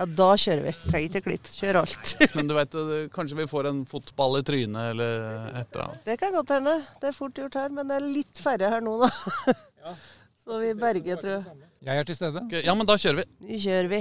[0.00, 0.72] Ja, da kjører vi.
[0.88, 1.48] Trenger ikke klipp.
[1.52, 2.12] Kjør alt.
[2.38, 2.72] Men du vet,
[3.12, 5.10] kanskje vi får en fotball i trynet eller
[5.50, 6.00] et eller annet.
[6.06, 6.74] Det kan godt hende.
[7.02, 9.10] Det er fort gjort her, men det er litt færre her nå, da.
[10.40, 11.44] Så vi berger, tror jeg.
[11.84, 12.40] Jeg er til stede.
[12.64, 13.28] Ja, men da kjører vi.
[13.44, 14.00] Nå kjører vi.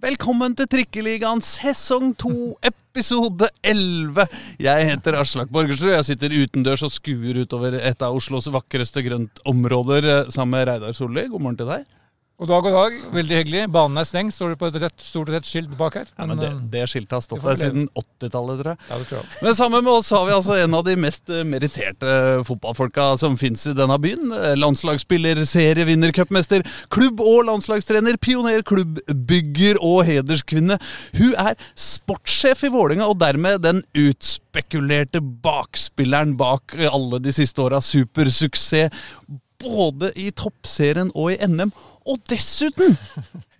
[0.00, 2.30] Velkommen til Trikkeligaen sesong 2,
[2.64, 4.24] episode 11.
[4.64, 5.92] Jeg heter Aslak Borgersrud.
[5.92, 10.96] Jeg sitter utendørs og skuer utover et av Oslos vakreste grøntområder eh, sammen med Reidar
[10.96, 11.26] Solli.
[11.28, 11.84] God morgen til deg.
[12.40, 12.94] God dag, god dag.
[13.12, 13.62] Veldig hyggelig.
[13.68, 16.06] Banen er stengt, står det på et rett, stort rett skilt bak her.
[16.16, 18.78] Ja, men det, eh, det skiltet har stått der siden 80-tallet, tror jeg.
[18.88, 19.28] ja, det tror jeg.
[19.44, 22.14] Men sammen med oss har vi altså en av de mest eh, meritterte
[22.48, 24.32] fotballfolka som fins i denne byen.
[24.32, 30.80] Eh, Landslagsspiller, serievinner, cupmester, klubb- og landslagstrener, pioner, klubbbygger og hederskvinne.
[31.20, 37.84] Hun er sportssjef i Vålinga og dermed den utspekulerte bakspilleren bak alle de siste åra.
[37.84, 38.96] Supersuksess
[39.60, 41.72] både i toppserien og i NM.
[42.08, 42.96] Og dessuten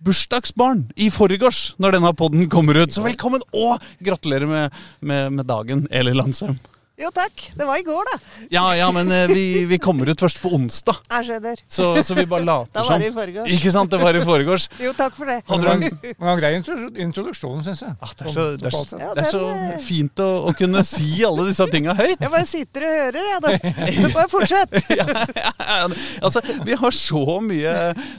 [0.05, 2.93] bursdagsbarn i forgårs, når denne podden kommer ut.
[2.93, 6.57] Så velkommen og gratulerer med, med, med dagen, Eli Landsheim.
[7.01, 7.41] Jo, takk.
[7.57, 8.17] Det var i går, da.
[8.53, 11.61] Ja, ja, men eh, vi, vi kommer ut først på onsdag, Jeg skjønner.
[11.71, 12.93] så, så vi bare later Da som.
[12.93, 13.53] var det i forgårs.
[13.57, 13.89] Ikke sant?
[13.93, 14.67] Det var i forgårs.
[14.85, 15.39] Jo, takk for det.
[15.49, 17.95] Hadde du en Det var en grei introdu- introduksjon, syns jeg.
[18.01, 21.09] Ah, det er så, det er, det er så eh, fint å, å kunne si
[21.27, 22.17] alle disse tinga høyt.
[22.21, 23.73] Jeg bare sitter og hører, jeg, da.
[23.97, 24.77] Du bare fortsett.
[24.93, 25.07] ja,
[25.41, 25.81] ja,
[26.21, 27.75] altså, vi har så mye,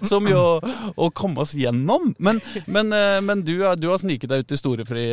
[0.08, 2.10] så mye å, å komme oss gjennom.
[2.18, 5.06] Men, men, eh, men du, har- du har sniket deg ut i storefri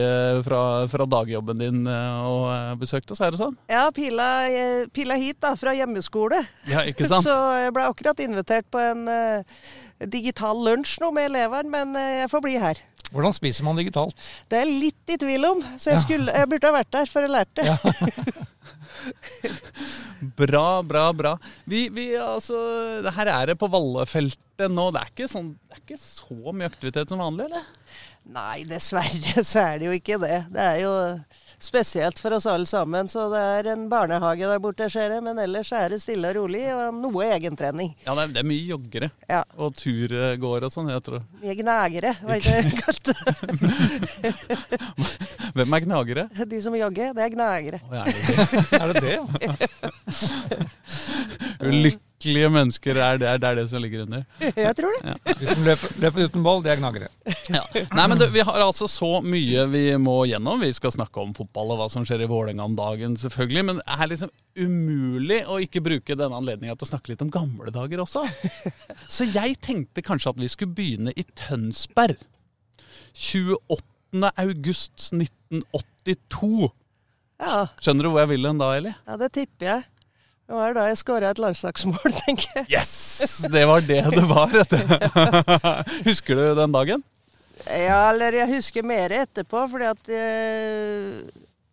[0.46, 3.59] fra, fra dagjobben din og besøkt oss, er det sånn?
[3.70, 6.40] Ja, pila, eh, pila hit da, fra hjemmeskole.
[6.70, 7.26] Ja, ikke sant?
[7.28, 9.66] Så jeg ble akkurat invitert på en uh,
[10.10, 12.82] digital lunsj nå med eleveren, men uh, jeg får bli her.
[13.10, 14.18] Hvordan spiser man digitalt?
[14.50, 17.10] Det er jeg litt i tvil om, så jeg, skulle, jeg burde ha vært der
[17.10, 17.68] for å lære det.
[17.70, 17.78] Ja.
[20.36, 21.38] Bra, bra, bra.
[21.64, 22.58] Vi, vi, altså,
[23.16, 24.90] her er det på Vallefeltet nå.
[24.92, 27.68] Det er, ikke sånn, det er ikke så mye aktivitet som vanlig, eller?
[28.30, 30.42] Nei, dessverre så er det jo ikke det.
[30.54, 30.94] Det er jo
[31.64, 33.08] spesielt for oss alle sammen.
[33.12, 35.24] Så det er en barnehage der borte, ser jeg.
[35.26, 37.94] Men ellers er det stille og rolig, og noe egentrening.
[38.06, 39.44] Ja, det er, det er mye joggere Ja.
[39.58, 41.22] og turgåere og sånn, jeg tror.
[41.44, 43.14] Mye gnagere, hva er det kalt?
[45.60, 46.28] Hvem er gnagere?
[46.50, 47.80] De som jogger, det er gnagere.
[47.90, 48.38] Oh, er det det?
[48.80, 49.18] Er det det?
[51.90, 51.98] ja?
[52.20, 54.24] Ulykkelige mennesker er det, er det er det som ligger under.
[54.60, 55.36] Jeg tror det.
[55.40, 57.08] De som løper, løper uten ball, det er gnagere.
[57.50, 57.62] Ja.
[57.96, 60.60] Nei, men du, Vi har altså så mye vi må gjennom.
[60.62, 63.64] Vi skal snakke om fotball og hva som skjer i Vålerenga om dagen, selvfølgelig.
[63.70, 67.32] Men det er liksom umulig å ikke bruke denne anledninga til å snakke litt om
[67.34, 68.26] gamle dager også.
[69.16, 72.20] Så jeg tenkte kanskje at vi skulle begynne i Tønsberg.
[73.16, 74.34] 28.
[74.44, 76.70] august 1982.
[77.40, 78.92] Ja, Skjønner du hvor jeg vil hen da, Eli?
[79.08, 79.88] ja det tipper jeg.
[80.50, 82.66] Det var da jeg skåra et landslagsmål, tenker jeg.
[82.74, 83.46] Yes!
[83.54, 84.56] Det var det det var.
[86.10, 87.04] Husker du den dagen?
[87.70, 91.20] Ja, eller jeg husker mer etterpå, fordi at eh,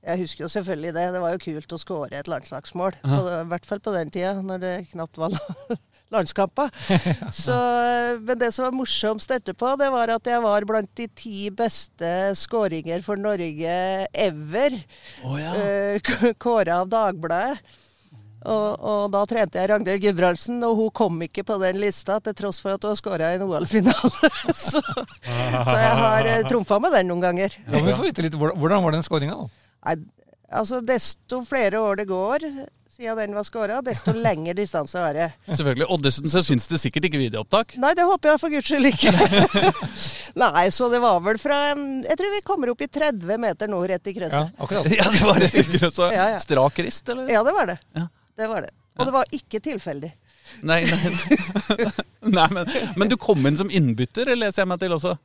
[0.06, 1.04] Jeg husker jo selvfølgelig det.
[1.14, 2.98] Det var jo kult å skåre et landslagsmål.
[3.00, 5.78] På, I hvert fall på den tida, når det knapt var la-
[6.18, 6.68] landskamper.
[6.92, 11.48] Eh, men det som var morsomst etterpå, det var at jeg var blant de ti
[11.54, 13.80] beste skåringer for Norge
[14.12, 14.78] ever.
[15.24, 15.56] Oh, ja.
[15.64, 17.64] eh, Kåra av Dagbladet.
[18.46, 22.36] Og, og da trente jeg Ragnhild Gudbrandsen, og hun kom ikke på den lista til
[22.38, 24.30] tross for at hun har skåra i en OL-finale.
[24.66, 27.58] så, så jeg har uh, trumfa med den noen ganger.
[27.66, 29.38] Ja, men vi får vite litt, hvordan- var den skåringa?
[29.86, 29.98] Nei,
[30.54, 32.46] altså, desto flere år det går
[32.96, 35.32] siden den var skåra, desto lengre distanse har jeg.
[35.50, 35.86] Selvfølgelig.
[35.92, 37.74] Og dessuten så fins det sikkert ikke videoopptak.
[37.82, 39.12] Nei, det håper jeg for guds skyld ikke.
[40.42, 43.68] Nei, så det var vel fra en Jeg tror vi kommer opp i 30 meter
[43.72, 44.88] nå, rett i Ja, akkurat.
[44.92, 46.12] Ja, det var rett i krysset.
[46.12, 46.40] Ja, ja.
[46.40, 47.28] Strak rist, eller?
[47.32, 47.76] Ja, det var det.
[47.96, 48.08] Ja.
[48.36, 48.72] Det var det.
[48.96, 50.12] Og det var ikke tilfeldig.
[50.66, 51.14] Nei, nei.
[52.36, 55.16] nei men, men du kom inn som innbytter, leser jeg meg til også.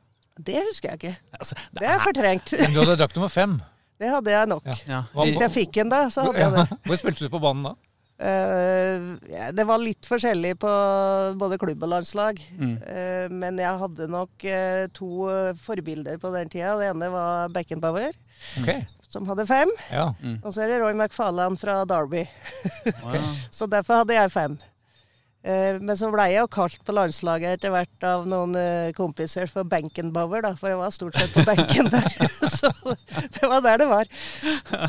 [0.42, 1.14] Det husker jeg ikke.
[1.38, 2.56] Altså, Det er fortrengt.
[2.58, 3.60] Men du hadde drakt nummer fem.
[4.02, 4.66] Det hadde jeg nok.
[4.66, 4.76] Ja.
[4.90, 5.02] ja.
[5.22, 6.78] Hvis jeg fikk en da, så hadde jeg det.
[6.88, 7.78] Hvor spilte du på banen da?
[8.22, 10.72] Uh, ja, det var litt forskjellig på
[11.42, 12.42] både klubb og landslag.
[12.54, 12.76] Mm.
[12.82, 15.30] Uh, men jeg hadde nok uh, to
[15.62, 16.76] forbilder på den tida.
[16.78, 18.18] Det ene var Beckenbauer,
[18.62, 18.70] Ok,
[19.12, 19.72] som hadde fem.
[19.92, 20.10] ja.
[20.42, 22.26] Og så er det Roy McFarlane fra Derby.
[23.04, 23.32] Wow.
[23.54, 24.56] Så derfor hadde jeg fem.
[25.44, 29.50] Eh, Men så ble jeg jo kalt på landslaget etter hvert av noen eh, kompiser
[29.50, 32.14] for Benkenbauer, da, for jeg var stort sett på benken der.
[32.62, 32.70] Så
[33.34, 34.06] det var der det var.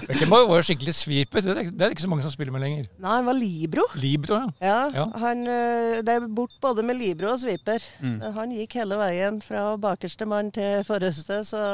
[0.06, 1.40] Benkenbauer var jo skikkelig sweeper.
[1.46, 2.90] Det er, det er ikke så mange som spiller med lenger.
[3.00, 3.86] Nei, han var libro.
[4.02, 4.50] Libro, ja.
[4.68, 5.06] Ja, Ja.
[5.24, 7.80] Han, eh, det er bort både med libro og sviper.
[8.04, 8.18] Mm.
[8.36, 11.64] Han gikk hele veien fra bakerste mann til forreste, så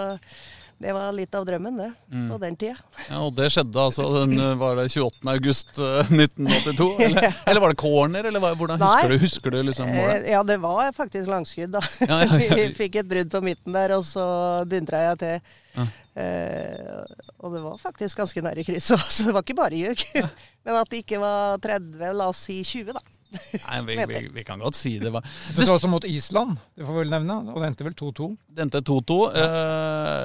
[0.79, 1.89] Det var litt av drømmen, det.
[2.15, 2.27] Mm.
[2.31, 2.77] På den tida.
[3.09, 5.25] Ja, Og det skjedde altså den eh, var det 28.
[5.33, 6.89] august eh, 1982?
[7.09, 9.17] Eller, eller var det corner, eller hvordan husker Nei.
[9.17, 10.23] du, husker du liksom målet?
[10.23, 11.83] Eh, ja, det var faktisk langskudd, da.
[12.07, 12.55] Ja, ja, ja.
[12.63, 14.29] Vi fikk et brudd på midten der, og så
[14.71, 15.53] dundra jeg til.
[15.79, 15.89] Ja.
[16.19, 17.03] Eh,
[17.43, 20.07] og det var faktisk ganske nære krysset, så det var ikke bare ljug.
[20.15, 23.03] Men at det ikke var 30, la oss si 20, da.
[23.29, 25.21] Nei, vi, vi, vi kan godt si det var
[25.53, 27.35] Det står også mot Island, det får vi vel nevne.
[27.53, 28.29] Og det endte vel 2-2.
[28.57, 29.19] Det endte 2-2.
[29.43, 30.23] eh,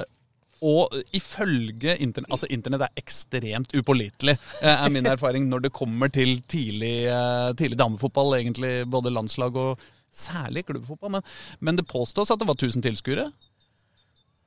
[0.64, 6.10] og ifølge internett Altså, internett er ekstremt upålitelig, eh, er min erfaring når det kommer
[6.12, 8.38] til tidlig, eh, tidlig damefotball.
[8.40, 9.82] Egentlig både landslag og
[10.14, 11.18] særlig klubbfotball.
[11.18, 11.26] Men,
[11.60, 13.28] men det påstås at det var 1000 tilskuere.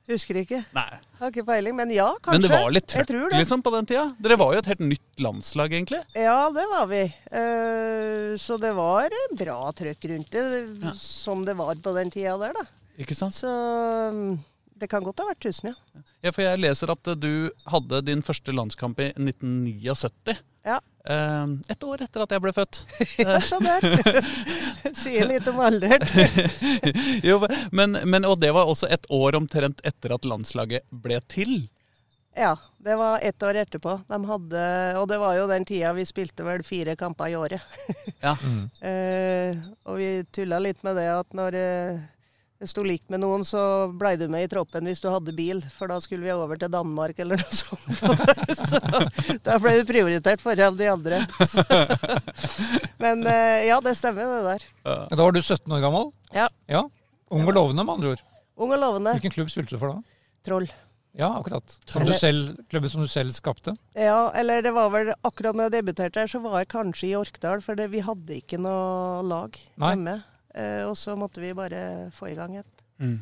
[0.08, 0.62] Husker ikke.
[0.72, 0.88] Nei.
[1.20, 2.38] Har ikke peiling, men ja, kanskje.
[2.38, 4.06] Men det var litt trøkk liksom, på den tida.
[4.24, 6.00] Dere var jo et helt nytt landslag, egentlig.
[6.16, 7.02] Ja, det var vi.
[7.28, 10.44] Eh, så det var bra trøkk rundt det,
[10.80, 10.94] Ja.
[10.96, 12.64] som det var på den tida der, da.
[12.98, 13.36] Ikke sant?
[13.36, 14.38] Så mm,
[14.78, 16.02] det kan godt ha vært 1000, ja.
[16.24, 17.32] Ja, for jeg leser at eh, du
[17.70, 20.38] hadde din første landskamp i 1979.
[20.68, 20.78] Ja.
[21.08, 22.82] Eh, et år etter at jeg ble født.
[23.22, 24.20] Ja, sånn der.
[25.02, 26.04] Sier litt om alderen.
[27.28, 27.40] jo,
[27.72, 31.60] men, men, og det var også et år omtrent etter at landslaget ble til.
[32.38, 32.52] Ja,
[32.84, 33.96] det var ett år etterpå.
[34.06, 34.66] De hadde,
[35.00, 37.80] og det var jo den tida vi spilte vel fire kamper i året.
[38.22, 38.36] Ja.
[38.86, 39.58] Eh,
[39.88, 41.98] og vi tulla litt med det at når eh,
[42.58, 43.60] det du likte med noen, så
[43.94, 46.70] blei du med i troppen hvis du hadde bil, for da skulle vi over til
[46.72, 48.00] Danmark eller noe sånt.
[48.70, 48.80] så
[49.46, 51.20] da ble du prioritert foran de andre.
[53.04, 54.66] Men eh, ja, det stemmer det der.
[54.82, 56.10] Da var du 17 år gammel.
[56.34, 56.48] Ja.
[56.66, 56.82] ja.
[57.30, 58.26] Ung og lovende, med andre ord.
[58.58, 59.14] Ung og lovende.
[59.20, 60.18] Hvilken klubb spilte du for da?
[60.48, 60.66] Troll.
[61.18, 61.76] Ja, akkurat.
[61.86, 63.76] Som du selv, klubben som du selv skapte?
[63.94, 67.14] Ja, eller det var vel akkurat når jeg debuterte her, så var jeg kanskje i
[67.18, 69.94] Orkdal, for det, vi hadde ikke noe lag Nei.
[69.94, 70.18] hjemme.
[70.54, 72.84] Eh, og så måtte vi bare få i gang et.
[73.02, 73.18] Mm.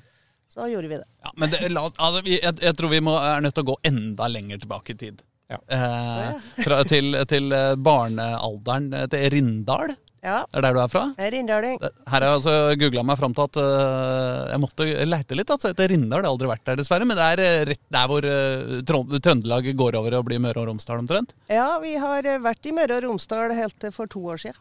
[0.48, 1.06] Så gjorde vi det.
[1.26, 3.70] Ja, men det, la, altså, vi, jeg, jeg tror vi må, er nødt til å
[3.72, 5.22] gå enda lenger tilbake i tid.
[5.50, 5.58] Ja.
[5.70, 9.96] Eh, fra, til, til eh, barnealderen eh, til Rindal.
[10.26, 11.02] Ja, Det er der du er fra?
[11.14, 15.50] Det- Her har jeg altså googla meg fram til at uh, jeg måtte leite litt.
[15.54, 16.18] Altså, etter Rindal.
[16.18, 17.06] Jeg har aldri vært der, dessverre.
[17.06, 20.98] Men det er rett der hvor uh, Trøndelag går over og blir Møre og Romsdal
[21.04, 21.30] omtrent.
[21.52, 24.58] Ja, vi har vært i Møre og Romsdal helt til for to år siden.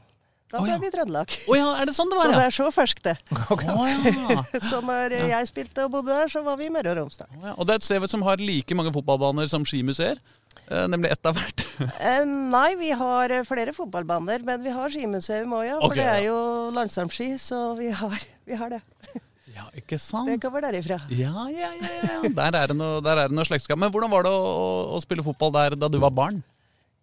[0.55, 0.81] Da ble ble ja.
[0.81, 1.35] vi Trøndelag.
[1.49, 2.47] Oh, ja, er det sånn det Så var, det ja?
[2.47, 3.17] er så ferskt, det.
[3.75, 4.39] Oh, ja.
[4.69, 7.29] Så når jeg spilte og bodde der, så var vi i Møre og Romsdal.
[7.55, 10.21] Og det er et sted som har like mange fotballbaner som skimuseer.
[10.65, 11.61] Eh, nemlig ett av hvert.
[11.99, 15.77] Eh, nei, vi har eh, flere fotballbaner, men vi har skimuseum òg, ja.
[15.77, 16.39] For okay, det er jo
[16.73, 18.81] landslagsski, så vi har, vi har det.
[19.55, 20.27] Ja, ikke sant?
[20.27, 20.97] Det kommer derifra.
[21.13, 22.17] Ja, ja, ja, ja.
[22.27, 23.79] Der er det noe, det noe slektskap.
[23.79, 24.67] Men hvordan var det å, å,
[24.97, 26.41] å spille fotball der da du var barn?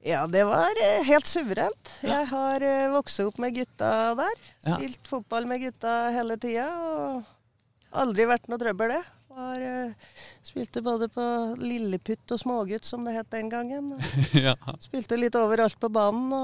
[0.03, 1.91] Ja, det var eh, helt suverent.
[2.03, 4.41] Jeg har eh, vokst opp med gutta der.
[4.67, 4.75] Ja.
[4.75, 6.67] Spilt fotball med gutta hele tida.
[6.91, 9.03] Og aldri vært noe trøbbel, det.
[9.33, 11.23] Var, eh, spilte både på
[11.63, 13.95] lilleputt og smågutt, som det het den gangen.
[14.49, 14.57] Ja.
[14.83, 16.35] spilte litt overalt på banen.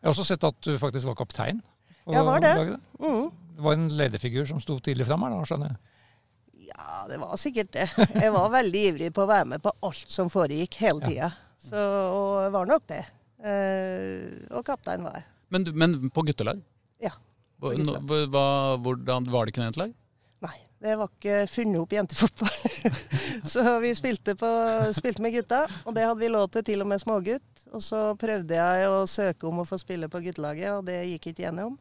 [0.00, 1.60] Jeg har også sett at du faktisk var kaptein.
[2.08, 2.56] Ja, var det.
[2.98, 3.28] mm.
[3.52, 6.72] Det var en lederfigur som sto tidlig fram her, da, skjønner jeg.
[6.72, 7.90] Ja, det var sikkert det.
[8.16, 11.28] Jeg var veldig ivrig på å være med på alt som foregikk hele tida.
[11.62, 13.02] Så, og var nok det.
[13.42, 15.28] Eh, og kaptein var jeg.
[15.52, 16.62] Men, men på guttelag?
[17.02, 17.12] Ja.
[17.60, 18.06] På guttelag.
[18.32, 18.46] hva,
[18.82, 19.94] hvordan, var det ikke noe jentelag?
[20.42, 22.58] Nei, det var ikke funnet opp jentefotball.
[23.52, 24.50] så vi spilte, på,
[24.96, 27.66] spilte med gutta, og det hadde vi lov til, til og med smågutt.
[27.70, 31.32] Og så prøvde jeg å søke om å få spille på guttelaget, og det gikk
[31.32, 31.78] ikke gjennom.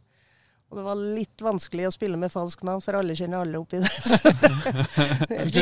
[0.72, 3.82] Og det var litt vanskelig å spille med falskt navn, for alle kjenner alle oppi
[3.84, 3.92] der.
[4.08, 4.32] Så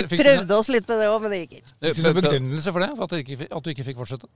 [0.05, 1.71] vi prøvde oss litt med det òg, men det gikk ikke.
[1.87, 2.89] Fikk du begrunnelse for det?
[2.93, 4.29] For at du ikke, at du ikke fikk fortsette?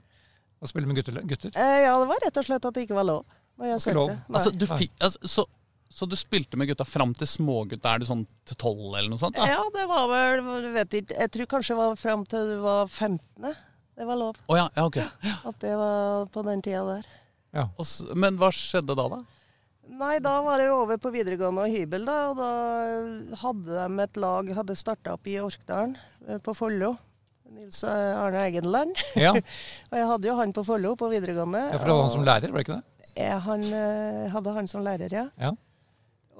[0.63, 1.19] Å spille med gutter?
[1.29, 1.51] gutter?
[1.53, 3.21] Eh, ja, det var rett og slett at det ikke var lov.
[3.61, 4.09] Når jeg lov?
[4.09, 4.15] søkte.
[4.33, 5.45] Altså, du fikk, altså, så,
[5.93, 7.93] så du spilte med gutta fram til smågutta?
[7.93, 9.37] Er du sånn til tolv eller noe sånt?
[9.37, 9.45] da?
[9.53, 12.57] Ja, det var vel du vet ikke, Jeg tror kanskje det var fram til du
[12.63, 13.53] var 15.
[13.93, 14.41] Det var lov.
[14.49, 14.97] Å ja, ja, ok.
[15.51, 17.13] At det var på den tida der.
[17.77, 19.21] Og Så, men hva skjedde da, da?
[19.83, 22.19] Nei, da var det jo over på videregående og hybel, da.
[22.31, 25.97] Og da hadde de et lag Hadde starta opp i Orkdalen,
[26.27, 26.95] eh, på Follo.
[27.53, 28.97] Nils eh, Arne Egenland.
[29.19, 29.35] Ja,
[29.91, 31.67] Og jeg hadde jo han på Follo på videregående.
[31.73, 32.89] ja for du hadde han som lærer, var det ikke det?
[33.13, 35.27] jeg, han eh, hadde han som lærer, ja.
[35.37, 35.53] Ja.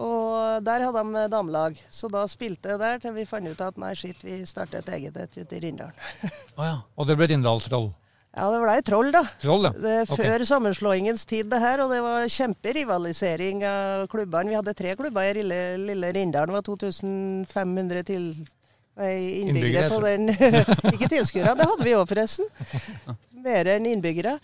[0.02, 1.78] Og der hadde de damelag.
[1.94, 4.90] Så da spilte jeg der til vi fant ut at nei, shit, vi starter et
[4.98, 6.00] eget et ute i Rindalen.
[6.58, 6.80] oh, ja.
[6.98, 7.92] Og det ble Rindal-troll.
[8.34, 9.22] Ja, det blei troll, da.
[9.44, 9.72] Troll, ja.
[9.78, 11.84] Det er før før sammenslåingens tid, det her.
[11.84, 14.50] Og det var kjemperivalisering av klubbene.
[14.50, 16.50] Vi hadde tre klubber i lille, lille Rindalen.
[16.50, 18.26] Det var 2500 til,
[18.98, 19.14] nei,
[19.44, 20.34] Innbyggere, innbyggere på den.
[20.96, 22.50] Ikke tilskuere, det hadde vi òg, forresten.
[23.46, 24.40] Mer enn innbyggere.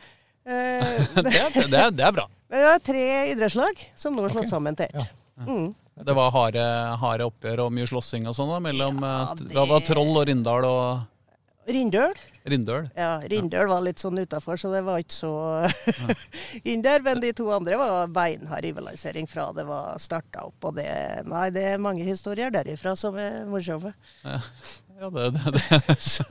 [0.45, 2.29] Eh, Det, er, det, er, det er bra.
[2.49, 3.03] Det var tre
[3.33, 4.53] idrettslag som nå er slått okay.
[4.53, 5.09] sammen til Ja.
[5.45, 5.69] Mm.
[5.99, 6.63] Det var harde,
[7.01, 10.13] harde oppgjør og mye slåssing og sånn da, mellom Ja, eh, det- det var Troll
[10.15, 12.13] og Rindal og Rindøl.
[12.51, 12.89] Rindøl.
[12.97, 15.31] Ja, Rindøl var litt sånn utafor, så det var ikke så
[16.69, 17.01] inn der.
[17.05, 20.69] Men de to andre var beinhard rivalisering fra det var starta opp.
[20.69, 20.89] Og det
[21.29, 23.93] Nei, det er mange historier derifra som er morsomme.
[24.99, 25.97] Ja, det, det, det.
[26.11, 26.25] Så,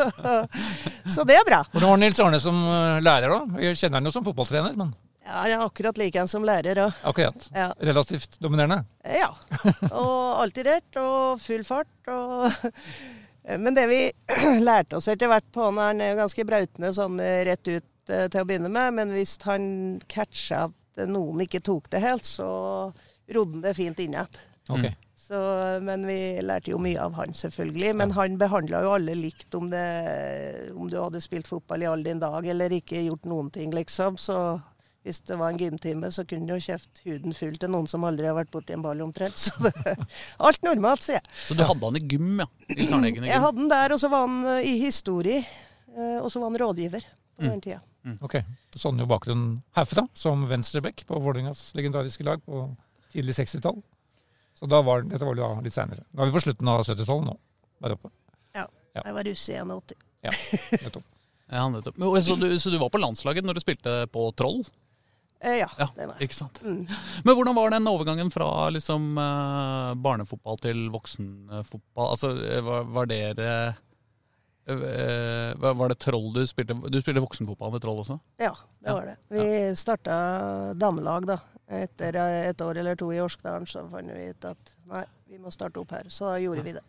[1.09, 1.63] så det er bra.
[1.73, 3.63] Hvordan var Nils Arne som eh, lærer, da?
[3.65, 4.91] Jeg kjenner han jo som fotballtrener, men
[5.29, 6.99] Ja, jeg er akkurat like en som lærer òg.
[7.09, 7.49] akkurat.
[7.57, 7.71] Ja.
[7.85, 8.83] Relativt dominerende.
[9.09, 9.31] ja.
[9.89, 11.89] Og alltid rett, og full fart.
[12.13, 12.53] Og
[13.57, 14.01] Men det vi
[14.69, 18.27] lærte oss etter hvert på han, han er ganske brautende sånn eh, rett ut eh,
[18.29, 19.65] til å begynne med, men hvis han
[20.11, 22.49] catcha at noen ikke tok det helt, så
[23.33, 24.41] rodde han det fint inn igjen.
[24.69, 24.97] Okay.
[25.29, 25.39] Så,
[25.85, 27.91] men vi lærte jo mye av han, selvfølgelig.
[28.01, 29.85] Men han behandla jo alle likt om, det,
[30.73, 34.17] om du hadde spilt fotball i all din dag eller ikke gjort noen ting, liksom.
[34.17, 34.39] Så
[35.09, 38.05] hvis det var en gymtime, så kunne du jo kjeft huden full til noen som
[38.07, 39.41] aldri har vært borti en ball omtrent.
[39.41, 39.73] Så det,
[40.47, 41.27] alt normalt, sier jeg.
[41.49, 42.47] Så du hadde han i gym, ja?
[42.77, 43.25] I gym.
[43.25, 45.43] Jeg hadde han der, og så var han eh, i historie.
[45.97, 47.07] eh, Og så var han rådgiver
[47.39, 47.81] på den tida.
[48.25, 48.39] ok.
[48.79, 49.47] Sånn jo bakgrunn
[49.79, 52.67] herfra, som venstreback på Vålerengas legendariske lag på
[53.13, 53.81] tidlig 60-tall.
[54.59, 56.03] Så da var, dette var jo da litt seinere.
[56.13, 57.35] Nå er vi på slutten av 70-tallet nå,
[57.85, 58.11] der oppe.
[58.59, 58.65] Ja.
[58.99, 59.95] Jeg var russ i 81.
[60.27, 60.33] Ja,
[60.85, 61.05] nettopp.
[61.49, 61.97] Ja, nettopp.
[62.03, 64.65] Men, så, du, så du var på landslaget når du spilte på Troll?
[65.41, 66.29] Eh, ja, Ja, det var jeg.
[66.29, 66.61] ikke sant.
[66.65, 66.87] Mm.
[67.25, 72.09] Men hvordan var den overgangen fra liksom, eh, barnefotball til voksenfotball?
[72.17, 73.77] Altså, eh, var, var dere
[74.67, 78.19] eh, var- det Troll du spilte Du spilte voksenfotball med Troll også?
[78.39, 78.51] Ja,
[78.83, 78.95] det Ja.
[78.95, 79.17] var det.
[79.31, 81.39] Vi starta damelag da.
[81.71, 82.17] Etter
[82.49, 85.77] et år eller to i Orskdalen så fant vi ut at nei, vi må starte
[85.81, 86.05] opp her.
[86.09, 86.83] Så da gjorde vi det.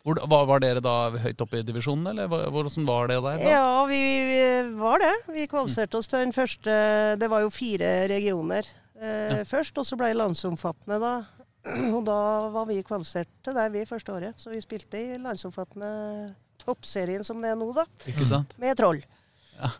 [0.00, 3.42] Hvor, var, var dere da høyt oppe i divisjonen, eller hvordan var det der?
[3.42, 3.50] da?
[3.52, 3.98] Ja, vi,
[4.30, 4.38] vi
[4.80, 5.12] var det.
[5.28, 6.76] Vi kvalifiserte oss til den første
[7.20, 8.64] Det var jo fire regioner
[8.96, 11.12] eh, først, og så ble det landsomfattende da.
[11.96, 12.16] Og da
[12.54, 14.40] var vi kvalifisert til der vi første året.
[14.40, 15.92] Så vi spilte i landsomfattende
[16.60, 17.84] toppserien som det er nå, da.
[18.08, 18.56] Ikke sant?
[18.60, 19.02] Med Troll.
[19.60, 19.74] Ja.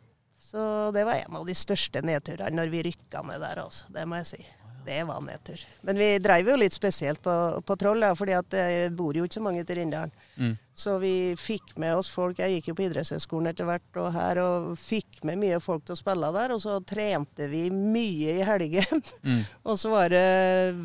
[0.50, 0.62] Så
[0.92, 3.88] det var en av de største nedturene når vi rykka ned der, altså.
[3.94, 4.42] Det må jeg si.
[4.84, 5.60] Det var nedtur.
[5.86, 7.34] Men vi dreiv jo litt spesielt på,
[7.66, 8.64] på Troll, da, fordi det
[8.96, 10.12] bor jo ikke så mange til Rindalen.
[10.40, 10.54] Mm.
[10.80, 12.38] Så vi fikk med oss folk.
[12.40, 15.96] Jeg gikk jo på idrettshøyskolen etter hvert og her, og fikk med mye folk til
[15.96, 16.54] å spille der.
[16.54, 19.04] Og så trente vi mye i helgen.
[19.26, 19.42] Mm.
[19.68, 20.24] og så var det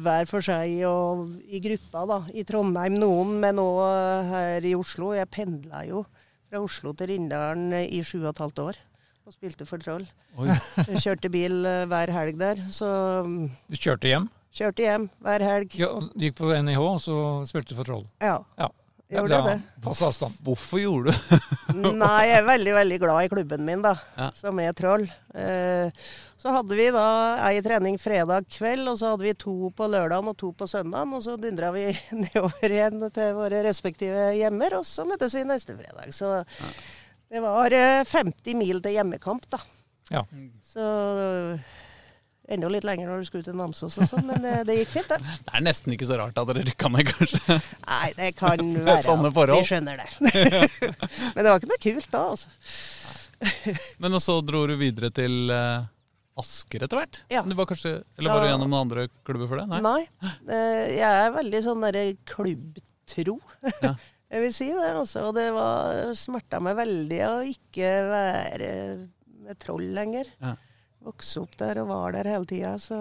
[0.03, 2.19] hver for seg og i gruppa, da.
[2.35, 5.13] I Trondheim noen, men òg her i Oslo.
[5.15, 6.03] Jeg pendla jo
[6.49, 8.83] fra Oslo til Rindalen i sju og et halvt år
[9.25, 10.05] og spilte for Troll.
[10.37, 10.47] Oi.
[11.01, 12.87] Kjørte bil eh, hver helg der, så
[13.25, 15.77] mm, Du kjørte hjem, kjørte hjem hver helg.
[15.81, 15.91] ja,
[16.21, 17.15] gikk på NIH, og så
[17.49, 18.05] spilte du for Troll.
[18.21, 18.69] Ja, Ja.
[19.15, 19.57] gjorde det.
[19.85, 20.37] Fast avstand.
[20.43, 23.95] Hvorfor gjorde du Nei, jeg er veldig, veldig glad i klubben min, da.
[24.17, 24.29] Ja.
[24.37, 25.05] Som er Troll.
[25.35, 25.89] Eh,
[26.41, 27.03] så hadde vi da
[27.47, 31.13] ei trening fredag kveld, og så hadde vi to på lørdagen og to på søndagen.
[31.17, 31.87] Og så dundra vi
[32.23, 36.13] nedover igjen til våre respektive hjemmer, og så møttes vi neste fredag.
[36.13, 36.35] Så
[37.31, 39.59] det var eh, 50 mil til hjemmekamp, da.
[40.13, 40.21] Ja.
[40.65, 40.85] Så
[41.23, 41.71] eh,
[42.53, 45.09] enda litt lenger når du skulle til Namsos og sånn, men det, det gikk fint,
[45.09, 45.17] det.
[45.47, 47.57] Det er nesten ikke så rart at dere rykka ned, kanskje.
[47.87, 49.63] Nei, det kan være Sånne forhold.
[49.65, 50.09] vi skjønner det.
[51.33, 52.53] men det var ikke noe kult da, altså.
[53.99, 55.83] Men så dro du videre til eh,
[56.39, 57.17] Asker etter hvert?
[57.31, 57.41] Ja.
[57.47, 58.53] Du var kanskje, eller var du Ja.
[58.53, 59.65] gjennom noen andre klubber for det?
[59.71, 59.79] Nei.
[59.85, 60.31] Nei.
[60.51, 63.37] Eh, Jeg er veldig sånn derre klubbtro.
[63.81, 63.93] Ja.
[64.35, 65.29] Jeg vil si det, altså.
[65.29, 68.69] Og det var smerta meg veldig å ikke være
[69.45, 70.27] med troll lenger.
[70.43, 70.55] Ja.
[71.05, 72.73] Vokse opp der og var der hele tida.
[72.81, 72.97] Så,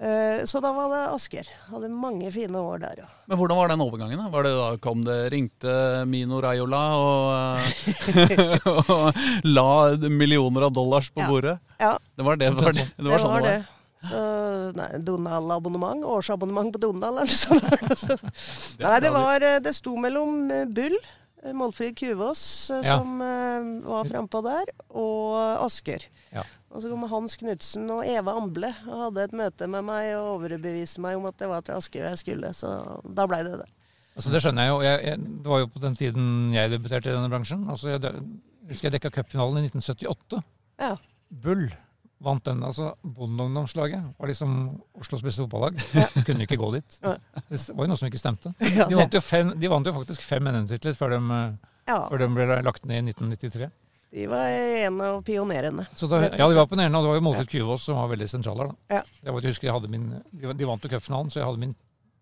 [0.00, 1.50] eh, så da var det Asker.
[1.68, 3.12] Hadde mange fine år der, òg.
[3.28, 4.22] Men hvordan var den overgangen?
[4.22, 4.28] da?
[4.32, 5.76] Var det da kom det, ringte
[6.08, 7.86] Mino Raiola og,
[8.96, 9.68] og la
[10.08, 11.28] millioner av dollars på Ja.
[11.28, 11.56] bordet?
[11.82, 13.72] Ja, Det var det, det var, det, det var sånn det var.
[14.10, 14.22] Så,
[14.78, 16.04] nei, Donald-abonnement.
[16.16, 17.62] Årsabonnement på Donald, eller sånn.
[18.84, 20.96] Nei, det var Det sto mellom eh, Bull,
[21.42, 22.42] eh, Målfrid Kuvås,
[22.76, 22.82] Ja.
[22.98, 26.06] som eh, var frampå der, og Asker.
[26.34, 26.44] Ja.
[26.74, 30.34] Og så kom Hans Knutsen og Eva Amble og hadde et møte med meg og
[30.34, 32.50] overbeviste meg om at det var til Asker jeg skulle.
[32.58, 32.68] Så
[33.06, 33.68] da blei det det.
[34.16, 34.76] Altså, det skjønner jeg jo.
[34.84, 37.64] Jeg, jeg, det var jo på den tiden jeg debuterte i denne bransjen.
[37.72, 40.42] Altså, jeg, jeg husker jeg dekka cupfinalen i 1978.
[40.82, 40.94] Ja.
[41.44, 41.66] Bull
[42.18, 42.62] vant den.
[42.64, 44.52] altså Bondeungdomslaget var liksom
[45.00, 45.80] Oslos beste fotballag.
[45.94, 46.06] Ja.
[46.26, 46.98] Kunne ikke gå dit.
[47.02, 48.52] Det var jo noe som ikke stemte.
[48.90, 52.22] De vant jo, fem, de vant jo faktisk fem NM-titler før, de, eh, ja, før
[52.24, 53.68] de ble lagt ned i 1993.
[54.16, 54.46] de var
[54.86, 55.86] en av pionerene.
[55.94, 58.30] Så da, ja, de var pionerene, og det var jo Målfrid Kyvås som var veldig
[58.32, 58.72] sentral her.
[58.92, 59.02] Ja.
[59.20, 61.76] Jeg, jeg husker jeg hadde min, de, vant jo cupfinalen, så jeg hadde min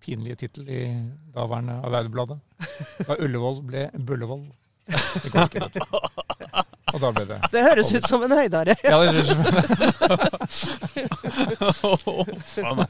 [0.04, 0.82] pinlige tittel i
[1.32, 2.40] daværende Arbeiderbladet.
[3.06, 4.46] Da Ullevål ble Bullevål.
[4.84, 5.68] Det går ikke.
[5.70, 6.72] vet.
[6.94, 8.76] Og da ble det Det høres ut som en høydare.
[8.86, 9.24] Ja, det,
[12.54, 12.82] Faen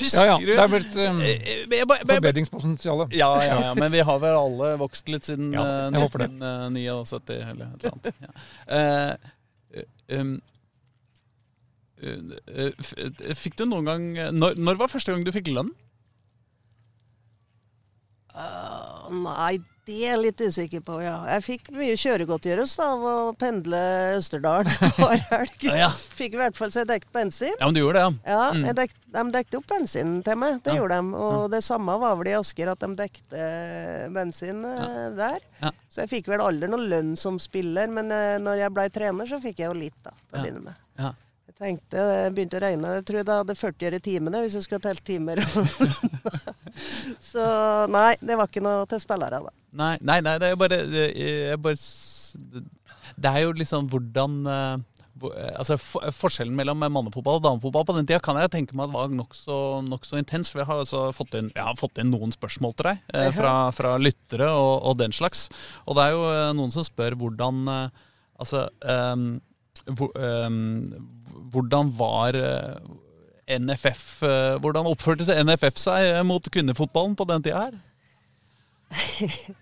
[0.00, 0.36] Husker ja, ja.
[0.42, 1.44] Det er blitt um, Eh,
[1.78, 3.04] eh, forbedringspotensial.
[3.14, 6.24] Ja, ja, ja, men vi har vel alle vokst litt siden Ja, eh, jeg håper
[6.24, 6.30] det.
[6.40, 8.06] 1979 eller et eller annet.
[8.22, 8.32] Ja.
[8.78, 9.12] Eh,
[9.78, 10.34] eh, um,
[12.02, 12.18] eh,
[12.66, 15.70] eh, Fikk du noen gang når, når var første gang du fikk lønn?
[19.12, 21.16] Nei, det er jeg litt usikker på, ja.
[21.34, 23.80] Jeg fikk mye kjøregodtgjørelse av å pendle
[24.16, 25.64] Østerdalen hver helg.
[25.66, 27.52] Ja, Fikk i hvert fall så jeg dekket bensin.
[27.58, 28.36] ja men du gjorde det, ja.
[28.36, 28.64] Ja, Mm.
[28.70, 31.16] jeg dek, de dekte opp bensin til meg, det gjorde de.
[31.26, 33.42] Og det samme var vel i Asker, at de dekte
[34.14, 35.42] bensin eh, der.
[35.92, 39.28] Så jeg fikk vel aldri noe lønn som spiller, men eh, når jeg ble trener,
[39.28, 40.46] så fikk jeg jo litt, da, til å Ja.
[40.46, 41.20] begynne med.
[41.52, 44.38] Jeg tenkte, jeg begynte å regne, jeg tror jeg da hadde 40 øre i timene
[44.40, 45.42] hvis jeg skulle telt timer.
[47.32, 47.44] så
[47.92, 49.52] nei, det var ikke noe til spillere, da.
[49.82, 54.80] Nei, nei, nei, det er bare, jeg bare Det er jo liksom hvordan eh,
[55.28, 58.88] eh, altså for, Forskjellen mellom mannefotball og damefotball på den tida kan jeg tenke meg
[58.88, 60.54] at var nokså nok så intens.
[60.54, 63.54] For jeg har altså fått inn, har fått inn noen spørsmål til deg eh, fra,
[63.76, 65.50] fra lyttere og, og den slags.
[65.84, 67.66] Og det er jo eh, noen som spør hvordan
[68.42, 69.36] Altså um,
[69.90, 70.92] hvor, ehm,
[71.52, 72.76] Hvordan var eh,
[73.58, 77.80] NFF eh, Hvordan oppførte seg NFF seg eh, mot kvinnefotballen på den tida her?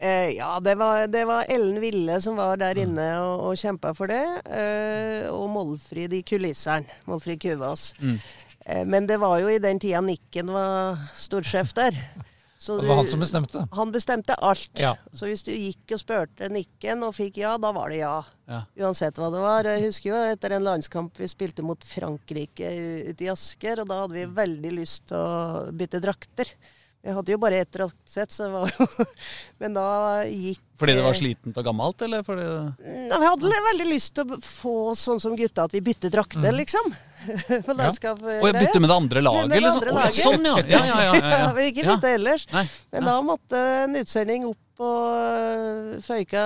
[0.00, 3.90] Eh, ja, det var, det var Ellen Ville som var der inne og, og kjempa
[3.92, 4.22] for det.
[4.48, 6.86] Eh, og Målfrid i kulisseren.
[7.04, 7.90] Målfrid Kuvås.
[8.00, 8.16] Mm.
[8.64, 12.00] Eh, men det var jo i den tida Nikken var storsjef der.
[12.60, 13.62] Så det var han som bestemte.
[13.72, 14.68] han bestemte alt.
[14.76, 14.90] Ja.
[15.16, 18.18] Så hvis du gikk og spurte Nikken og fikk ja, da var det ja.
[18.50, 18.58] Ja.
[18.84, 19.64] Uansett hva det var.
[19.64, 22.68] Jeg husker jo etter en landskamp vi spilte mot Frankrike
[23.08, 26.52] ute i Asker, og da hadde vi veldig lyst til å bytte drakter.
[27.00, 28.86] Vi hadde jo bare ett draktsett, så var jo
[29.62, 29.86] Men da
[30.28, 32.44] gikk Fordi det var eh, slitent og gammelt, eller fordi
[32.84, 36.92] Vi hadde veldig lyst til å få sånn som gutta, at vi bytter drakter, liksom.
[37.66, 38.18] På landskap.
[38.22, 39.80] Og jeg bytte med det andre laget, Med det liksom?
[39.80, 40.14] andre ja, laget.
[40.24, 40.54] sånn, ja.
[40.56, 41.48] Ja, ja, ja, ja, ja.
[41.58, 41.94] Vi ikke Ja.
[41.96, 42.46] bytte ellers.
[42.54, 42.64] Nei.
[42.96, 46.42] Men da måtte en utsending opp og øh, føyka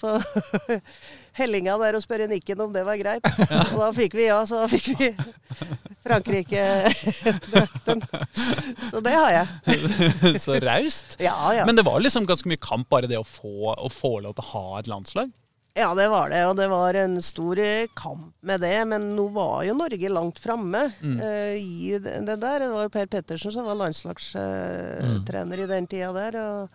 [0.00, 0.16] på
[1.38, 3.22] hellinga der og spørre Nikken om det var greit.
[3.70, 5.12] Og da fikk vi ja, så da fikk vi
[6.06, 8.02] Frankrike-drakten.
[8.90, 9.46] Så det har jeg.
[10.42, 11.16] Så raust.
[11.22, 11.64] Ja, ja.
[11.68, 14.44] Men det var liksom ganske mye kamp, bare det å få, å få lov til
[14.46, 15.30] å ha et landslag.
[15.76, 16.38] Ja, det var det.
[16.48, 18.74] Og det var en stor eh, kamp med det.
[18.88, 21.18] Men nå var jo Norge langt framme Mm.
[21.20, 22.60] uh, i det det der.
[22.64, 26.38] Det var jo Per Pettersen som var landslagstrener i den tida der.
[26.40, 26.68] Og,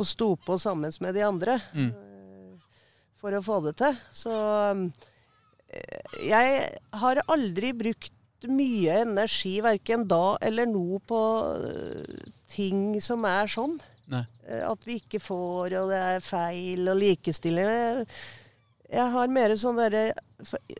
[0.00, 1.90] og sto på sammen med de andre Mm.
[1.92, 2.56] uh,
[3.20, 4.00] for å få det til.
[4.14, 4.32] Så
[4.72, 4.86] um,
[6.24, 8.12] jeg har aldri brukt
[8.48, 11.18] mye energi, verken da eller nå, på
[12.48, 13.74] ting som er sånn.
[14.08, 14.22] Nei.
[14.64, 18.06] At vi ikke får, og det er feil, og likestilling.
[18.88, 20.12] Jeg har mer sånn derre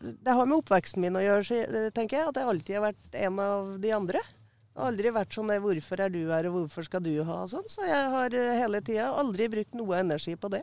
[0.01, 2.29] Det har med oppveksten min å gjøre, så- tenker jeg.
[2.29, 4.21] At jeg alltid har vært en av de andre.
[4.23, 7.43] Jeg har aldri vært sånn der 'hvorfor er du her, og hvorfor skal du ha?'
[7.43, 7.67] og sånn.
[7.69, 10.63] Så jeg har eh, hele tida aldri brukt noe energi på det.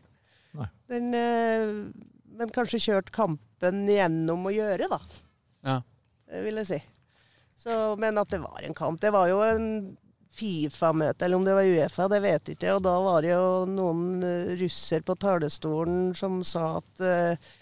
[0.87, 1.91] Den, eh,
[2.37, 4.99] men kanskje kjørt kampen gjennom å gjøre, da.
[5.65, 5.81] Ja.
[6.31, 6.83] vil jeg si.
[7.57, 8.99] Så, men at det var en kamp.
[9.01, 9.97] Det var jo en
[10.35, 12.73] Fifa-møte, eller om det var Uefa, det vet jeg ikke.
[12.75, 17.53] Og da var det jo noen eh, russer på talerstolen som sa at eh,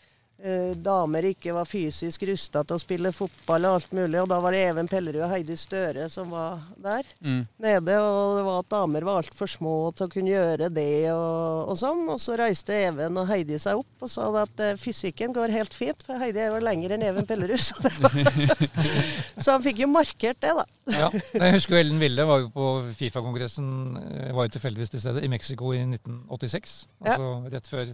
[0.83, 4.17] damer ikke var fysisk rusta til å spille fotball og alt mulig.
[4.19, 7.45] Og da var det Even Pellerud og Heidi Støre som var der Mm.
[7.63, 7.95] nede.
[8.03, 11.77] Og det var at damer var altfor små til å kunne gjøre det og, og
[11.79, 12.03] sånn.
[12.11, 15.73] Og så reiste Even og Heidi seg opp og sa at eh, fysikken går helt
[15.73, 17.59] fint, for Heidi er jo lenger enn Even Pellerud.
[17.63, 17.79] Så,
[19.43, 20.65] så han fikk jo markert det, da.
[20.91, 21.09] Ja.
[21.37, 22.67] Jeg husker Ellen Ville var jo på
[22.99, 23.67] Fifa-kongressen
[24.01, 26.77] eh, var jo tilfeldigvis til stede i Mexico i 1986.
[26.99, 27.13] Ja.
[27.15, 27.93] Altså rett før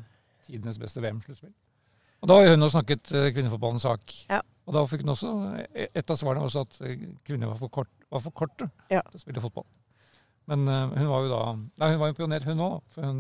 [0.50, 1.54] tidenes beste VM-sluttspill.
[2.22, 4.14] Og Da har hun snakket eh, kvinnefotballens sak.
[4.30, 4.42] Ja.
[4.68, 5.30] Og da fikk hun også
[5.74, 8.70] eh, Et av svarene var også at eh, kvinner var for, kort, var for korte
[8.92, 9.02] Ja.
[9.08, 9.66] til å spille fotball.
[10.50, 12.80] Men hun var jo da Nei, hun var jo pioner, hun òg.
[12.90, 13.20] For hun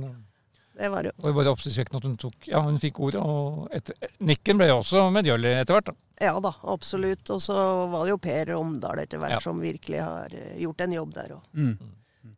[0.79, 3.21] Det var jo Og var jo bare oppsiktsvekkende at hun tok Ja, hun fikk ordet.
[3.21, 5.91] Og etter, Nikken ble jo også medgjørlig etter hvert.
[5.91, 6.25] da.
[6.25, 7.29] Ja da, absolutt.
[7.29, 7.55] Og så
[7.93, 9.39] var det jo Per Omdal etter hvert Ja.
[9.45, 11.43] som virkelig har gjort en jobb der òg.
[11.53, 11.77] Mm.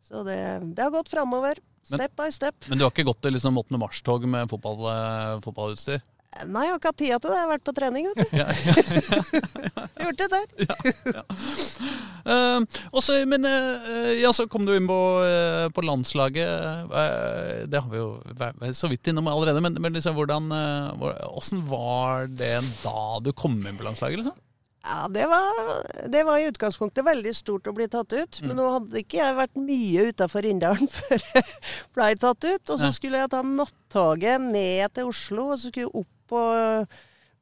[0.06, 0.38] Så det,
[0.76, 1.58] det har gått framover.
[1.90, 2.54] Men- Step by step.
[2.68, 3.74] Men du har ikke gått til liksom 8.
[3.80, 4.84] mars-tog med fotball,
[5.42, 6.00] fotballutstyr?
[6.48, 7.36] Nei, jeg har ikke hatt tida til det.
[7.36, 8.36] Jeg har vært på trening, vet du.
[8.36, 8.46] Ja.
[8.48, 8.74] ja,
[9.12, 10.46] ja, Gjort det der.
[12.26, 12.60] uh,
[12.96, 16.88] også, men uh, ja, så kom du inn på, uh, på landslaget.
[16.88, 19.62] Eh, det har vi jo vært så vidt innom allerede.
[19.64, 20.48] Men, men liksom, hvordan,
[20.98, 24.22] hvor- hvordan var det da du kom inn på landslaget?
[24.22, 24.38] liksom?
[24.82, 25.60] Ja, det var,
[26.10, 28.40] det var i utgangspunktet veldig stort å bli tatt ut.
[28.42, 31.44] Men nå hadde ikke jeg vært mye utafor Rindalen før jeg
[31.94, 32.64] blei tatt ut.
[32.74, 36.42] Og så skulle jeg ta nattoget ned til Oslo, og så skulle jeg opp på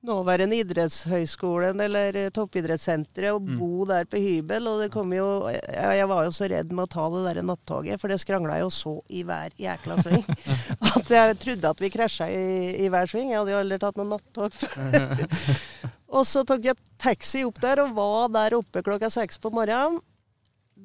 [0.01, 4.69] nåværende idrettshøyskolen eller eh, toppidrettssenteret og bo der på hybel.
[4.71, 8.01] Og det kom jo Jeg, var jo så redd med å ta det der nattoget,
[8.01, 10.25] for det skrangla jo så i hver jækla sving
[10.95, 13.33] at jeg trodde at vi krasja i, i hver sving.
[13.33, 15.27] Jeg hadde jo aldri tatt noe nattog før.
[16.17, 20.01] og så tok jeg taxi opp der og var der oppe klokka seks på morgenen.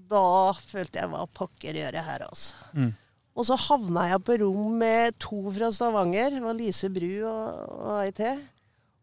[0.06, 2.68] Da følte jeg hva pokker gjør jeg her, altså.
[2.76, 2.92] Mm.
[3.36, 6.38] Og så havna jeg på rom med to fra Stavanger.
[6.38, 8.40] Det var Lise Bru og, og ei til.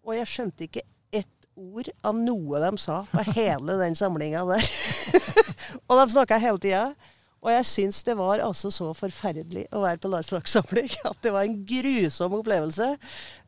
[0.02, 4.70] Og jeg skjønte ikke ett ord av noe de sa på hele den samlinga der.
[5.88, 6.86] og de snakka hele tida.
[7.42, 11.44] Og jeg syns det var altså så forferdelig å være på landslagssamling at det var
[11.44, 12.92] en grusom opplevelse.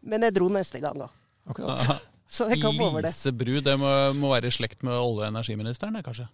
[0.04, 1.14] Men jeg dro neste gang òg.
[1.54, 2.00] Okay.
[2.34, 3.12] Så jeg kom over det.
[3.12, 6.24] Lise Bru, det må, må være i slekt med olje- og energiministeren, kanskje?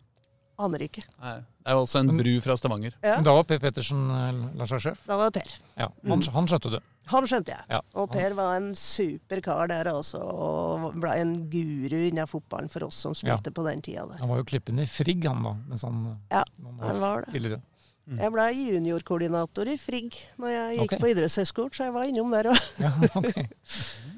[0.60, 1.02] Aner ikke.
[1.22, 2.94] Nei, det er jo også en bru fra Stavanger.
[3.00, 5.04] Ja, Men da var Per Pettersen eh, landslagssjef.
[5.08, 5.54] da var det Per.
[5.80, 6.78] Ja, han, han skjønte du.
[7.10, 7.64] Han skjønte jeg.
[7.72, 7.80] Ja.
[8.00, 12.86] Og Per var en super kar der også, og ble en guru innen fotballen for
[12.86, 14.20] oss som spilte på den tida der.
[14.22, 16.44] Han var jo klippen i Frigg, han da, mens han Ja,
[16.84, 17.34] han var det.
[17.34, 17.64] tidligere.
[18.10, 21.02] Jeg ble juniorkoordinator i Frigg når jeg gikk okay.
[21.02, 22.64] på idrettshøyskolen, så jeg var innom der òg.
[22.82, 23.46] Ja, okay.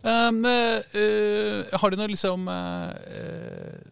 [0.00, 3.89] Um, eh, eh, har du noe liksom uh, eh,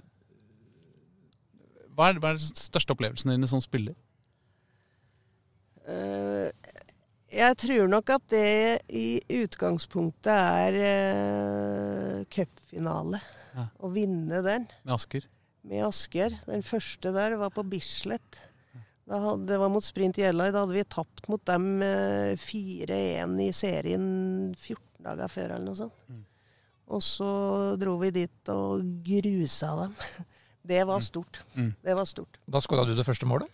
[1.99, 3.97] hva, er, hva er den største opplevelsen din som spiller?
[5.89, 6.51] Eh,
[7.35, 13.21] Jeg tror nok at det i utgangspunktet er uh, cupfinale.
[13.59, 13.67] Ja.
[13.83, 15.27] Å vinne den Med Asker?
[15.69, 16.33] med Asker.
[16.47, 18.39] Den første der var på Bislett.
[19.09, 20.51] Da hadde, det var mot Sprint Jelai.
[20.55, 24.07] Da hadde vi tapt mot dem eh, 4-1 i serien
[24.55, 26.01] 14 dager før, eller noe sånt.
[26.09, 26.23] Mm.
[26.97, 27.29] Og så
[27.81, 29.97] dro vi dit og grusa dem.
[30.69, 31.41] Det var stort.
[31.57, 31.71] Mm.
[31.85, 32.37] Det var stort.
[32.47, 33.49] Da skåra du det første målet.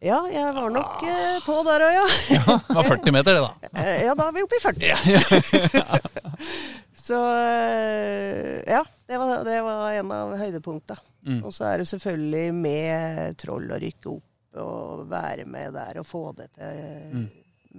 [0.00, 1.96] Ja, jeg var nok eh, på der òg,
[2.38, 2.44] ja.
[2.56, 3.52] Det var 40 meter, det, da.
[3.82, 5.90] Eh, Ja, da er vi oppe i 40.
[7.06, 11.00] så eh, ja, det var, det var en av høydepunktene.
[11.26, 11.42] Mm.
[11.44, 16.06] Og så er det selvfølgelig med Troll å rykke opp og være med der og
[16.08, 16.80] få det til
[17.12, 17.26] Mm.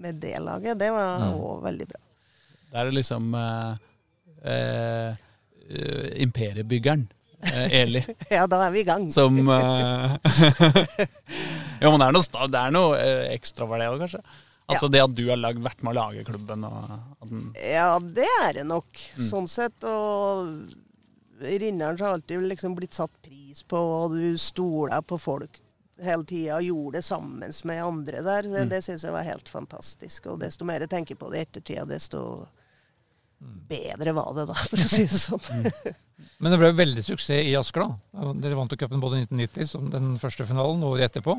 [0.04, 0.78] med det laget.
[0.80, 1.34] Det var Mm.
[1.42, 2.00] òg veldig bra.
[2.72, 3.74] Der er liksom eh,
[4.46, 5.10] eh,
[5.70, 7.08] eh, imperiebyggeren,
[7.72, 9.10] Eli, Ja, da er vi i gang.
[9.12, 10.16] som eh,
[11.82, 14.22] Jo, men det er noe, det er noe eh, ekstra over det òg, kanskje?
[14.72, 17.90] Altså det at du har lag, vært med å lage klubben og at den Ja,
[18.00, 19.26] det er det nok, Mm.
[19.28, 19.84] sånn sett.
[19.84, 20.72] Og
[21.42, 23.76] Rinneren har alltid liksom blitt satt pris på,
[24.06, 25.58] og du stola på folk
[26.02, 28.48] hele tida og gjorde det sammen med andre der.
[28.48, 28.70] Det, Mm.
[28.70, 30.28] det syns jeg var helt fantastisk.
[30.32, 32.48] Og desto mer jeg tenker på det i ettertida, desto
[33.68, 35.96] bedre var det da, for å si det sånn.
[36.40, 38.32] Men det ble veldig suksess i Asker, da.
[38.42, 41.38] Dere vant jo cupen både i 1990 som den første finalen, og året etterpå.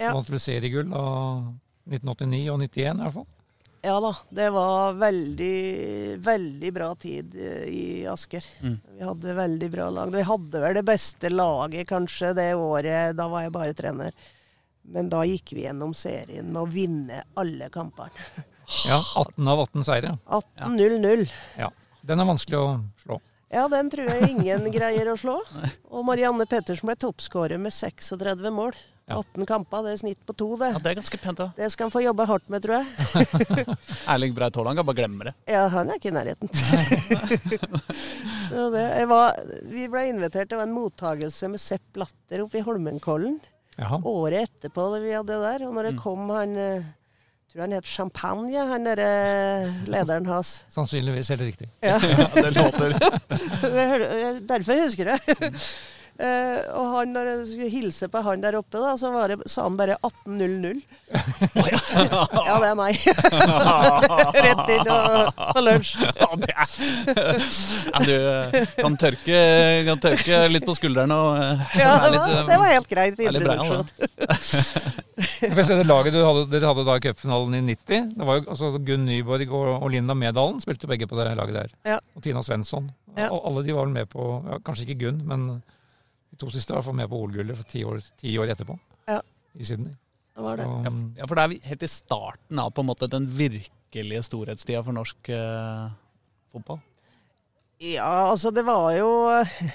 [0.00, 0.14] Ja.
[0.16, 1.50] Vant vel seriegull av
[1.90, 3.28] 1989 og 91 i hvert fall.
[3.82, 8.44] Ja da, det var veldig, veldig bra tid eh, i Asker.
[8.60, 8.76] Mm.
[8.98, 10.12] Vi hadde veldig bra lag.
[10.12, 13.16] Vi hadde vel det beste laget kanskje det året.
[13.16, 14.12] Da var jeg bare trener.
[14.90, 18.44] Men da gikk vi gjennom serien med å vinne alle kampene.
[18.86, 20.12] Ja, 18 av 18 seire.
[20.28, 21.24] 18-0-0.
[21.58, 21.70] Ja.
[22.06, 22.68] Den er vanskelig å
[23.00, 23.16] slå.
[23.50, 25.40] Ja, den tror jeg ingen greier å slå.
[25.90, 28.76] Og Marianne Pettersen ble toppskårer med 36 mål.
[29.10, 29.16] Ja.
[29.18, 30.68] 18 kamper, det er snitt på to, det.
[30.70, 31.48] Ja, det er ganske pent, da.
[31.56, 32.86] Det skal han få jobbe hardt med, tror jeg.
[34.14, 35.32] Erling Braut Haaland kan bare glemme det.
[35.50, 36.52] Ja, han er ikke i nærheten.
[38.50, 39.34] Så det, var,
[39.66, 43.40] vi ble invitert til en mottagelse med Sepp Latter oppe i Holmenkollen
[43.80, 43.98] Jaha.
[44.06, 45.66] året etterpå det vi hadde det der.
[45.66, 46.86] Og når det kom han eh,
[47.52, 49.10] tror han het Champagne, han derre
[49.90, 50.52] lederen hans.
[50.70, 51.68] Sannsynligvis helt riktig.
[51.82, 52.94] Ja, Ja, det låter
[54.52, 55.60] derfor husker jeg det.
[56.20, 59.38] Eh, og han, når jeg skulle hilse på han der oppe, da, så var det,
[59.48, 60.82] sa han bare 18.00.
[62.44, 62.98] ja, det er meg.
[64.46, 65.94] Rett inn og på lunsj.
[66.50, 69.38] Ja, Du eh, kan tørke,
[69.86, 73.16] kan tørke litt på skuldrene og eh, Ja, det litt, var, det var helt greit
[73.16, 73.26] det
[75.88, 78.12] laget du hadde, Dere hadde da i cupfinalen i 90.
[78.16, 81.56] Det var jo altså Gunn Nyborg og, og Linda Medalen spilte begge på det laget
[81.62, 81.74] der.
[81.94, 81.98] Ja.
[82.16, 82.90] Og Tina Svensson.
[83.16, 83.32] Ja.
[83.32, 85.48] Og alle de var vel med på ja, Kanskje ikke Gunn, men
[86.30, 88.78] de to siste var med på OL-gullet for ti år, ti år etterpå.
[89.08, 89.20] Ja.
[89.58, 89.92] I Sydney.
[90.36, 90.64] Det var det.
[90.64, 93.26] Så, Ja, ja, for det er vi- helt i starten av på en måte den
[93.26, 95.90] virkelige storhetstida for norsk eh,
[96.52, 96.80] fotball.
[97.80, 99.10] Ja, altså det var jo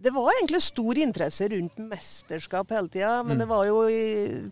[0.00, 3.38] Det var egentlig stor interesse rundt mesterskap hele tida, men Mm.
[3.40, 3.80] det var jo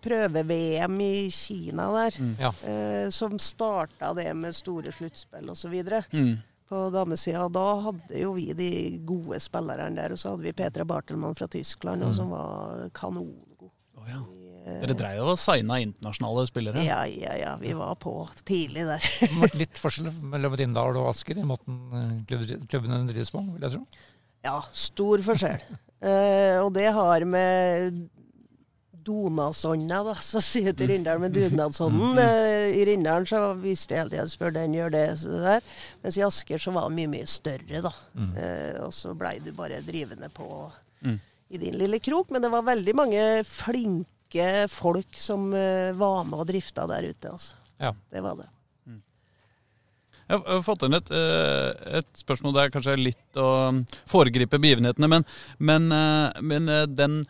[0.02, 2.36] prøve-VM i Kina der Mm.
[2.40, 2.50] ja.
[2.66, 5.74] eh, som starta det med store sluttspill osv.
[6.12, 6.36] Mm.
[6.68, 7.44] På damesida.
[7.46, 8.70] Og da hadde jo vi de
[9.06, 13.42] gode spillerne der, og så hadde vi Petra Bartelmann fra Tyskland, og som var kanongod
[13.96, 14.18] Oh, ja.
[14.66, 16.82] i Dere dreiv og signa internasjonale spillere.
[16.84, 17.52] Ja, ja, ja.
[17.58, 18.12] Vi var på
[18.46, 19.02] tidlig der.
[19.22, 23.30] Det har vært litt forskjell mellom Rindal og Asker i måten eh, klubb- klubbene drives
[23.34, 24.04] på, vil jeg tro.
[24.46, 25.64] Ja, stor forskjell.
[26.06, 27.96] uh, og det har med
[29.06, 32.18] Donasånda, da, så sier jeg til Rindal med dugnadsånden.
[32.22, 35.70] Eh, I Rindalen så visste jeg hele tida spør den, gjør det, så der.
[36.02, 37.92] Mens i Asker så var det mye, mye større, da.
[38.16, 40.50] Eh, og så blei du bare drivende på
[41.04, 41.18] Mm.
[41.52, 42.30] i din lille krok.
[42.32, 47.30] Men det var veldig mange flinke folk som eh, var med og drifta der ute,
[47.36, 47.54] altså.
[47.78, 47.92] Ja.
[48.10, 48.48] Det var det.
[50.26, 53.50] Jeg har fått inn et, eh, et spørsmål det er kanskje litt å
[54.10, 55.26] foregripe begivenhetene, men,
[55.62, 56.66] men, eh, men
[56.98, 57.20] den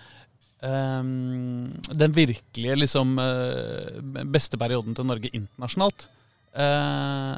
[0.63, 3.99] den virkelige liksom eh,
[4.33, 6.07] beste perioden til Norge internasjonalt
[6.57, 7.37] eh,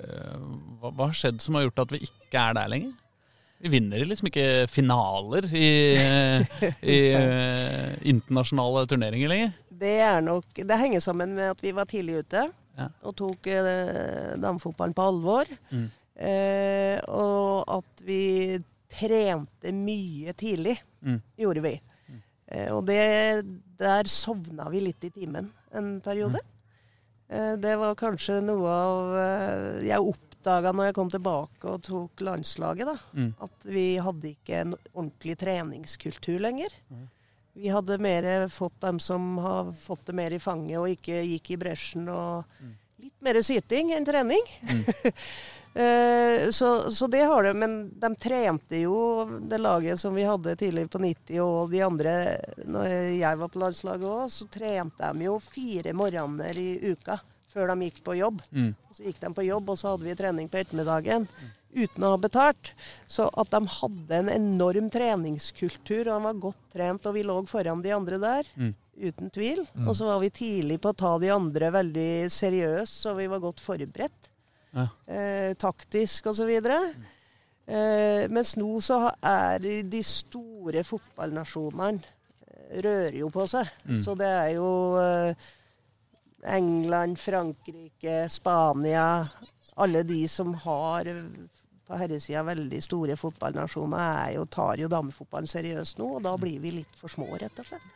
[0.00, 0.38] eh,
[0.80, 2.94] hva, har skjedd som har gjort at vi ikke er der lenger?
[3.62, 5.68] Vi vinner liksom ikke finaler i,
[6.96, 6.98] i
[8.10, 9.52] internasjonale turneringer lenger.
[9.82, 12.86] Det er nok Det henger sammen med at vi var tidlig ute Ja.
[13.04, 13.44] og tok
[14.40, 15.44] damefotballen på alvor.
[15.70, 15.86] Mm.
[17.12, 18.22] Og at vi
[18.90, 21.16] trente mye tidlig, Mm.
[21.36, 21.72] gjorde vi.
[22.52, 23.00] Eh, og det,
[23.80, 26.40] der sovna vi litt i timen en periode.
[27.32, 32.20] Eh, det var kanskje noe av eh, Jeg oppdaga når jeg kom tilbake og tok
[32.28, 33.32] landslaget, da, Mm.
[33.46, 36.74] at vi hadde ikke en ordentlig treningskultur lenger.
[37.54, 41.50] Vi hadde mer fått dem som har fått det mer i fanget og ikke gikk
[41.52, 42.06] i bresjen.
[42.08, 42.44] Og
[43.02, 44.40] litt mer syting enn trening.
[45.74, 47.54] Eh, så, så det har det.
[47.54, 52.14] Men de trente jo det laget som vi hadde tidlig på 90 og de andre
[52.68, 57.20] Når jeg var på landslaget òg, så trente de jo fire morgener i uka
[57.52, 58.38] før de gikk på jobb.
[58.50, 58.70] Mm.
[58.96, 61.26] Så gikk de på jobb, og så hadde vi trening på ettermiddagen
[61.72, 62.72] uten å ha betalt.
[63.08, 67.36] Så at de hadde en enorm treningskultur, og de var godt trent, og vi lå
[67.50, 68.48] foran de andre der.
[68.56, 68.72] Mm.
[69.02, 69.64] Uten tvil.
[69.86, 73.44] Og så var vi tidlig på å ta de andre veldig seriøst, så vi var
[73.44, 74.31] godt forberedt.
[74.72, 74.86] Ja.
[75.06, 76.50] Eh, taktisk osv.
[76.52, 83.68] Eh, mens nå så er de, store fotballnasjonene eh, rører jo på seg.
[84.02, 84.68] Så det er jo
[85.00, 85.50] eh,
[86.56, 89.28] England, Frankrike, Spania
[89.76, 91.22] Alle de som har eh,
[91.86, 96.60] på herresida veldig store fotballnasjoner, er jo, tar jo damefotballen seriøst nå, og da blir
[96.62, 97.88] vi litt for små, rett og slett.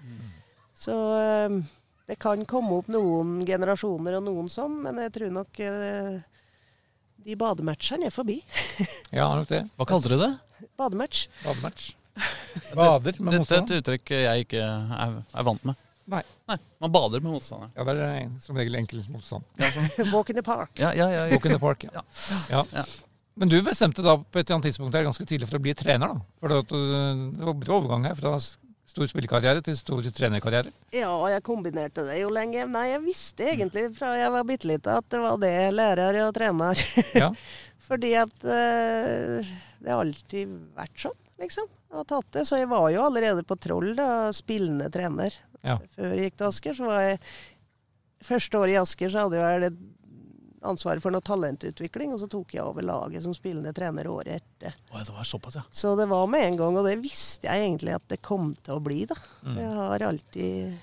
[0.76, 1.58] Så eh,
[2.06, 6.18] det kan komme opp noen generasjoner og noen sånn, men jeg tror nok eh,
[7.26, 8.40] de badematcherne er forbi.
[9.16, 9.64] Ja, nok det.
[9.78, 10.32] Hva kalte du det?
[10.78, 11.26] Badematch.
[11.44, 11.94] Badematch.
[12.76, 15.82] Bader med Dette er et uttrykk jeg ikke er, er vant med.
[16.06, 16.22] Nei.
[16.46, 17.72] Nei, Man bader med motstanderen.
[17.74, 19.46] Ja, det er som regel enkel motstand.
[19.58, 19.88] Ja, sånn.
[20.14, 20.70] Walk in the park.
[20.78, 22.04] ja, ja, ja, Walk in the park, ja.
[22.52, 22.62] ja.
[22.70, 22.84] Ja.
[23.36, 25.74] Men du bestemte da på et eller annet tidspunkt her ganske tidlig for å bli
[25.76, 26.22] trener, da?
[26.40, 28.36] For uh, det var bra overgang her fra
[28.86, 30.72] stor spillekarriere til stor trenerkarriere.
[30.94, 32.66] Ja, jeg kombinerte det jo lenge.
[32.70, 36.34] Nei, jeg visste egentlig fra jeg var bitte lita at det var det, lærer og
[36.36, 36.82] trener.
[37.16, 37.32] Ja.
[37.86, 39.50] Fordi at uh,
[39.82, 41.68] det har alltid vært sånn, liksom.
[41.94, 42.46] Har tatt det.
[42.48, 45.34] Så jeg var jo allerede på Troll, da, spillende trener.
[45.66, 45.78] Ja.
[45.94, 47.20] Før jeg gikk til Asker, så var jeg
[48.26, 49.74] Første året i Asker så hadde jeg vel
[50.66, 54.76] ansvaret for noe talentutvikling, og så tok jeg over laget som spillende trener året etter.
[54.90, 55.64] Å, det var såpass, ja.
[55.70, 58.76] Så det var med en gang, og det visste jeg egentlig at det kom til
[58.76, 59.18] å bli, da.
[59.56, 60.76] Jeg har alltid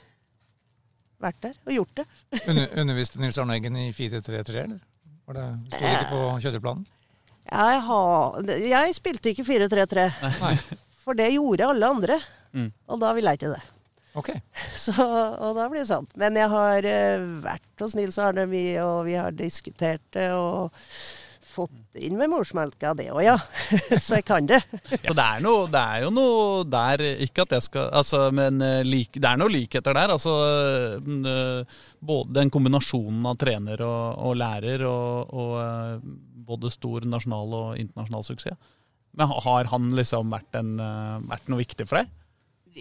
[1.23, 2.07] vært der og gjort det.
[2.49, 4.81] Under, underviste Nils Arne Eggen i 4-3-3, eller?
[5.23, 6.87] Var det, Sto det ikke på kjøreplanen?
[7.43, 10.07] Jeg, har, jeg spilte ikke 4-3-3,
[11.03, 12.17] for det gjorde alle andre.
[12.53, 12.69] Mm.
[12.91, 13.61] Og da ville jeg ikke det.
[14.19, 14.29] Ok.
[14.85, 16.07] Så, og da blir det sånn.
[16.19, 20.31] Men jeg har eh, vært hos Nils Arne mye, og vi har diskutert det.
[20.37, 20.71] og
[21.53, 23.35] fått inn med morsmelka, det òg, ja.
[24.01, 24.61] Så jeg kan det.
[25.05, 28.57] For det er, noe, det er jo noe der Ikke at jeg skal altså, Men
[28.87, 30.15] like, det er noe likheter der.
[30.15, 30.33] Altså,
[30.99, 36.07] eh, både den kombinasjonen av trener og, og lærer og, og eh,
[36.43, 38.73] både stor nasjonal og internasjonal suksess.
[39.13, 42.11] Men har han liksom vært, en, eh, vært noe viktig for deg?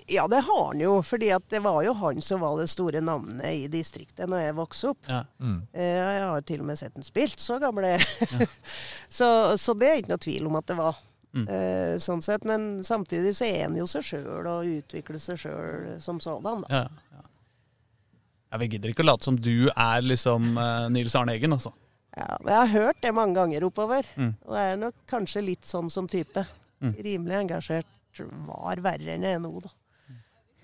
[0.09, 1.03] Ja, det har han jo.
[1.05, 4.89] fordi det var jo han som var det store navnet i distriktet når jeg vokste
[4.95, 4.99] opp.
[5.09, 5.23] Ja.
[5.41, 5.59] Mm.
[5.73, 8.49] Eh, Jeg har til og med sett den spilt, så gammel er jeg.
[9.19, 9.29] så,
[9.61, 10.97] så det er ikke noe tvil om at det var.
[11.33, 11.45] Mm.
[11.49, 15.87] Eh, sånn sett, Men samtidig så er en jo seg sjøl og utvikler seg sjøl
[16.01, 16.65] som sådan.
[16.69, 16.83] Da.
[16.83, 16.83] Ja,
[17.17, 17.23] ja.
[18.53, 21.73] ja, Vi gidder ikke å late som du er liksom eh, Nils Arne Eggen, altså.
[22.17, 24.35] Ja, men jeg har hørt det mange ganger oppover, Mm.
[24.45, 26.45] og jeg er nok kanskje litt sånn som type.
[26.85, 26.93] Mm.
[27.07, 27.89] Rimelig engasjert
[28.45, 29.71] var verre enn jeg er nå, da.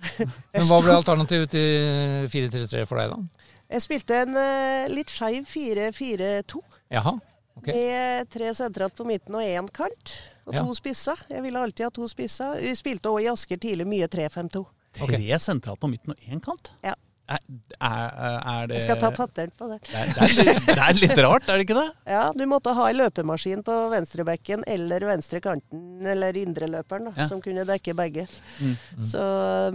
[0.55, 3.47] Men hva ble alternativet til 4-3-3 for deg, da?
[3.69, 6.63] Jeg spilte en uh, litt skeiv 4-4-2.
[6.95, 7.15] Jaha.
[7.59, 7.67] ok.
[7.75, 10.15] Med tre sentralt på midten og én kant.
[10.49, 10.63] Og Ja.
[10.65, 11.21] to spisser.
[11.29, 12.55] Jeg ville alltid ha to spisser.
[12.63, 14.63] Vi spilte òg i Asker tidlig mye 3-5-2.
[14.97, 16.71] Tre sentralt på midten og én kant?
[16.83, 16.95] Ja.
[17.29, 17.41] Er,
[17.85, 19.77] er, det Jeg skal ta patent på det.
[19.85, 21.89] det, er, det, er litt, det er litt rart, er det ikke det?
[22.15, 27.27] Ja, du måtte ha en løpemaskin på venstrebekken eller venstre kanten, eller indreløperen, da, Ja.
[27.29, 28.25] som kunne dekke begge.
[28.65, 28.73] Mm.
[29.05, 29.21] Så,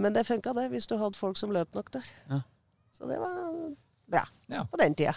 [0.02, 2.10] men det funka, det, hvis du hadde folk som løp nok der.
[2.32, 2.40] Ja.
[2.98, 3.38] Så det var
[4.10, 4.64] bra Ja.
[4.66, 5.14] på den tida.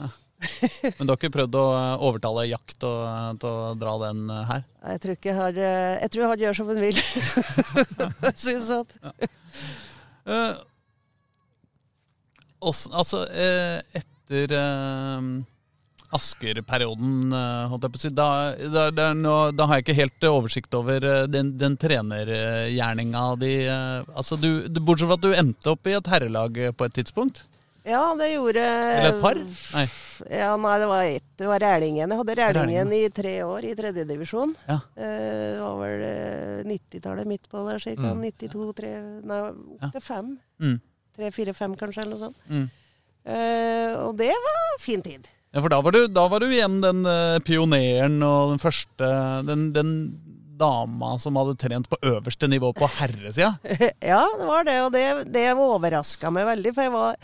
[0.00, 4.22] Men du har ikke prøvd å eh, overtale Jakt til å- til å dra den
[4.32, 4.62] eh, her?
[4.94, 5.58] Jeg tror ikke jeg, har,
[6.00, 7.02] Jeg tror han gjør som han vil.
[7.02, 8.94] Syns Synes at
[10.30, 10.54] Eh,
[12.60, 15.28] også, altså, eh, etter eh,
[16.16, 18.30] Asker-perioden, eh, holdt jeg på å si, da,
[18.74, 23.54] da, er nå, da har jeg ikke helt oversikt over den, den trenergjerninga di.
[23.70, 27.44] altså, du, du, bortsett fra at du endte opp i et herrelag på et tidspunkt?
[27.86, 29.38] Ja, det gjorde Eller et par?
[29.40, 29.86] Nei.
[30.28, 31.24] Ja, nei, det var ett.
[31.40, 32.12] Det var Rælingen.
[32.12, 34.52] Jeg hadde Rælingen i tre år i tredjedivisjon.
[34.68, 34.76] Ja.
[34.98, 38.12] Det var vel eh, 90-tallet midt på der, ca.
[38.12, 38.26] Mm.
[38.28, 38.92] 92, 3
[39.30, 39.40] Nei,
[39.78, 40.30] opp til 5.
[40.60, 40.76] Mm.
[41.18, 42.40] 3, 4, 5 kanskje, eller noe sånt.
[42.50, 42.66] Mm.
[43.30, 45.28] Eh, og det var fin tid.
[45.50, 49.08] Ja, for da var du, da var du igjen den eh, pioneren og den første
[49.48, 49.90] Den, den
[50.60, 53.54] dama som hadde trent på øverste nivå på herresida.
[54.12, 54.76] ja, det var det.
[54.84, 57.16] Og det, det overraska meg veldig, for jeg var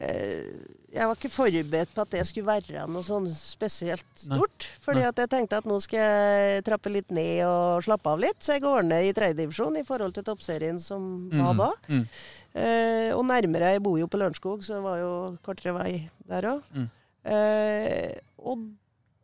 [0.00, 0.44] eh,
[0.90, 4.66] jeg var ikke forberedt på at det skulle være noe sånn spesielt stort.
[4.82, 5.10] Fordi Nei.
[5.12, 8.40] at jeg tenkte at nå skal jeg trappe litt ned og slappe av litt.
[8.42, 11.70] Så jeg går ned i tredjedivisjon i forhold til toppserien som var da.
[11.86, 12.02] Mm.
[12.50, 15.14] Eh, og nærmere, jeg bor jo på Lørenskog, så det var jo
[15.46, 15.92] kortere vei
[16.30, 16.74] der òg.
[16.74, 16.90] Mm.
[17.30, 18.68] Eh, og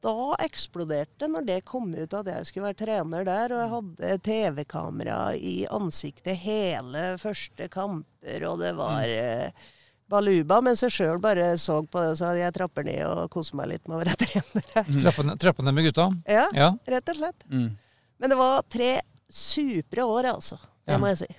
[0.07, 3.55] da eksploderte når det kom ut at jeg skulle være trener der.
[3.55, 9.67] Og jeg hadde TV-kamera i ansiktet hele første kamper, og det var eh,
[10.09, 10.61] baluba.
[10.63, 13.89] Mens jeg sjøl bare så på det sa jeg trapper ned og koser meg litt
[13.89, 15.39] med å være trener Mm.
[15.41, 16.11] Trappe ned, med gutta.
[16.29, 16.71] Ja, Ja.
[16.87, 17.47] rett og slett.
[17.51, 17.71] Mm.
[18.21, 20.59] Men det var tre supre år, altså.
[20.87, 20.99] Det Ja.
[20.99, 21.37] må jeg si.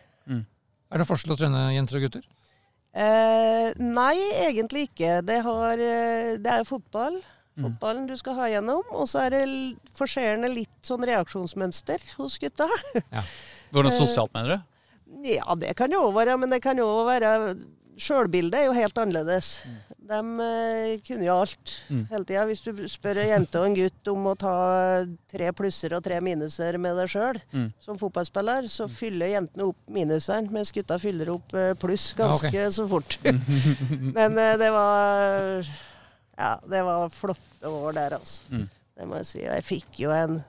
[0.90, 2.24] Er det forskjell å trene jenter og gutter?
[2.96, 4.16] Eh, nei,
[4.48, 5.22] egentlig ikke.
[5.26, 7.18] Det, har, eh, det er jo fotball.
[7.58, 7.66] Mm.
[7.66, 8.84] Fotballen du skal ha gjennom.
[8.96, 12.68] Og så er det l- litt sånn reaksjonsmønster hos gutta.
[13.74, 15.28] Hvordan Eh, sosialt, mener du?
[15.28, 17.32] ja, det kan jo òg være, men det kan jo òg være
[17.98, 19.48] Sjølbildet er jo helt annerledes.
[20.08, 22.04] De eh, kunne jo alt Mm.
[22.12, 22.44] hele tida.
[22.48, 24.54] Hvis du spør ei jente og en gutt om å ta
[25.32, 27.72] tre plusser og tre minuser med deg sjøl Mm.
[27.84, 32.52] som fotballspiller, så fyller jentene opp minuseren, mens gutta fyller opp pluss pluss Ja, okay.
[32.52, 33.18] ganske så fort.
[34.18, 35.64] men eh, det var
[36.38, 38.42] Ja, det var flotte år der, altså.
[38.52, 38.70] Mm.
[38.98, 39.40] Det må jeg si.
[39.48, 40.44] Og jeg fikk jo en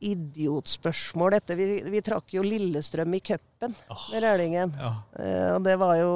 [0.00, 3.74] idiotspørsmål etter Vi, vi trakk jo Lillestrøm i cupen
[4.12, 4.72] med Rælingen.
[4.80, 4.92] Ja.
[5.18, 6.12] Eh, og det var jo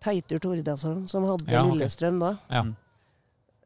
[0.00, 1.62] Teitur Tordasson som hadde Ja.
[1.68, 2.32] Lillestrøm da.
[2.50, 2.64] Ja.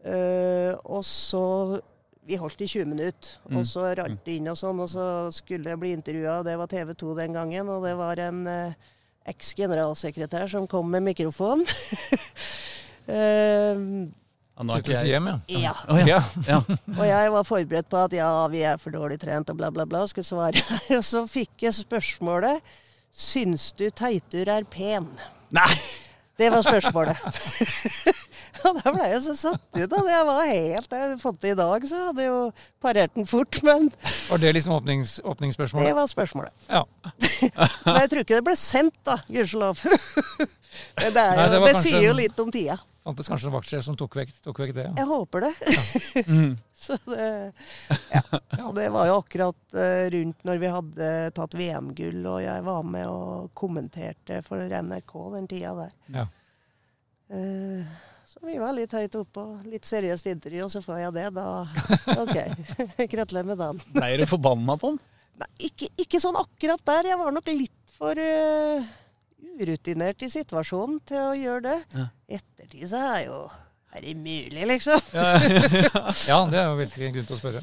[0.05, 1.81] Eh, og så
[2.27, 3.59] Vi holdt i 20 minutter, Mm.
[3.59, 6.57] og så rant det inn og sånn, og så skulle jeg bli intervjua, og det
[6.57, 8.73] var TV 2 den gangen, og det var en eh,
[9.29, 11.67] eks-generalsekretær som kom med mikrofon.
[13.07, 13.77] Eh,
[15.11, 15.39] Hjem, ja.
[15.49, 15.75] ja.
[15.91, 16.21] Oh, ja.
[16.47, 16.61] ja.
[16.99, 19.87] Og jeg var forberedt på at ja, vi er for dårlig trent og bla, bla,
[19.89, 20.85] bla, og skulle svare her.
[21.01, 22.63] Og så fikk jeg spørsmålet
[23.15, 25.07] Syns du Teitur er pen?
[25.55, 25.71] Nei!
[26.35, 27.21] Det var spørsmålet.
[28.67, 30.11] og da ble jeg så satt ut av det.
[30.11, 32.41] Jeg var helt Jeg hadde fått det i dag, så hadde jeg jo
[32.83, 33.61] parert den fort.
[33.63, 33.87] Men
[34.33, 36.51] Var det liksom åpnings, det var spørsmålet.
[36.67, 36.83] Ja.
[37.87, 39.21] Men jeg tror ikke det ble sendt, da.
[39.29, 39.85] Gudskjelov.
[39.85, 42.81] Men det, er Nei, det det kanskje sier jo litt om tida.
[43.05, 44.85] Fantes kanskje en vaktsjef som tok vekk, tok vekk det?
[44.87, 44.95] Ja.
[45.03, 45.51] Jeg håper det.
[46.25, 46.55] Mm.
[46.85, 47.27] Så det,
[48.15, 48.71] ja.
[48.79, 53.11] Det var jo akkurat eh, rundt når vi hadde tatt VM-gull, og jeg var med
[53.13, 55.93] og kommenterte for NRK den tida der.
[56.17, 56.27] Ja.
[57.29, 57.85] Uh,
[58.25, 61.29] så vi var litt høyt oppe og litt seriøst intervju, og så får jeg det.
[61.37, 61.47] Da
[62.25, 62.37] OK.
[63.13, 63.85] Gratulerer med dagen.
[63.93, 65.01] Ble du forbanna på den?
[65.45, 67.13] Nei, ikke, ikke sånn akkurat der.
[67.13, 68.93] Jeg var nok litt for eh,
[69.61, 71.77] urutinert i situasjonen til å gjøre det.
[71.95, 72.09] Ja.
[72.41, 73.45] Ettertid så er jo
[73.95, 74.99] Er det mulig, liksom?
[76.31, 77.61] ja, det er jo virkelig en grunn til å spørre.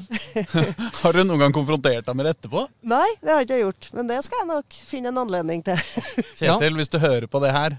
[1.02, 2.62] Har du noen gang konfrontert deg med det etterpå?
[2.88, 3.88] Nei, det har jeg ikke gjort.
[3.98, 5.84] Men det skal jeg nok finne en anledning til.
[6.40, 7.76] Kjetil, hvis du hører på det her,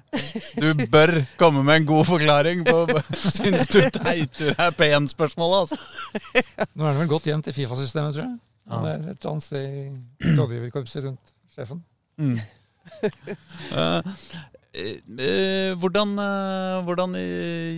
[0.61, 6.69] du bør komme med en god forklaring på Syns du Teitur er pen-spørsmålet, altså.
[6.77, 8.37] Nå er det vel gått hjem til Fifa-systemet, tror jeg.
[8.69, 11.81] Han er et annet sted i rådgiverkorpset rundt sjefen.
[12.21, 12.37] Mm.
[14.73, 17.13] Eh, eh, hvordan, eh, hvordan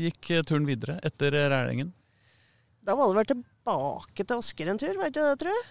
[0.05, 1.89] gikk turen videre etter Rælingen?
[2.85, 5.65] Da var det vel tilbake til Asker en tur, var ikke det, tror jeg?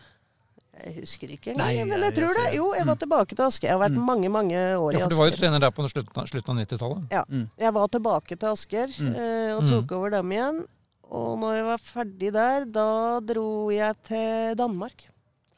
[0.74, 2.44] Jeg husker ikke engang, Nei, men jeg tror det.
[2.56, 3.68] Jo, jeg var tilbake til Asker.
[3.68, 4.06] Jeg har vært Mm.
[4.10, 4.98] mange, mange år i Asker.
[4.98, 7.04] Ja, for du var jo trener der på slutten av, 90-tallet.
[7.12, 7.48] Ja, Mm.
[7.58, 9.14] jeg var tilbake til Asker Mm.
[9.14, 9.68] eh, og Mm.
[9.70, 10.66] tok over dem igjen.
[11.10, 15.06] Og når jeg var ferdig der, da dro jeg til Danmark.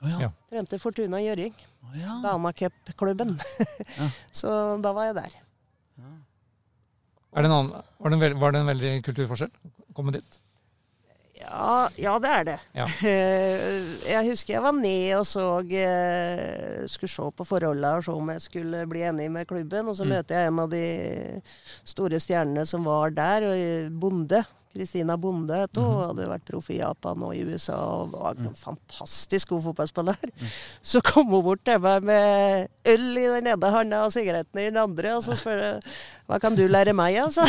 [0.02, 0.18] Oh, ja.
[0.20, 0.30] Ja.
[0.50, 1.54] Trente Fortuna Gjøring.
[1.94, 2.16] Ja.
[2.24, 3.36] Damacupklubben.
[3.98, 4.08] Ja.
[4.40, 4.50] Så
[4.82, 5.36] da var jeg der.
[7.36, 7.70] Er det en annen,
[8.00, 9.50] var, det en, veld- var det en veldig kulturforskjell
[9.90, 10.38] å komme dit?
[11.36, 12.54] Ja, ja, det er det.
[12.74, 12.86] Ja.
[13.04, 13.74] Eh,
[14.14, 18.30] Jeg husker jeg var ned og så eh, Skulle se på forholdene og se om
[18.32, 19.90] jeg skulle bli enig med klubben.
[19.92, 20.14] Og så Mm.
[20.16, 20.84] møter jeg en av de
[21.84, 24.40] store stjernene som var der, og Bonde.
[24.76, 25.82] Kristina Bonde hun.
[25.82, 26.02] Mhm.
[26.10, 28.46] Hadde vært proff i Japan og i USA og var Mm.
[28.50, 30.16] en fantastisk god fotballspiller.
[30.82, 34.68] Så kom hun bort til meg med øl i den ene hånda og sigaretten i
[34.70, 35.82] den andre, og så spør jeg
[36.26, 37.44] hva kan du lære meg, altså?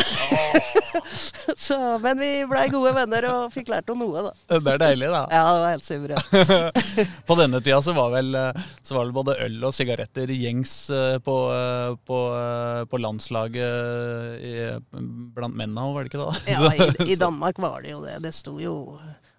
[1.66, 4.58] så, men vi blei gode venner og fikk lært henne noe, da.
[4.60, 5.22] Det er deilig, da.
[5.34, 7.16] Ja, det var helt suverent.
[7.28, 8.38] På denne tida så var vel,
[8.86, 14.46] så var vel både øl og sigaretter gjengs eh, på, eh, på, eh, på landslaget
[14.46, 14.54] i,
[15.34, 16.54] blant mennene, var det ikke det?
[16.54, 18.20] Ja, i, i Danmark var det jo det.
[18.22, 18.76] Det sto jo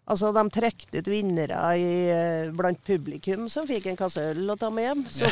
[0.10, 4.58] Altså, de trekte ut vinnere i, eh, blant publikum som fikk en kasse øl å
[4.58, 5.04] ta med hjem.
[5.14, 5.30] Så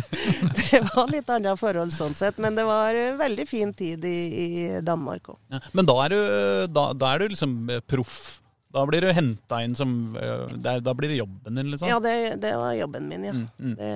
[0.58, 2.40] det var litt annet forhold sånn sett.
[2.42, 5.38] Men det var en veldig fin tid i, i Danmark òg.
[5.54, 6.18] Ja, Men da er du,
[6.74, 8.18] da, da er du liksom eh, proff.
[8.76, 11.88] Da blir du henta inn som eh, Da blir det jobben din, liksom?
[11.88, 13.32] Ja, det, det var jobben min, ja.
[13.32, 13.74] Mm, mm.
[13.78, 13.90] Det,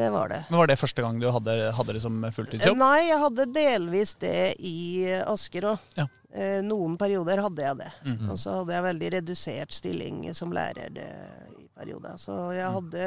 [0.00, 0.40] det var det.
[0.50, 2.78] Men Var det første gang du hadde, hadde det som fulltidsjobb?
[2.80, 4.76] Nei, jeg hadde delvis det i
[5.22, 5.86] Asker òg.
[6.00, 6.08] Ja.
[6.36, 7.90] Eh, Noen perioder hadde jeg det.
[8.04, 8.30] Mm.
[8.34, 12.18] Og så hadde jeg veldig redusert stilling som lærer i perioder.
[12.20, 13.06] Så jeg hadde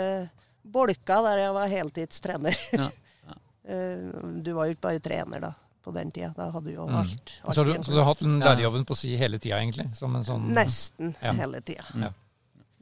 [0.63, 2.63] bolka der jeg var heltidstrener.
[2.77, 2.89] Ja,
[3.29, 3.35] Ja.
[4.45, 5.51] du var jo ikke bare trener da,
[5.89, 6.31] på den tida.
[6.37, 6.95] Da hadde du jo Mm.
[7.01, 7.35] alt.
[7.43, 8.53] alt Så, har du, så du har hatt den Ja.
[8.53, 9.89] lærerjobben på si hele tida, egentlig?
[9.97, 11.33] Som en sånn Nesten Ja.
[11.33, 11.83] hele tida.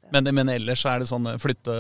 [0.10, 1.74] Men, men ellers er det sånn flytte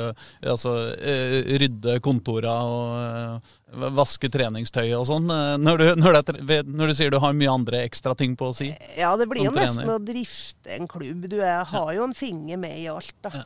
[0.43, 5.29] Altså eh, rydde kontora og eh, vaske treningstøy og sånn.
[5.31, 8.35] eh, Når, du- når, det er når du sier du har mye andre ekstra ting
[8.35, 8.67] på å si.
[8.97, 9.95] Ja, det blir jo nesten trener.
[9.95, 11.29] å drifte en klubb.
[11.31, 13.31] Du er, har jo en finger med i alt, da.
[13.33, 13.43] Ja.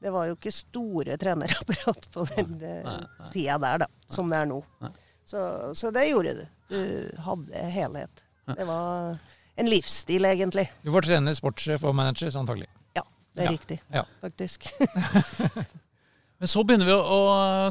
[0.00, 3.00] Det var jo ikke store trenerapparat på den eh,
[3.34, 4.62] tida der, da, som det er nå.
[4.80, 4.92] Nei.
[5.30, 5.40] Så,
[5.78, 6.44] så det gjorde du.
[6.72, 6.80] Du
[7.26, 8.22] hadde helhet.
[8.50, 9.18] Det var
[9.60, 10.64] en livsstil, egentlig.
[10.82, 12.66] Du var trener, sportssjef og manager, antagelig.
[12.98, 13.04] Ja,
[13.36, 13.52] det er Ja.
[13.54, 14.04] riktig, Ja.
[14.24, 14.66] faktisk.
[16.40, 17.18] Men så begynner vi å,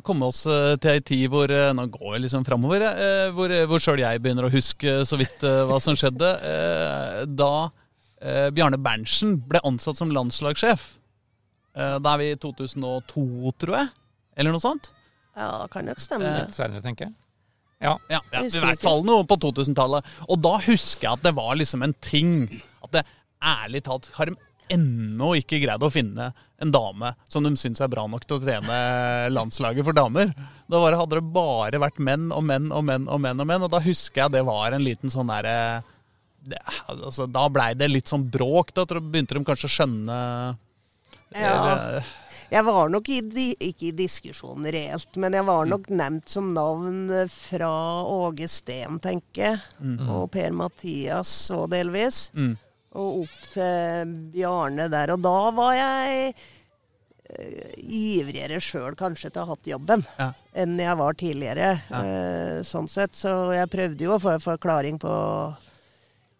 [0.06, 2.84] komme oss eh, til ei tid hvor eh, Nå går jeg liksom framover.
[2.86, 6.30] eh, Hvor, hvor sjøl jeg begynner å huske så vidt hva som skjedde.
[6.52, 7.50] eh, Da
[8.22, 10.86] eh, Bjarne Berntsen ble ansatt som landslagssjef.
[11.74, 13.26] Eh, Da er vi i 2002,
[13.58, 13.90] tror jeg.
[14.38, 14.92] Eller noe sånt.
[15.36, 16.30] Ja, kan nok stemme.
[16.44, 17.18] Litt senere, tenker jeg.
[17.80, 17.94] Ja.
[18.12, 20.04] Ja, ja, I hvert fall noe på 2000-tallet.
[20.28, 22.34] Og da husker jeg at det var liksom en ting
[22.84, 23.04] At det
[23.40, 24.36] ærlig talt har de
[24.70, 26.28] ennå ikke greid å finne
[26.62, 28.76] en dame som de syns er bra nok til å trene
[29.32, 30.30] landslaget for damer.
[30.70, 33.48] Da var, det- hadde det bare vært menn og menn og menn og menn, og
[33.50, 35.82] menn, og da husker jeg det var en liten sånn derre
[36.92, 38.74] altså, Da blei det litt sånn bråk.
[38.76, 40.20] Da begynte de kanskje å skjønne
[41.34, 41.56] Ja.
[41.56, 42.04] eller-
[42.50, 46.48] Jeg var nok i, di- ikke i diskusjon reelt, men jeg var nok nevnt som
[46.56, 47.70] navn fra
[48.10, 49.60] Åge Steen, tenker jeg.
[50.10, 52.32] Og Per Mathias og delvis.
[52.34, 52.56] Mm.
[52.98, 55.14] Og opp til Bjarne der.
[55.14, 56.34] Og da var jeg
[57.30, 60.32] eh, ivrigere sjøl kanskje til å ha hatt jobben Ja.
[60.58, 61.70] enn jeg var tidligere.
[61.92, 62.02] Ja.
[62.02, 63.14] eh, sånn sett.
[63.14, 65.14] Så jeg prøvde jo å få forklaring på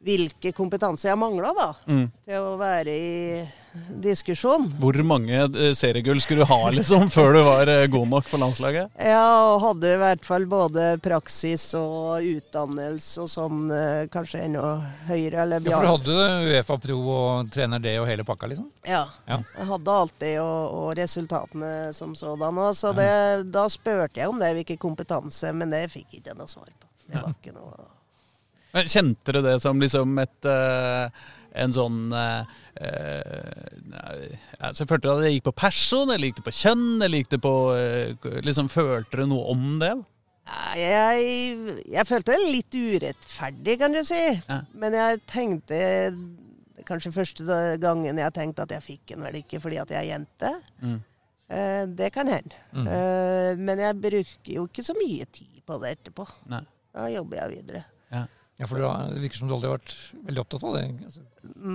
[0.04, 1.70] hvilke kompetanse jeg mangla, da.
[1.90, 2.06] Mm.
[2.28, 3.16] Til å være i
[4.02, 4.66] diskusjon.
[4.82, 8.42] Hvor mange eh, seriegull skulle du ha liksom før du var eh, god nok for
[8.42, 8.90] landslaget?
[8.96, 14.64] Ja, og hadde i hvert fall både praksis og utdannelse og sånn, eh, kanskje enda
[15.10, 15.44] høyere.
[15.46, 18.72] Eller ja, for du hadde Uefa Pro og trener det og hele pakka, liksom?
[18.88, 19.06] Ja.
[19.30, 19.42] Ja.
[19.58, 23.12] Jeg hadde alt det og, og resultatene som sådan òg, så det,
[23.54, 26.86] da spurte jeg om det, hvilken kompetanse, men det fikk jeg ikke noe svar på.
[27.10, 27.99] Det var ikke noe
[28.76, 31.10] Men Kjente du det som liksom et uh,
[31.60, 32.44] en sånn uh,
[32.78, 33.50] uh,
[33.90, 37.24] Så altså, Følte du at det gikk på person, eller gikk det på kjønn, eller
[37.24, 37.56] gikk det på
[38.46, 39.94] liksom, Følte du noe om det?
[40.80, 44.22] Jeg, jeg følte det litt urettferdig, kan du si.
[44.48, 44.64] Ja.
[44.74, 45.82] Men jeg tenkte
[46.88, 50.12] Kanskje første gangen jeg tenkte at jeg fikk den vel ikke fordi at jeg er
[50.14, 50.54] jente.
[50.82, 51.00] Mm.
[51.50, 52.56] Eh, det kan hende.
[52.74, 52.88] Mm.
[52.88, 56.26] Eh, men jeg bruker jo ikke så mye tid på det etterpå.
[56.52, 56.62] Nei.
[56.94, 57.84] Da jobber jeg videre.
[58.60, 59.94] Ja, for du har, Det virker som du aldri har vært
[60.28, 60.88] veldig opptatt av det.
[61.06, 61.22] Altså,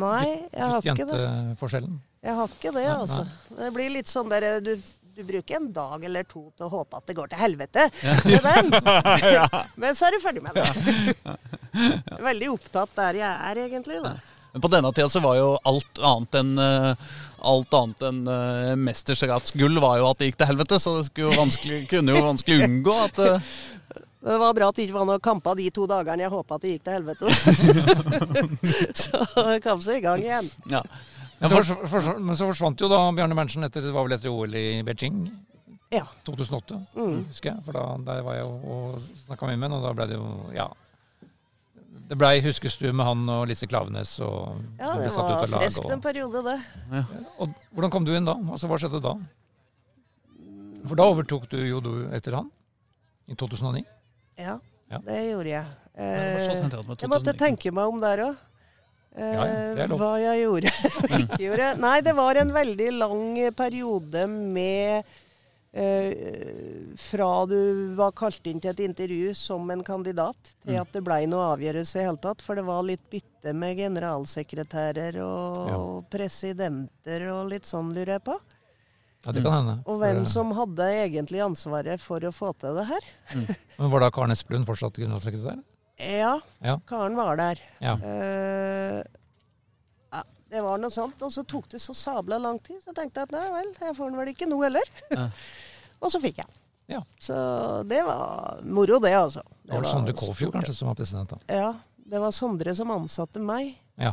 [0.05, 1.07] Nei, jeg har ikke det.
[1.07, 1.95] Gutt-jente-forskjellen.
[2.25, 3.25] Jeg har ikke det, Nei, altså.
[3.57, 4.75] Det blir litt sånn der du,
[5.17, 7.89] du bruker en dag eller to til å håpe at det går til helvete
[8.29, 8.71] med den.
[9.81, 11.35] Men så er du ferdig med det.
[12.29, 14.01] Veldig opptatt der jeg er, egentlig.
[14.05, 14.17] da.
[14.53, 17.15] Men på denne tida så var jo alt annet enn eh,
[17.45, 21.29] Alt annet enn uh, mesterskapsgull var jo at det gikk til helvete, så det jo
[21.37, 23.19] vanskelig, kunne jo vanskelig unngå at
[24.25, 26.55] eh, Det var bra at det ikke var noe kamper de to dagene jeg håpa
[26.57, 27.27] at det gikk til helvete.
[29.05, 30.51] så kom seg i gang igjen.
[30.71, 30.83] Ja.
[31.41, 34.17] Men så, for, for, men så forsvant jo da Bjarne Berntsen etter, det var vel
[34.17, 35.27] etter OL i Beijing
[35.93, 36.07] Ja.
[36.27, 37.19] 2008, Mm.
[37.29, 37.65] husker jeg.
[37.67, 38.97] For da der var jeg og,
[39.27, 40.69] snakka med ham, og da ble det jo Ja.
[42.05, 46.03] Det blei huskestue med han og Lise Klavenes, og Ja, det satt var friskt en
[46.05, 46.59] periode, det.
[47.41, 48.35] og hvordan kom du inn da?
[48.51, 49.15] Altså, Hva skjedde da?
[50.87, 52.51] For da overtok du jo du etter han,
[53.27, 53.85] i 2009.
[54.39, 54.59] Ja,
[54.91, 54.99] Ja.
[55.07, 55.67] det gjorde jeg.
[55.95, 56.49] Eh,
[57.01, 58.37] jeg måtte tenke meg om der òg.
[59.15, 59.35] Eh,
[59.79, 60.71] ja, hva jeg gjorde.
[61.23, 61.69] Ikke gjorde.
[61.79, 65.05] Nei, det var en veldig lang periode med
[65.73, 70.81] eh, Fra du var kalt inn til et intervju som en kandidat, til Mm.
[70.83, 72.43] at det blei noe avgjørelse i hele tatt.
[72.43, 78.39] For det var litt bytte med generalsekretærer og presidenter og litt sånn, lurer jeg på.
[79.25, 79.75] Ja, det kan hende.
[79.89, 83.07] Og hvem som hadde egentlig ansvaret for å få til det her.
[83.79, 85.63] Men Var da Karen Esplund fortsatt generalsekretær?
[86.01, 86.79] Ja, Ja.
[86.89, 87.61] Karen var der.
[87.81, 87.95] Ja.
[88.03, 89.01] Uh,
[90.13, 91.23] ja, det var noe sånt.
[91.23, 93.97] Og så tok det så sabla lang tid, så jeg tenkte at nei vel, jeg
[93.97, 94.93] får den vel ikke nå heller.
[95.15, 95.29] Ja.
[96.03, 96.61] og så fikk jeg.
[96.93, 97.01] Ja.
[97.23, 97.35] Så
[97.89, 99.41] det var moro, det, altså.
[99.65, 101.39] Det var var Sondre Kåfjord kanskje som var president da?
[101.49, 103.73] Ja, det var Sondre som ansatte meg.
[103.97, 104.13] Ja.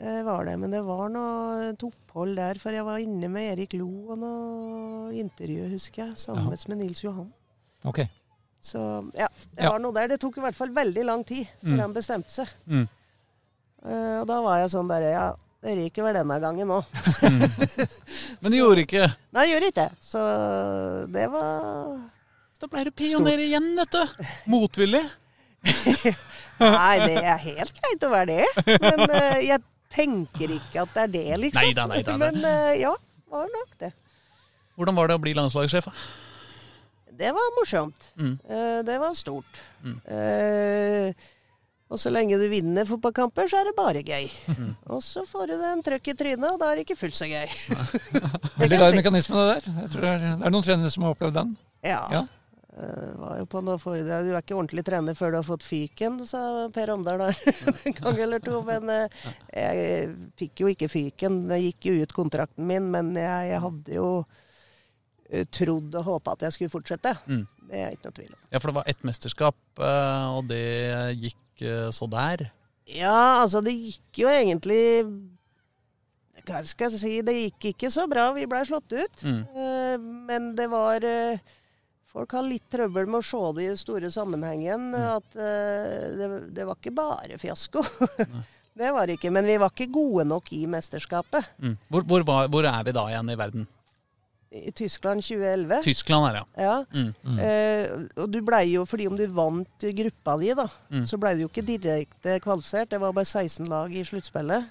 [0.00, 3.52] Eh, var det, Men det var noe et opphold der, for jeg var inne med
[3.52, 6.56] Erik Lo og noe intervju, husker jeg, sammen Aha.
[6.68, 7.28] med Nils Johan.
[7.86, 8.08] Okay.
[8.64, 8.80] Så
[9.14, 9.70] ja, det Ja.
[9.70, 10.08] var noe der.
[10.08, 11.80] Det tok i hvert fall veldig lang tid før Mm.
[11.80, 12.48] han bestemte seg.
[12.66, 12.88] Mm.
[13.84, 15.24] Uh, og da var jeg sånn der Ja,
[15.62, 16.84] det ryker vel denne gangen òg.
[18.40, 19.04] Men det gjorde ikke.
[19.36, 19.92] Nei, det gjorde ikke det.
[20.00, 20.22] Så
[21.12, 22.00] det var
[22.60, 24.24] Da ble du pioner igjen, vet du.
[24.48, 25.04] Motvillig.
[26.58, 28.78] Nei, det er helt greit å være det.
[28.80, 29.60] Men uh, jeg
[29.94, 31.62] tenker ikke at det er det, liksom.
[31.62, 32.40] Neida, neida, neida.
[32.40, 32.92] Men eh, ja,
[33.30, 33.92] var nok det.
[34.74, 35.88] Hvordan var det å bli landslagssjef?
[37.14, 38.10] Det var morsomt.
[38.18, 38.34] Mm.
[38.50, 39.62] Eh, det var stort.
[39.84, 39.98] Mm.
[40.10, 41.30] Eh,
[41.94, 44.24] og så lenge du vinner fotballkamper, så er det bare gøy.
[44.50, 44.70] Mm.
[44.96, 47.28] Og så får du den trøkk i trynet, og da er det ikke fullt så
[47.30, 47.52] gøy.
[48.62, 49.68] Veldig rar mekanisme det der.
[49.84, 51.52] Jeg tror det, er, det er noen trenere som har opplevd den.
[51.86, 52.00] Ja.
[52.10, 52.24] Ja.
[52.74, 54.26] Eh, var jo på noe foredrag.
[54.26, 56.40] Du er ikke ordentlig trener før du har fått fyken, sa
[56.74, 57.38] Per Omdal der
[57.86, 58.62] en gang eller to.
[58.66, 59.20] Men eh,
[59.54, 60.08] jeg
[60.40, 61.44] fikk jo ikke fyken.
[61.50, 64.08] Det gikk jo ut kontrakten min, men jeg, jeg hadde jo
[65.30, 67.14] eh, trodd og håpa at jeg skulle fortsette.
[67.30, 67.46] Mm.
[67.70, 68.42] Det er ikke noe tvil om.
[68.50, 70.64] Ja, for det var ett mesterskap, og det
[71.16, 71.62] gikk
[71.94, 72.48] så der.
[72.90, 74.82] Ja, altså det gikk jo egentlig
[76.44, 78.26] Hva skal jeg si, det gikk ikke så bra.
[78.36, 79.22] Vi blei slått ut.
[79.24, 80.10] Mm.
[80.28, 81.06] Men det var
[82.14, 84.92] Folk har litt trøbbel med å se det i store sammenhengen.
[84.94, 87.82] At uh, det, det var ikke bare fiasko.
[88.80, 89.32] det var det ikke.
[89.34, 91.48] Men vi var ikke gode nok i mesterskapet.
[91.58, 91.74] Mm.
[91.90, 93.66] Hvor, hvor, var, hvor er vi da igjen i verden?
[94.54, 95.80] I Tyskland 2011.
[95.82, 96.66] Tyskland er det, ja.
[96.68, 96.74] Ja.
[96.94, 97.08] Mm.
[97.26, 97.38] Mm.
[97.42, 101.02] Eh, og du blei jo, fordi om du vant gruppa di, da, Mm.
[101.10, 102.92] så blei du jo ikke direkte kvalifisert.
[102.94, 104.70] Det var bare 16 lag i sluttspillet.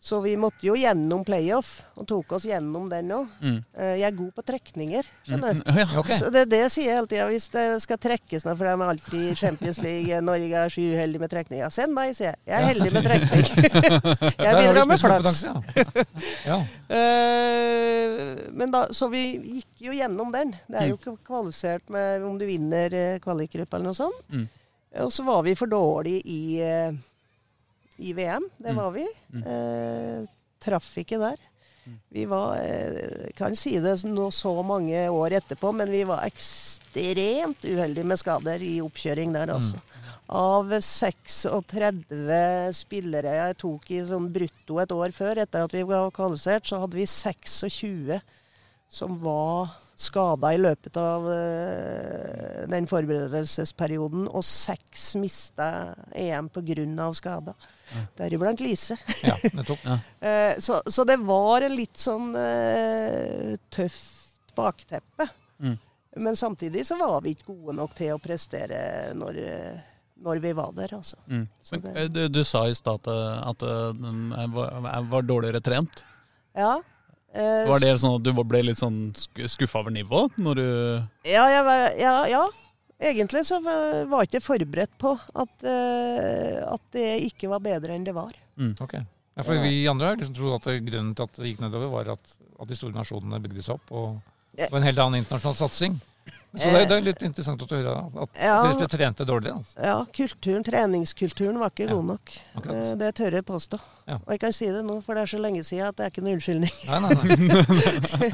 [0.00, 0.06] Mm.
[0.06, 3.26] Så vi måtte jo gjennom playoff, og tok oss gjennom den òg.
[3.44, 3.58] Mm.
[3.76, 5.60] Eh, jeg er god på trekninger, skjønner du.
[5.60, 5.76] Mm.
[5.76, 5.86] Ja.
[6.00, 6.16] okay.
[6.16, 7.26] Så det, det sier jeg hele tida.
[7.28, 10.80] Hvis det skal trekkes nå, for de er alltid i Champions League Norge er så
[10.80, 11.74] uheldig med trekninger.
[11.74, 12.40] Send meg, sier jeg.
[12.48, 13.44] Jeg er heldig med trekning.
[14.40, 15.44] jeg bidrar med flaks.
[16.48, 16.60] Ja.
[16.90, 20.50] Eh, men da, så vi gikk jo gjennom den.
[20.66, 24.24] Det er jo ikke kvalifisert med om du vinner kvalikgruppa eller noe sånt.
[24.32, 24.48] Mm.
[25.04, 26.90] Og så var vi for dårlige i, eh,
[28.00, 28.48] i VM.
[28.58, 28.76] Det Mm.
[28.80, 29.06] var vi.
[29.34, 29.44] Mm.
[29.46, 30.26] Eh,
[30.60, 31.36] traff ikke der.
[31.86, 31.96] Mm.
[32.12, 37.64] Vi var eh, Kan si det nå så mange år etterpå, men vi var ekstremt
[37.64, 39.80] uheldige med skader i oppkjøring der, altså.
[40.30, 46.10] Av 36 spillere jeg tok i sånn brutto et år før, etter at vi var
[46.14, 48.20] kvalifisert, så hadde vi 26
[48.90, 55.66] som var skada i løpet av eh, den forberedelsesperioden, og seks mista
[56.16, 57.12] EM pga.
[57.14, 57.54] skada.
[58.18, 58.96] Deriblant Lise.
[59.24, 59.84] ja, nettopp.
[60.20, 65.28] Eh, så, så det var en litt sånn eh, tøft bakteppe.
[65.60, 65.78] Mm.
[66.20, 69.38] Men samtidig så var vi ikke gode nok til å prestere når,
[70.20, 71.16] når vi var der, altså.
[71.30, 71.46] Mm.
[71.62, 73.64] Så det- du, du sa i stad at, at
[73.96, 74.74] den var,
[75.08, 76.02] var dårligere trent.
[76.58, 76.80] Ja.
[77.30, 80.66] Eh, Var det sånn at du ble litt sånn skuffa over nivået når du
[81.30, 82.42] Ja, jeg var, ja, ja.
[83.00, 88.04] Egentlig så var jeg ikke forberedt på at, eh, at det ikke var bedre enn
[88.04, 88.34] det var.
[88.82, 88.98] Ok.
[88.98, 92.10] Ja, for vi andre har liksom trodde at grunnen til at det gikk nedover, var
[92.12, 94.18] at, at de store nasjonene bygde seg opp, og
[94.58, 95.96] det var en helt annen internasjonal satsing.
[96.50, 97.92] Så det, det er litt interessant å høre
[98.24, 98.56] at Ja.
[98.66, 99.52] dere trente dårlig.
[99.54, 99.76] Altså.
[99.86, 102.32] Ja, kulturen, treningskulturen var ikke Ja, god nok.
[102.56, 102.74] akkurat.
[102.88, 103.78] Eh, Det tør jeg påstå.
[104.08, 104.14] Ja.
[104.26, 106.10] Og jeg kan si det nå, for det er så lenge siden at det er
[106.10, 106.74] ikke noen unnskyldning.
[106.90, 108.30] Nei, nei, nei.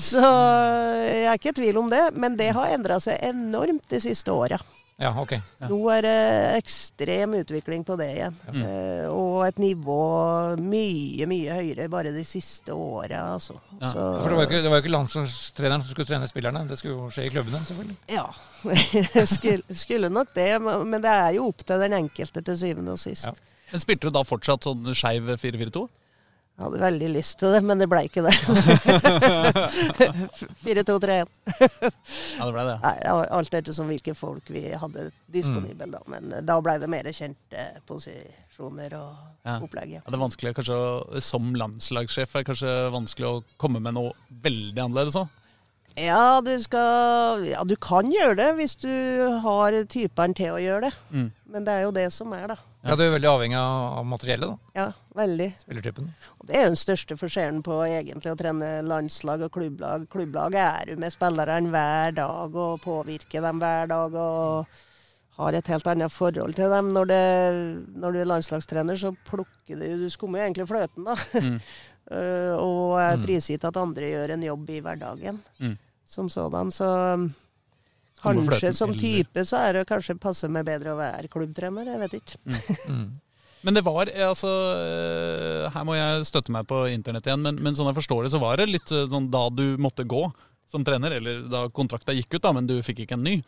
[0.10, 4.00] Så jeg er ikke i tvil om det, men det har endra seg enormt de
[4.04, 4.58] siste åra.
[5.00, 5.32] Ja, ok.
[5.64, 6.16] Nå er det
[6.58, 8.34] ekstrem utvikling på det igjen.
[8.52, 10.00] Eh, og et nivå
[10.60, 13.56] mye, mye høyere bare de siste åra, altså.
[13.78, 13.94] Ja.
[13.94, 16.76] Så, For det var jo ikke, det var ikke landslagstreneren som skulle trene spillerne, det
[16.80, 17.96] skulle jo skje i klubbene, selvfølgelig.
[18.12, 18.26] Ja.
[19.36, 23.00] skulle, skulle nok det, men det er jo opp til den enkelte til syvende og
[23.00, 23.30] sist.
[23.30, 23.56] Ja.
[23.70, 25.86] Men Spilte du da fortsatt sånn skeiv 4-4-2?
[26.60, 28.34] Jeg hadde veldig lyst til det, men det ble ikke det.
[30.64, 31.30] 4-2-3-1.
[31.56, 32.74] Ja, det ble det.
[32.82, 32.92] Nei,
[33.32, 36.02] Alt ettersom hvilke folk vi hadde disponible, da.
[36.12, 39.16] Men eh, da ble det mer kjente posisjoner og
[39.48, 39.54] Ja.
[39.64, 39.94] opplegg.
[39.96, 40.02] Ja.
[40.04, 40.76] Ja, det er vanskelig kanskje
[41.24, 44.10] Som landslagssjef er det kanskje vanskelig å komme med noe
[44.44, 45.30] veldig annerledes òg?
[45.96, 48.92] Ja, du skal Ja, du kan gjøre det hvis du
[49.46, 50.92] har typene til å gjøre det.
[51.10, 51.30] Mm.
[51.56, 52.60] Men det er jo det som er, da.
[52.82, 54.70] Ja, Du er veldig avhengig av, materiellet, da.
[54.80, 55.48] Ja, veldig.
[55.60, 56.06] Spillertypen.
[56.40, 60.06] Og det er jo den største forskjellen på egentlig å trene landslag og klubblag.
[60.08, 64.66] Klubblag er du med spillerne hver dag og påvirker dem hver dag og
[65.40, 66.88] har et helt annet forhold til dem.
[66.96, 67.20] Når, det,
[68.00, 71.16] når du er landslagstrener, så plukker du Du skummer jo egentlig fløten, da.
[71.36, 71.60] Mm.
[72.10, 73.22] Eh, og er Mm.
[73.22, 75.76] prisgitt at andre gjør en jobb i hverdagen Mm.
[76.04, 76.72] som sådan.
[76.74, 76.88] Så
[78.22, 81.88] kanskje som type så er det kanskje passe meg bedre å være klubbtrener.
[81.94, 82.40] Jeg vet ikke.
[82.88, 83.10] Mm.
[83.62, 84.50] Men det var eh, altså
[84.80, 88.30] eh, Her må jeg støtte meg på internett igjen, men, men sånn jeg forstår det,
[88.32, 90.22] så var det litt eh, sånn da du måtte gå
[90.70, 93.40] som trener, eller da kontrakta gikk ut, da, men du fikk ikke en ny.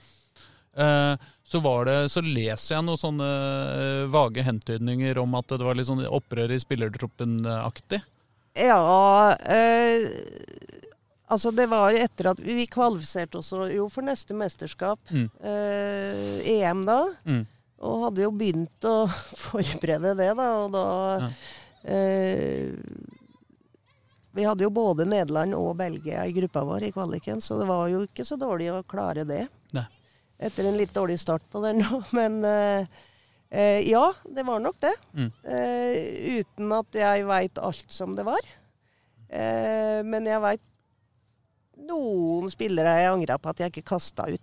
[1.47, 3.29] Så var det, så leser jeg noen sånne
[4.11, 8.01] vage hentydninger om at det var litt sånn opprør i spillertroppen-aktig.
[8.59, 10.03] Ja eh,
[11.33, 15.01] Altså, det var etter at vi, kvalifiserte oss jo for neste mesterskap.
[15.09, 15.29] Mm.
[15.49, 16.99] Eh, EM da.
[17.25, 17.43] Mm.
[17.89, 18.97] Og hadde jo begynt å
[19.47, 20.49] forberede det, da.
[20.63, 20.85] Og da
[21.89, 22.69] eh,
[24.37, 27.89] Vi hadde jo både Nederland og Belgia i gruppa vår i kvaliken, så det var
[27.93, 29.47] jo ikke så dårlig å klare det.
[29.77, 29.89] Nei.
[30.43, 32.03] Etter en litt dårlig start på det nå.
[32.17, 32.99] Men eh,
[33.49, 34.93] eh, ja, det var nok det.
[35.17, 35.31] Mm.
[35.57, 38.53] Eh, uten at jeg veit alt som det var.
[39.33, 40.69] Eh, men jeg veit
[41.89, 44.43] noen spillere jeg angra på at jeg ikke kasta ut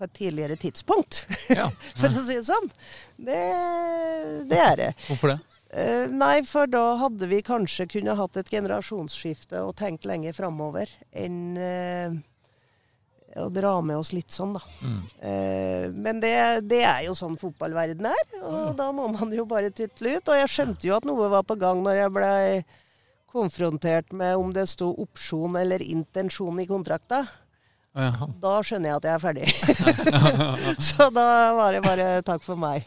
[0.00, 1.26] på et tidligere tidspunkt.
[1.52, 1.68] Ja.
[2.00, 2.70] For å si det sånn.
[3.20, 3.40] Det,
[4.48, 4.90] det er det.
[5.10, 5.40] Hvorfor det?
[5.70, 10.90] Eh, nei, for da hadde vi kanskje kunne hatt et generasjonsskifte og tenkt lenger framover
[11.14, 12.16] enn eh,
[13.38, 14.62] å dra med oss litt sånn, da.
[14.82, 14.98] Mm.
[15.28, 16.34] Eh, men det,
[16.66, 20.32] det er jo sånn fotballverden er, og da må man jo bare tutle ut.
[20.32, 22.42] Og jeg skjønte jo at noe var på gang når jeg blei
[23.32, 27.24] konfrontert med om det sto opsjon eller intensjon i kontrakta.
[27.96, 28.28] Ja.
[28.42, 29.48] Da skjønner jeg at jeg er ferdig.
[30.90, 31.28] Så da
[31.58, 32.86] var det bare takk for meg.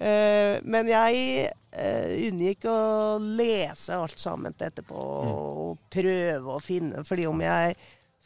[0.00, 2.78] Eh, men jeg eh, unngikk å
[3.22, 7.76] lese alt sammen etterpå og prøve å finne Fordi om jeg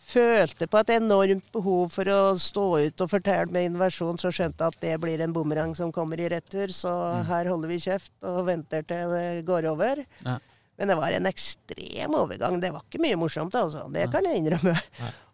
[0.08, 4.64] følte på et enormt behov for å stå ut og fortelle med innovasjon, så skjønte
[4.64, 6.72] jeg at det blir en bumerang som kommer i retur.
[6.72, 6.92] Så
[7.28, 10.00] her holder vi kjeft og venter til det går over.
[10.24, 10.38] Ja.
[10.78, 12.60] Men det var en ekstrem overgang.
[12.62, 13.88] Det var ikke mye morsomt, altså.
[13.92, 14.76] Det kan jeg innrømme.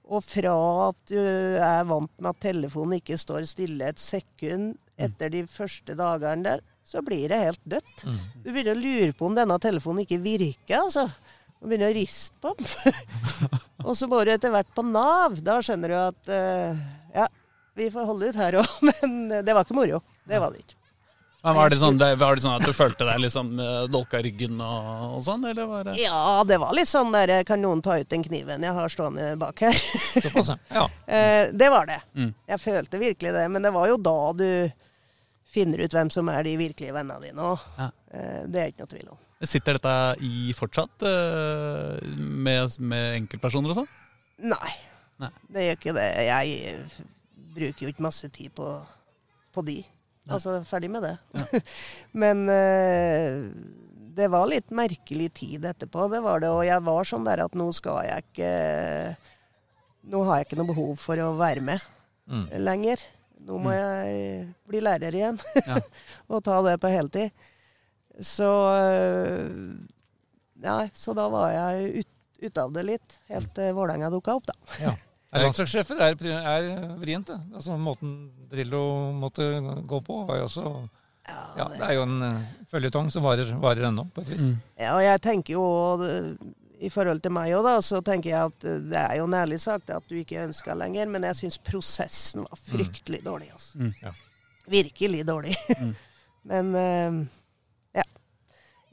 [0.05, 0.55] Og fra
[0.91, 5.97] at du er vant med at telefonen ikke står stille et sekund etter de første
[5.99, 8.05] dagene der, så blir det helt dødt.
[8.05, 8.19] Mm.
[8.45, 11.09] Du begynner å lure på om denne telefonen ikke virker, altså.
[11.61, 12.99] Du begynner å riste på den.
[13.87, 15.39] og så går du etter hvert på Nav.
[15.45, 16.85] Da skjønner du at uh,
[17.17, 17.29] ja,
[17.77, 18.75] vi får holde ut her òg.
[19.01, 20.03] Men det var ikke moro.
[20.29, 20.81] Det var det ikke.
[21.45, 24.57] Men var, det sånn, var det sånn at du følte deg liksom eh, dolka ryggen
[24.65, 24.87] og,
[25.19, 28.09] og sånn, eller var det Ja, det var litt sånn der Kan noen ta ut
[28.09, 29.77] den kniven jeg har stående bak her?
[30.25, 30.87] Såpass, ja.
[31.15, 31.99] Eh, det var det.
[32.17, 32.31] Mm.
[32.49, 33.43] Jeg følte virkelig det.
[33.53, 34.49] Men det var jo da du
[35.53, 37.67] finner ut hvem som er de virkelige vennene dine òg.
[37.77, 37.91] Ja.
[38.17, 39.21] Eh, det er ikke noe tvil om.
[39.45, 41.05] Sitter dette i fortsatt
[42.17, 43.91] med, med enkeltpersoner og sånn?
[44.49, 44.73] Nei,
[45.21, 45.31] Nei.
[45.53, 46.07] det gjør ikke det.
[46.25, 47.05] Jeg
[47.59, 48.71] bruker jo ikke masse tid på,
[49.53, 49.83] på de.
[50.31, 51.14] Altså, ferdig med det.
[52.22, 53.49] Men uh,
[54.14, 56.49] det var litt merkelig tid etterpå, det var det.
[56.55, 58.53] Og jeg var sånn der at nå skal jeg ikke
[60.05, 61.91] Nå har jeg ikke noe behov for å være med
[62.25, 62.47] Mm.
[62.64, 63.03] lenger.
[63.45, 65.37] Nå må jeg bli lærer igjen.
[65.66, 65.75] Ja.
[66.33, 67.35] og ta det på heltid.
[68.25, 68.47] Så
[68.81, 69.75] øh,
[70.64, 72.09] ja, så da var jeg ut,
[72.47, 74.57] ute av det litt, helt til Vålerenga dukka opp, da.
[75.35, 75.43] ja.
[75.43, 76.68] Landslagssjefer er, er
[77.01, 77.39] vrient, det.
[77.55, 78.14] Altså, måten
[78.51, 78.85] Drillo
[79.18, 79.49] måtte
[79.82, 80.64] gå på, var jo også
[81.24, 84.51] ja, Det er jo en uh, føljetong som varer, varer ennå, på et vis.
[84.53, 84.59] Mm.
[84.78, 85.64] Ja, og jeg tenker jo
[86.85, 89.37] i forhold til meg òg, da, så tenker jeg at øh, det er jo en
[89.39, 93.49] ærlig sak at du ikke ønska lenger, men jeg syns prosessen var fryktelig dårlig.
[93.55, 93.78] Altså.
[93.80, 93.95] Mm.
[94.03, 94.12] Ja.
[94.74, 95.57] Virkelig dårlig.
[95.80, 95.95] Mm.
[96.51, 97.09] men ja.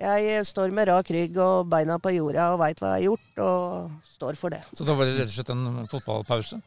[0.01, 3.41] Jeg står med rak rygg og beina på jorda og veit hva jeg har gjort,
[3.45, 4.63] og står for det.
[4.73, 6.57] Så da var det rett og slett en fotballpause.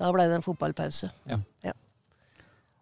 [0.00, 1.10] Da ble det en fotballpause.
[1.28, 1.74] ja.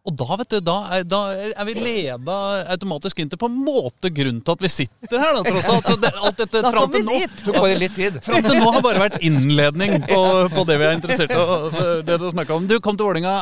[0.08, 2.34] Og da vet du, da er, da er vi leda
[2.72, 5.90] automatisk inn til på en måte grunnen til at vi sitter her, da, tross alt.
[6.00, 7.34] Det, alt dette Da fram kom vi til nå dit!
[7.44, 8.16] Tok bare litt tid.
[8.24, 10.20] Fram til nå har bare vært innledning på,
[10.54, 12.64] på det vi er interessert i det du snakke om.
[12.70, 13.34] Du kom til Vålerenga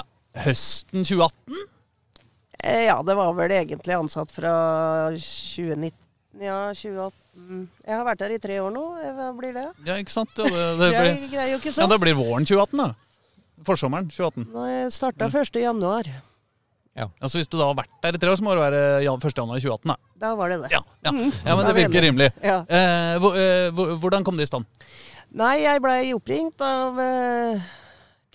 [0.49, 1.63] høsten 2018.
[2.65, 4.57] Eh, Ja, det var vel egentlig ansatt fra
[5.15, 5.95] 2019,
[6.43, 8.85] ja, 2018 Jeg har vært her i tre år nå.
[9.17, 9.67] Hva blir det?
[9.89, 10.33] Ja, ikke sant?
[10.39, 11.83] Ja, det, det, blir, Jeg greier jo ikke sånn.
[11.83, 11.93] ja, sånn.
[11.95, 12.89] det blir våren 2018, da.
[13.67, 14.49] Forsommeren 2018.
[14.53, 15.61] Nå jeg starta 1.
[15.65, 16.11] januar.
[16.97, 17.11] Ja.
[17.21, 19.27] Altså Hvis du da har vært der i tre år, så må det være 1.
[19.37, 19.93] januar 2018.
[19.93, 19.97] da.
[20.23, 20.71] Da var det det.
[20.73, 21.13] Ja, ja.
[21.13, 21.29] Mm.
[21.29, 22.31] ja men det er virker rimelig.
[22.41, 22.59] Ja.
[22.65, 24.69] Eh, hvor, eh, hvordan kom det i stand?
[25.37, 27.67] Nei, jeg blei oppringt av eh,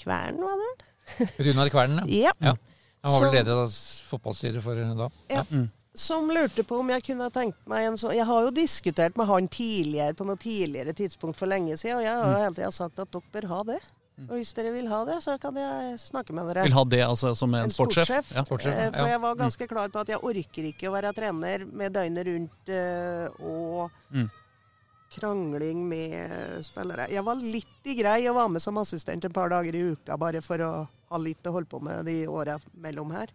[0.02, 1.32] Kvern, var det vel?
[1.48, 2.06] Runar Kvern, ja.
[2.28, 2.34] Ja.
[2.52, 2.56] Ja.
[3.02, 3.78] Han var vel leder av
[4.12, 5.08] fotballstyret for da.
[5.32, 5.42] Ja.
[6.02, 9.28] Som lurte på om jeg kunne tenkt meg en sånn Jeg har jo diskutert med
[9.30, 12.72] han tidligere på noe tidligere tidspunkt for lenge siden, og jeg har jo hele tida
[12.74, 13.80] sagt at dere bør ha det.
[14.28, 16.64] Og hvis dere vil ha det, så kan jeg snakke med dere.
[16.68, 18.06] Vil ha det altså som en, En sportssjef?
[18.10, 18.34] sportssjef.
[18.36, 18.44] Ja.
[18.46, 18.90] Sportssjef, ja.
[18.94, 22.28] For jeg var ganske klar på at jeg orker ikke å være trener med døgnet
[22.30, 24.28] rundt eh, og Mm.
[25.16, 27.10] krangling med spillere.
[27.12, 30.18] Jeg var litt i grei å være med som assistent et par dager i uka,
[30.18, 30.72] bare for å
[31.12, 33.28] ha litt å holde på med de åra mellom her.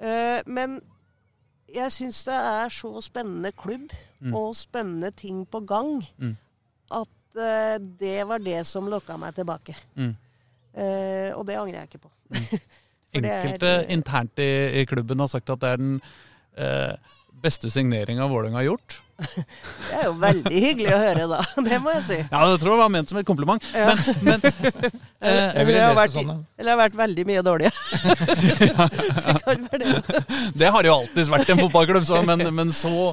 [0.00, 0.80] Eh, Men
[1.74, 3.92] jeg syns det er så spennende klubb
[4.24, 4.32] Mm.
[4.34, 6.36] og spennende ting på gang Mm.
[6.90, 9.74] at uh, det var det som lokka meg tilbake.
[9.96, 10.14] Mm.
[10.74, 12.10] Uh, og det angrer jeg ikke på.
[13.14, 16.00] For det er- Enkelte internt i, i klubben har sagt at det er den
[16.58, 16.94] uh,
[17.42, 19.02] beste signeringa Vålerenga har gjort.
[19.88, 21.40] Det er jo veldig hyggelig å høre, da.
[21.68, 22.18] Det må jeg si.
[22.22, 23.66] Ja, det tror jeg var ment som et kompliment.
[23.74, 23.92] Ja.
[23.94, 27.70] Men, men eh, Jeg Eller har vært, sånn, eller vært veldig mye dårlig.
[29.44, 30.22] det det.
[30.58, 33.10] Det har jo alltid vært en fotballklubb, så, men, men så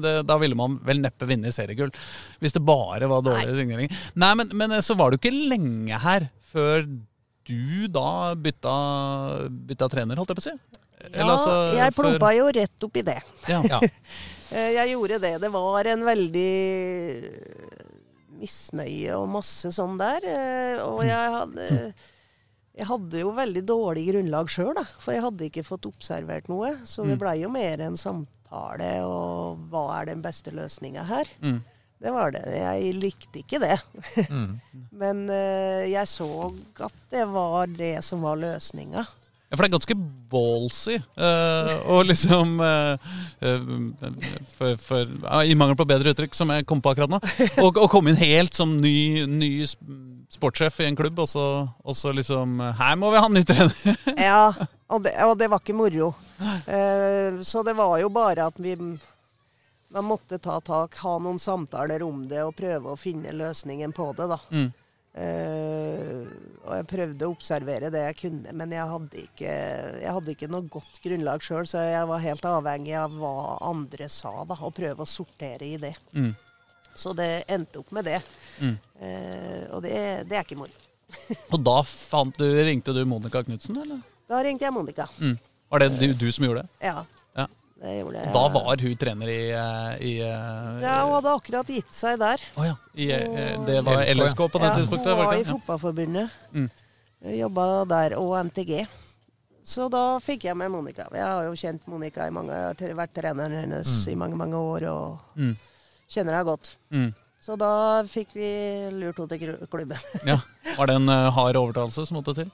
[0.00, 1.92] det, Da ville man vel neppe vinne seriegull.
[2.40, 4.06] Hvis det bare var dårlige signeringer.
[4.20, 6.86] Nei, men, men eh, så var du ikke lenge her før
[7.44, 8.74] du da bytta,
[9.68, 10.56] bytta trener, holdt jeg på å si.
[11.12, 13.18] Ja, altså, jeg før- jo rett opp i det.
[13.50, 13.60] Ja.
[13.68, 13.80] Ja.
[14.54, 15.34] Eh, Jeg gjorde det.
[15.42, 16.50] Det var en veldig
[18.40, 20.24] misnøye og masse sånn der.
[20.28, 21.68] eh, Og jeg hadde,
[22.74, 24.84] jeg hadde jo veldig dårlig grunnlag sjøl, da.
[24.98, 26.74] For jeg hadde ikke fått observert noe.
[26.84, 31.30] Så det blei jo mer en samtale og hva er den beste løsninga her?
[31.42, 31.62] Mm.
[32.04, 32.42] Det var det.
[32.52, 33.78] Jeg likte ikke det.
[34.28, 34.60] Mm.
[35.02, 36.28] Men eh, jeg så
[36.84, 39.06] at det var det som var løsninga.
[39.50, 39.96] Ja, for det er ganske
[40.34, 42.96] ballsy uh, og liksom uh,
[44.56, 47.20] for, for, uh, I mangel på bedre uttrykk, som jeg kom på akkurat nå.
[47.60, 49.52] Å komme inn helt som ny, ny
[50.34, 51.46] sportssjef i en klubb, og så,
[51.84, 53.98] og så liksom Her må vi ha en ny trener!
[54.30, 54.48] Ja,
[54.90, 56.12] og det, og det var ikke moro.
[57.44, 58.74] Så det var jo bare at vi
[59.94, 64.08] man måtte ta tak, ha noen samtaler om det og prøve å finne løsningen på
[64.18, 64.40] det, da.
[64.50, 64.72] Mm.
[65.14, 66.22] Eh,
[66.64, 69.52] og jeg prøvde å observere det jeg kunne, men jeg hadde ikke,
[70.00, 73.34] jeg hadde ikke noe godt grunnlag sjøl, så jeg var helt avhengig av hva
[73.68, 75.92] andre sa, da, og prøve å sortere i det.
[76.16, 76.32] Mm.
[76.98, 78.20] Så det endte opp med det.
[78.62, 78.74] Mm.
[79.02, 79.94] Uh, og det,
[80.30, 80.82] det er ikke moro.
[81.52, 84.00] Og da fant du, ringte du Monica Knutsen, eller?
[84.30, 85.06] Da ringte jeg Monica.
[85.20, 85.36] Mm.
[85.70, 86.88] Var det du, du som gjorde det?
[86.88, 87.02] Ja.
[87.84, 88.32] Gjorde jeg.
[88.32, 92.40] Da var hun trener i, eh, i, eh, Ja, hun hadde akkurat gitt seg der.
[92.56, 92.74] Oh, ja.
[92.96, 95.10] I, eh, det var LSK, på det Ja, tidspunktet?
[95.16, 95.44] hun var i.
[95.44, 96.30] Fotballforbundet.
[96.54, 96.70] Mm.
[97.40, 98.86] Jobba der, og NTG.
[99.64, 101.06] Så da fikk jeg med Monica.
[101.12, 104.54] Jeg har jo kjent Monica i mange, Jeg har vært treneren hennes i mange mange
[104.56, 105.56] år og Mm.
[106.08, 106.76] kjenner henne godt.
[106.92, 107.14] Mm.
[107.40, 109.98] Så da fikk vi lurt henne til klubben.
[110.26, 110.38] Ja.
[110.76, 112.50] Var det en hard overtalelse som måtte til?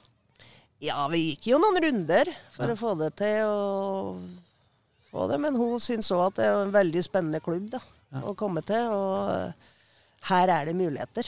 [0.81, 2.75] Ja, vi gikk jo noen runder for Ja.
[2.75, 3.45] å få det til.
[3.45, 4.23] og
[5.11, 7.81] få det, Men hun syns òg at det er en veldig spennende klubb da,
[8.15, 8.25] Ja.
[8.27, 8.91] å komme til.
[8.91, 9.55] Og
[10.31, 11.27] her er det muligheter.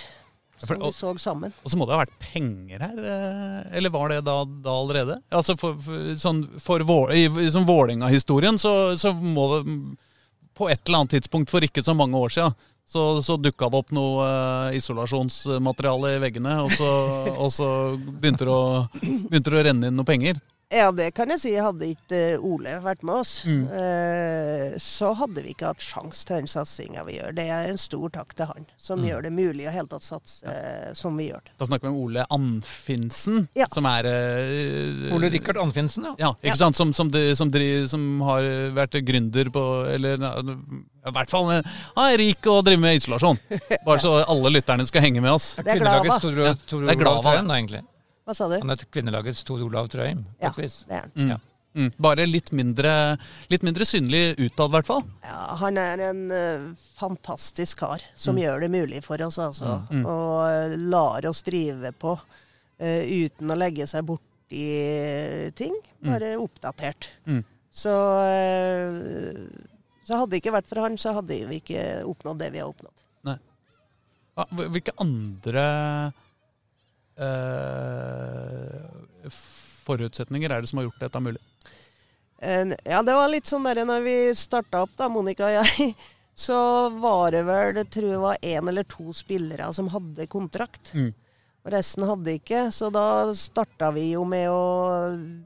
[0.62, 1.53] Som vi så sammen.
[1.64, 5.16] Og så må det ha vært penger her, eh, eller var det da, da allerede?
[5.35, 9.62] Altså for, for, sånn, for vår, I sånn Vålerenga-historien så, så må det
[10.55, 12.55] På et eller annet tidspunkt for ikke så mange år siden
[12.93, 16.89] så, så dukka det opp noe uh, isolasjonsmateriale i veggene, og så,
[17.30, 18.83] og så begynte, det å,
[19.30, 20.41] begynte det å renne inn noe penger.
[20.73, 21.51] Ja, det kan jeg si.
[21.61, 23.66] Hadde ikke eh, Ole vært med oss, Mm.
[23.77, 27.35] eh, så hadde vi ikke hatt sjans til den satsinga vi gjør.
[27.37, 29.09] Det er en stor takk til han, som Mm.
[29.11, 31.53] gjør det mulig å helt tatt satse eh, som vi gjør det.
[31.59, 33.66] Da snakker vi om Ole Anfinsen, Ja.
[33.73, 36.14] som er eh, Ole Rikard Anfinsen, ja.
[36.18, 36.55] Ja, ikke Ja.
[36.64, 36.77] sant?
[36.77, 38.43] Som, som, de, som, de, som har
[38.73, 39.62] vært gründer på
[39.93, 41.62] Eller i hvert fall eh,
[41.97, 43.39] han er rik og driver med isolasjon.
[43.85, 45.55] Bare så alle lytterne skal henge med oss.
[45.57, 46.07] Det er Glava.
[46.07, 47.43] Ja, det er Glava.
[47.43, 47.83] Da, egentlig.
[48.27, 48.59] Hva sa du?
[48.62, 50.85] Han er kvinnelagets Tor Olav Trøim, på Ja, et vis.
[50.89, 51.12] det er han.
[51.16, 51.31] Mm.
[51.35, 51.39] Ja.
[51.75, 51.89] Mm.
[52.05, 53.16] Bare litt mindre,
[53.49, 55.03] litt mindre synlig utad, i hvert fall.
[55.25, 56.66] Ja, han er en uh,
[56.99, 58.43] fantastisk kar som Mm.
[58.45, 59.79] gjør det mulig for oss, altså.
[60.05, 64.20] Og eh, lar oss drive på uh, uten å legge seg bort
[64.53, 65.73] artig ting,
[66.05, 67.07] bare oppdatert.
[67.25, 67.41] Mm.
[67.73, 69.49] Så, uh,
[70.05, 72.68] så hadde det ikke vært for han, så hadde vi ikke oppnådd det vi har
[72.68, 72.99] oppnådd.
[73.31, 73.39] Nei.
[74.77, 75.64] Hvilke andre
[77.23, 79.31] eh,
[79.87, 81.41] forutsetninger er det som har gjort dette mulig?
[82.43, 85.95] Eh, Ja, det var litt sånn der når vi starta opp, da, Monica og jeg,
[86.47, 86.59] så
[87.03, 90.95] var det vel, jeg tror jeg var én eller to spillere som hadde kontrakt.
[90.95, 91.12] Mm.
[91.73, 93.05] Resten hadde ikke, så da
[93.39, 94.62] starta vi jo med å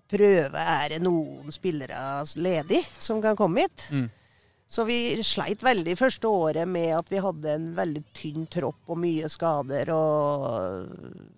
[0.09, 1.99] prøve er det noen spillere
[2.41, 3.85] ledig som kan komme hit.
[3.93, 4.07] Mm.
[4.69, 8.99] Så vi sleit veldig første året med at vi hadde en veldig tynn tropp og
[8.99, 10.89] mye skader og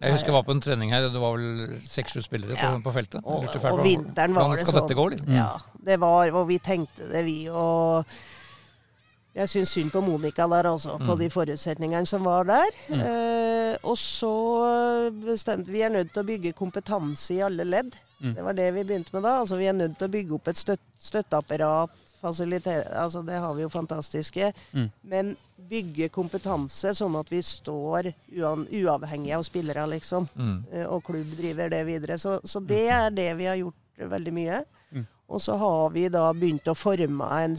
[0.01, 2.63] Jeg husker jeg var på en trening her, og det var vel seks-sju spillere på,
[2.63, 2.79] Ja.
[2.81, 3.21] på feltet.
[3.29, 4.89] Og, Jeg og vinteren var det sånn.
[4.97, 5.35] gå, liksom?
[5.37, 7.37] Ja, det var, og vi tenkte det, vi.
[7.53, 8.07] Og
[9.37, 10.97] jeg syns synd på Monica der, altså.
[10.99, 11.19] På Mm.
[11.19, 12.71] de forutsetningene som var der.
[12.89, 14.33] Eh, og så
[15.13, 17.93] bestemte vi er nødt til å bygge kompetanse i alle ledd.
[18.23, 18.35] Mm.
[18.35, 19.41] Det var det vi begynte med da.
[19.43, 21.91] Altså Vi er nødt til å bygge opp et støtt, støtteapparat.
[22.21, 24.53] Fasiliteter Altså det har vi jo fantastiske.
[24.73, 24.89] Mm.
[25.03, 25.37] Men
[25.69, 30.29] bygge kompetanse sånn at vi står uavhengig av spillere, liksom.
[30.39, 30.57] Mm.
[30.73, 32.19] Eh, og klubb driver det videre.
[32.19, 34.63] Så, så det er det vi har gjort veldig mye.
[34.95, 35.07] Mm.
[35.29, 37.57] Og så har vi da begynt å forme en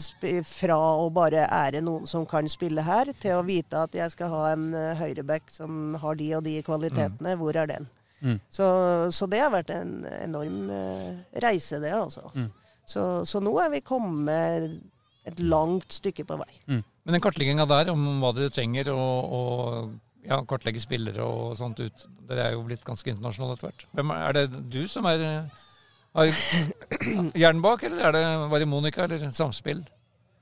[0.48, 4.16] fra å bare er det noen som kan spille her, til å vite at jeg
[4.16, 7.36] skal ha en uh, høyreback som har de og de kvalitetene.
[7.38, 7.86] Hvor er den?
[8.20, 8.40] Mm.
[8.52, 8.66] Så,
[9.14, 11.06] så det har vært en enorm eh,
[11.40, 12.26] reise, det, altså.
[12.80, 12.88] Mm.
[12.90, 14.80] Så, så nå er vi kommet
[15.28, 16.52] et langt stykke på vei.
[16.66, 19.92] Men den kartlegginga der om hva dere trenger, og, og
[20.26, 23.86] ja, kartlegge spillere og sånt ut, det er jo blitt ganske internasjonalt etter hvert.
[23.96, 25.24] Hvem er, er det du som er
[26.10, 26.32] er
[27.38, 29.84] hjernen bak, eller er det bare Monica, eller samspill?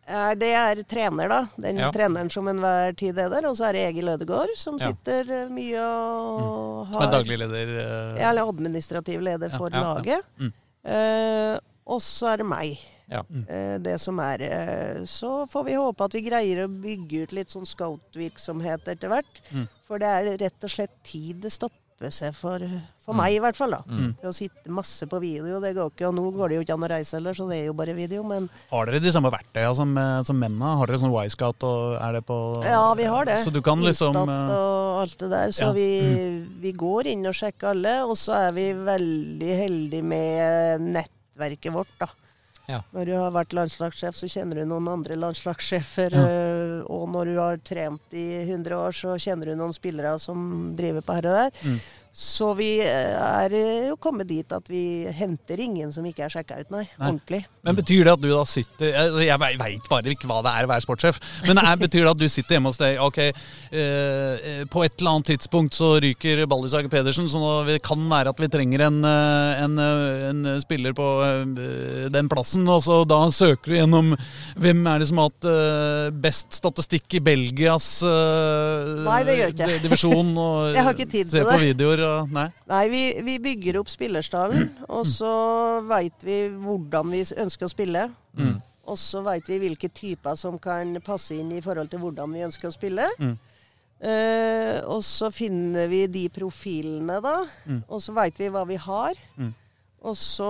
[0.08, 1.40] Eh, Det er trener, da.
[1.60, 1.90] Den Ja.
[1.92, 3.44] treneren som enhver tid er der.
[3.50, 4.88] Og så er det Egil Ødegaard, som Ja.
[4.88, 7.74] sitter eh, mye og Som er har daglig leder?
[7.76, 8.16] Uh...
[8.18, 9.94] Ja, eller administrativ leder for Ja, ja, ja.
[9.94, 10.24] laget.
[10.40, 10.52] Mm.
[10.88, 11.58] Eh,
[11.88, 12.78] og så er det meg.
[13.08, 13.24] Ja.
[13.48, 17.36] Eh, det som er eh, Så får vi håpe at vi greier å bygge ut
[17.40, 19.44] litt sånn scout-virksomhet etter hvert.
[19.48, 19.68] Mm.
[19.88, 22.62] For det er rett og slett tid det stopper seg for,
[23.02, 23.72] for meg, i hvert fall.
[23.74, 23.80] da.
[23.88, 24.12] Mm.
[24.28, 26.10] Å sitte masse på video, det går ikke.
[26.10, 27.96] Og nå går det jo ikke an å reise heller, så det er jo bare
[27.96, 28.22] video.
[28.28, 30.76] Men Har dere de samme verktøyene som, eh, som mennene?
[30.78, 33.40] Har dere sånn Y-scout og er det på ja, vi har det.
[33.42, 35.56] Så du kan liksom Instat eh, og alt det der.
[35.56, 35.74] Så ja.
[35.80, 35.90] vi,
[36.60, 38.00] vi går inn og sjekker alle.
[38.04, 40.90] Og så er vi veldig heldige med
[41.38, 42.08] nettverket vårt, da.
[42.68, 42.82] Ja.
[42.92, 46.12] Når du har vært landslagssjef, så kjenner du noen andre landslagssjefer.
[46.12, 46.24] Ja.
[46.28, 50.74] øh, Og når du har trent i 100 år, så kjenner du noen spillere som
[50.76, 51.50] driver på her og der.
[51.64, 51.78] Mm.
[52.12, 53.52] Så vi eh, er
[53.90, 56.84] jo kommet dit at vi henter ingen som ikke er sjekka ut, nei.
[56.98, 57.08] Nei.
[57.12, 57.42] Ordentlig.
[57.62, 58.94] Men Betyr det at du da sitter
[59.26, 61.18] Jeg, veit bare ikke hva det er å være sportssjef.
[61.46, 65.12] Men er, betyr det at du sitter hjemme hos deg Ok, eh, på et eller
[65.18, 69.62] annet tidspunkt så ryker Ballisager Pedersen, så det kan være at vi trenger en, eh,
[69.66, 72.66] en, eh, en spiller på eh, den plassen.
[72.68, 74.12] Og så da søker du gjennom
[74.58, 79.54] hvem er det som har hatt eh, best statistikk i Belgias eh, Nei, det gjør
[79.54, 79.70] ikke.
[79.74, 80.32] di- divisjon.
[80.38, 81.62] Og Jeg har ikke tid ser til på det.
[81.68, 82.48] videoer og Nei.
[82.68, 85.32] Nei, vi, vi bygger opp spillerstallen, og så
[85.88, 88.08] veit vi hvordan vi ønsker å spille.
[88.38, 88.56] Mm.
[88.88, 92.44] Og så veit vi hvilke typer som kan passe inn i forhold til hvordan vi
[92.46, 93.04] ønsker å spille.
[93.20, 93.36] Mm.
[94.00, 97.40] Eh, og så finner vi de profilene, da.
[97.66, 97.82] Mm.
[97.88, 99.18] Og så veit vi hva vi har.
[99.36, 99.50] Mm.
[100.08, 100.48] Og så,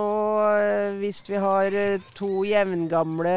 [0.61, 3.33] eh, hvis vi har eh, to jevngamle,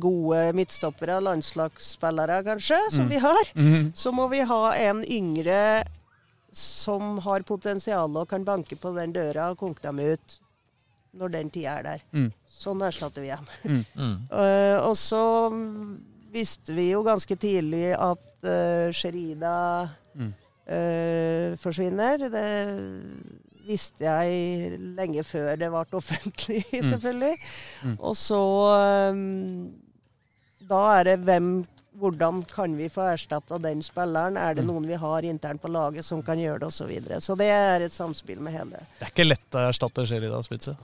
[0.00, 3.10] gode midtstoppere, landslagsspillere kanskje, som Mm.
[3.10, 3.92] vi har, Mhm.
[3.94, 5.82] så må vi ha en yngre
[6.52, 10.38] som har potensial og kan banke på den døra og konke dem ut
[11.14, 12.02] når den tida er der.
[12.14, 12.28] Mm.
[12.46, 13.48] Sånn erstatter vi dem.
[14.00, 14.16] Mm.
[14.30, 15.22] Eh, og så
[16.30, 19.54] visste vi jo ganske tidlig at uh, Sherida
[20.14, 20.32] Mm.
[20.66, 22.18] eh, forsvinner.
[22.30, 22.46] Det
[23.66, 27.36] visste jeg lenge før det ble offentlig, selvfølgelig.
[27.86, 27.96] Mm.
[27.98, 28.40] Og så
[29.14, 29.70] um,
[30.70, 31.52] Da er det hvem
[32.00, 34.36] hvordan kan vi få erstatta den spilleren?
[34.40, 34.72] Er det Mm.
[34.72, 36.78] noen vi har internt på laget som kan gjøre det, osv.
[36.80, 37.20] Så, videre.
[37.20, 38.80] så det er et samspill med hele.
[38.98, 40.76] Det er ikke lett å erstatte Sherida Spitze.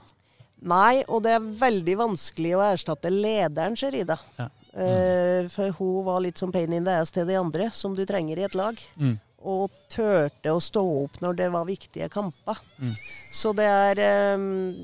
[0.61, 4.17] Nei, og det er veldig vanskelig å erstatte lederen Sherida.
[4.39, 4.47] Ja.
[4.73, 8.03] Eh, for hun var litt som pain in the ass til de andre, som du
[8.05, 8.75] trenger i et lag.
[8.97, 9.19] Mm.
[9.47, 12.57] Og turte å stå opp når det var viktige kamper.
[12.81, 12.95] Mm.
[13.31, 14.75] Så det er um,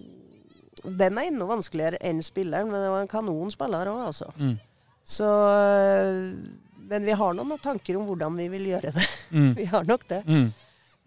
[0.83, 4.29] Den er enda vanskeligere enn spilleren, men det var en kanonspiller òg, altså.
[5.03, 5.09] Mm.
[5.13, 6.17] Så eh,
[6.89, 9.07] Men vi har noen tanker om hvordan vi vil gjøre det.
[9.33, 9.53] Mm.
[9.57, 10.19] vi har nok det.
[10.29, 10.51] Mm.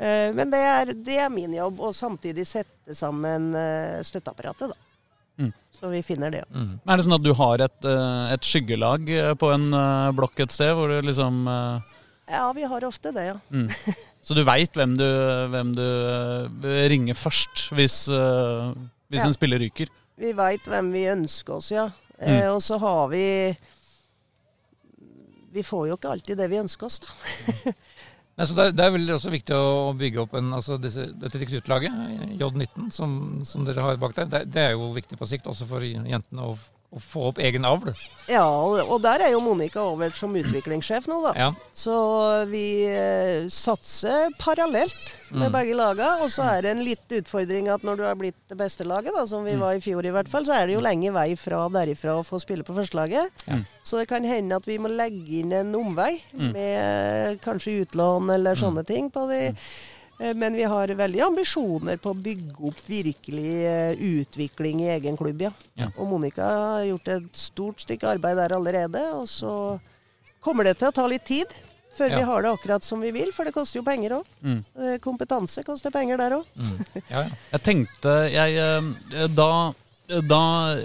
[0.02, 4.76] Eh, men det er, det er min jobb, og samtidig sette sammen eh, støtteapparatet, da.
[5.38, 5.52] Mm.
[5.78, 6.40] Så vi finner det.
[6.50, 6.72] Mm.
[6.88, 7.86] Er det sånn at du har et,
[8.34, 9.06] et skyggelag
[9.38, 9.66] på en
[10.16, 13.36] blokk et sted, hvor du liksom Ja, vi har ofte det, ja.
[13.52, 13.68] mm.
[14.26, 15.84] Så du veit hvem, du- hvem du
[16.90, 19.28] ringer først hvis, hvis Ja.
[19.28, 19.92] en spiller ryker?
[20.18, 21.86] Vi veit hvem vi ønsker oss, ja.
[22.18, 23.22] Eh, og så har vi
[25.56, 27.72] Vi får jo ikke alltid det vi ønsker oss, da.
[28.36, 31.38] Nei, det, er- det er vel også viktig å bygge opp en, altså disse, dette
[31.40, 31.94] rekruttlaget,
[32.36, 33.14] J19, som,
[33.48, 34.28] som dere har bak der.
[34.28, 36.52] Det, det er jo viktig på sikt, også for jentene å,
[36.96, 37.92] å få opp egen avl.
[38.26, 41.32] Ja, og, der er jo Monica over som utviklingssjef nå, da.
[41.38, 41.50] Ja.
[41.76, 41.94] Så
[42.50, 45.52] vi eh, satser parallelt med Mm.
[45.52, 46.08] begge laga.
[46.22, 49.12] Og så er det en litt utfordring at når du har blitt det beste laget,
[49.14, 49.60] da, som vi Mm.
[49.60, 52.24] var i fjor i hvert fall, så er det jo lenge vei fra derifra å
[52.26, 53.30] få spille på førstelaget.
[53.46, 53.58] Ja.
[53.82, 56.52] Så det kan hende at vi må legge inn en omvei Mm.
[56.52, 59.54] med kanskje utlån eller sånne ting på de.
[60.18, 63.92] Eh, Men vi har veldig ambisjoner på å bygge opp virkelig eh,
[64.22, 65.52] utvikling i egen klubb, ja.
[65.76, 65.90] Ja.
[65.96, 69.02] Og Monica har gjort et stort stykke arbeid der allerede.
[69.20, 69.52] Og så
[70.40, 71.46] kommer det til å ta litt tid
[71.96, 72.16] før Ja.
[72.18, 74.24] vi har det akkurat som vi vil, for det koster jo penger òg.
[74.44, 74.58] Mm.
[75.00, 76.44] Kompetanse koster penger der òg.
[76.56, 76.84] Mm.
[77.10, 77.30] Ja, ja.
[77.54, 79.72] Jeg tenkte jeg, eh, Da,
[80.28, 80.40] da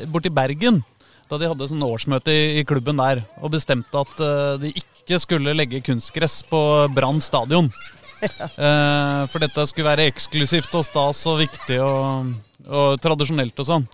[0.08, 0.80] borti Bergen,
[1.30, 5.20] da de hadde sånn årsmøte i, i klubben der, og bestemte at eh, de ikke
[5.20, 6.62] skulle legge kunstgress på
[6.96, 7.68] Brann stadion.
[8.62, 12.34] Eh, for dette skulle være eksklusivt og stas og viktig og,
[12.68, 13.88] og tradisjonelt og sånn.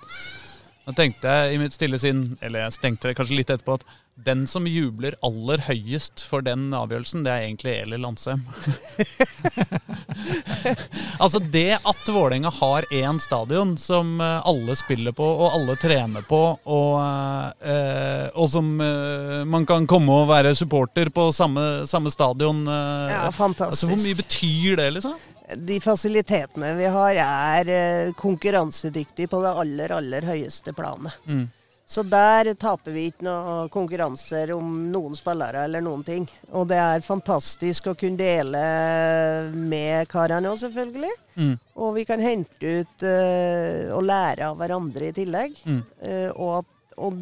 [0.87, 3.85] Da tenkte jeg i mitt stille sinn, eller jeg tenkte kanskje litt etterpå, at
[4.25, 8.41] den som jubler aller høyest for den avgjørelsen, det er egentlig Eli Landsem.
[11.23, 16.25] altså det at Vålerenga har én stadion som eh, alle spiller på og alle trener
[16.25, 16.95] på, og,
[17.61, 23.13] eh, og som eh, man kan komme og være supporter på samme, samme stadion eh,
[23.13, 23.85] Ja, altså.
[23.85, 25.13] Hvor mye betyr det, liksom?
[25.61, 31.15] De fasilitetene vi har er konkurransedyktige på det aller, aller høyeste planet.
[31.29, 31.45] Mm.
[31.87, 36.25] Så der taper vi ikke noen konkurranser om noen spillere eller noen ting.
[36.51, 38.63] Og det er fantastisk å kunne dele
[39.55, 41.13] med karene òg, selvfølgelig.
[41.39, 41.53] Mm.
[41.79, 45.55] Og vi kan hente ut uh, og lære av hverandre i tillegg.
[45.63, 45.79] Mm.
[46.03, 46.67] Uh, og,
[46.99, 47.21] og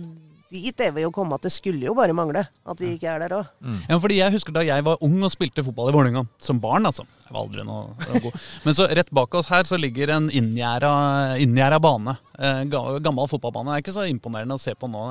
[0.49, 3.21] dit er vi jo kommet at det skulle jo bare mangle at vi ikke er
[3.21, 3.53] der òg.
[3.85, 6.89] Ja, fordi jeg husker da jeg var ung og spilte fotball i Vålerenga, som barn
[6.89, 7.05] altså.
[7.25, 8.35] Jeg var aldri noe, noe god.
[8.61, 12.13] Men så rett bak oss her så ligger en inngjerda bane.
[12.37, 13.71] Eh, gammel fotballbane.
[13.71, 15.03] Det er ikke så imponerende å se på nå.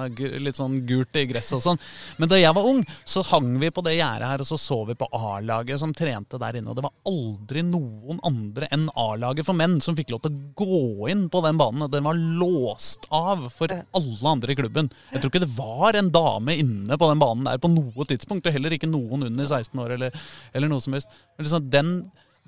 [0.44, 1.80] Litt sånn gult i gresset og sånn.
[2.20, 4.80] Men da jeg var ung, så hang vi på det gjerdet her, og så så
[4.88, 6.70] vi på A-laget som trente der inne.
[6.70, 10.52] Og det var aldri noen andre enn A-laget for menn som fikk lov til å
[10.60, 11.88] gå inn på den banen.
[11.90, 14.92] Den var låst av for alle andre i klubben.
[15.12, 18.46] Jeg tror ikke det var en dame inne på den banen der på noe tidspunkt,
[18.46, 21.10] og heller ikke noen under 16 år eller, eller noe som helst.
[21.34, 21.94] Men liksom den,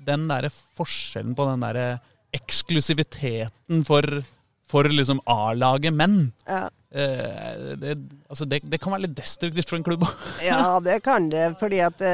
[0.05, 1.87] den derre forskjellen på den derre
[2.37, 4.03] eksklusiviteten for,
[4.67, 6.67] for liksom A-laget menn Ja.
[6.91, 7.93] eh, det,
[8.29, 10.03] altså det, det kan være litt destruktivt for en klubb.
[10.43, 11.45] Ja, det kan det.
[11.59, 12.11] Fordi at det,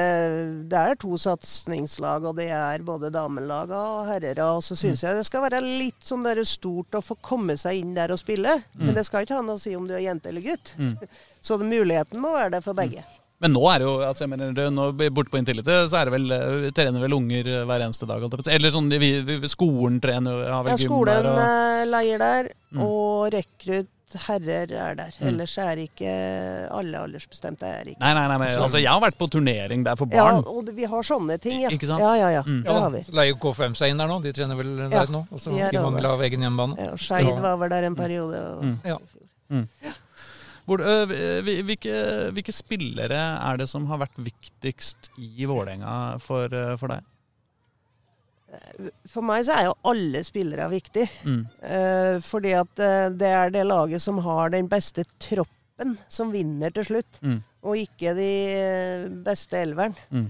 [0.71, 4.39] det er to satsingslag, og det er både damelag og herrer.
[4.47, 7.81] Og så syns jeg det skal være litt sånn der stort å få komme seg
[7.81, 8.59] inn der og spille.
[8.77, 10.75] Men det skal ikke ha noe å si om du er jente eller gutt.
[11.43, 13.03] Så muligheten må være der for begge.
[13.43, 16.13] Men nå er det jo, altså jeg mener, nå borte på Intility så er det
[16.15, 18.23] vel, eh, trener vel unger eh, hver eneste dag.
[18.23, 21.27] Eller sånn, vi, vi, skolen trener, har vel Ja, gym skolen der.
[21.27, 23.89] Og, eh, leier der, og rekrutt
[24.27, 25.15] herrer er der.
[25.25, 26.11] Ellers er ikke
[26.71, 27.65] alle aldersbestemte.
[27.65, 27.99] er ikke.
[27.99, 30.39] nei, nei, nei, men, altså jeg har vært på turnering der for barn.
[30.43, 31.73] Ja, og vi har sånne ting, ja.
[31.73, 32.03] Ikke sant?
[32.05, 32.43] Ja, ja, ja.
[32.45, 32.61] Mm.
[32.63, 33.03] Det har vi.
[33.09, 34.21] så leier K5 seg inn der nå.
[34.23, 35.25] De trener vel Ja, nå.
[35.33, 36.09] Altså, de er I over.
[36.13, 36.79] av egen hjemmebane.
[36.79, 38.45] Ja, Skeid var vel der en periode.
[38.53, 39.01] Og, Ja.
[40.69, 40.83] Hvor,
[41.43, 41.95] hvilke,
[42.35, 47.09] hvilke spillere er det som har vært viktigst i Vålerenga for, for deg?
[49.09, 51.09] For meg så er jo alle spillere viktige.
[51.25, 51.41] Mm.
[52.23, 52.83] Fordi at
[53.17, 57.19] det er det laget som har den beste troppen som vinner til slutt.
[57.25, 57.41] Mm.
[57.65, 58.31] Og ikke de
[59.25, 59.97] beste elveren.
[60.13, 60.29] Mm.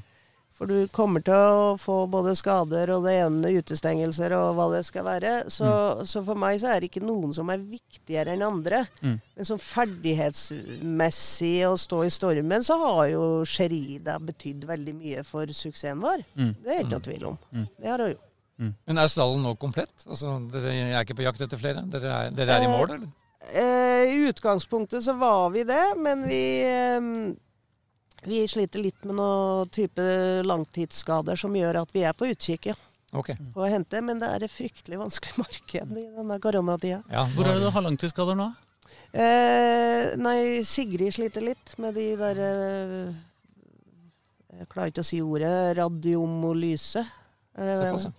[0.54, 4.84] For du kommer til å få både skader og det ene utestengelser og hva det
[4.86, 5.32] skal være.
[5.52, 5.70] Så,
[6.06, 8.84] så for meg så er det ikke noen som er viktigere enn andre.
[9.02, 9.18] Mm.
[9.18, 15.50] Men som ferdighetsmessig å stå i stormen, så har jo Sherida betydd veldig mye for
[15.50, 16.22] suksessen vår.
[16.38, 16.54] Mm.
[16.62, 17.42] Det er ikke noe tvil om.
[17.50, 17.68] Mm.
[17.80, 18.30] Det har hun gjort.
[18.86, 20.06] Men er stallen nå komplett?
[20.06, 21.82] Altså, dere er ikke på jakt etter flere?
[21.92, 23.10] Dere er, dere er i mål, eller?
[23.52, 27.02] Eh, I utgangspunktet så var vi det, men vi eh,
[28.28, 30.04] vi sliter litt med noen type
[30.48, 32.76] langtidsskader som gjør at vi er på utkikk ja,
[33.14, 33.36] Okay.
[33.54, 34.00] på å hente.
[34.02, 37.04] Men det er et fryktelig vanskelig marked i denne koronatida.
[37.14, 38.48] Ja, Hvor er det du har langtidsskader nå?
[39.14, 43.12] Eh, nei, Sigrid sliter litt med de der eh,
[44.58, 45.54] Jeg klarer ikke å si ordet.
[45.78, 47.04] Radiomolyse.
[47.54, 48.14] Er det det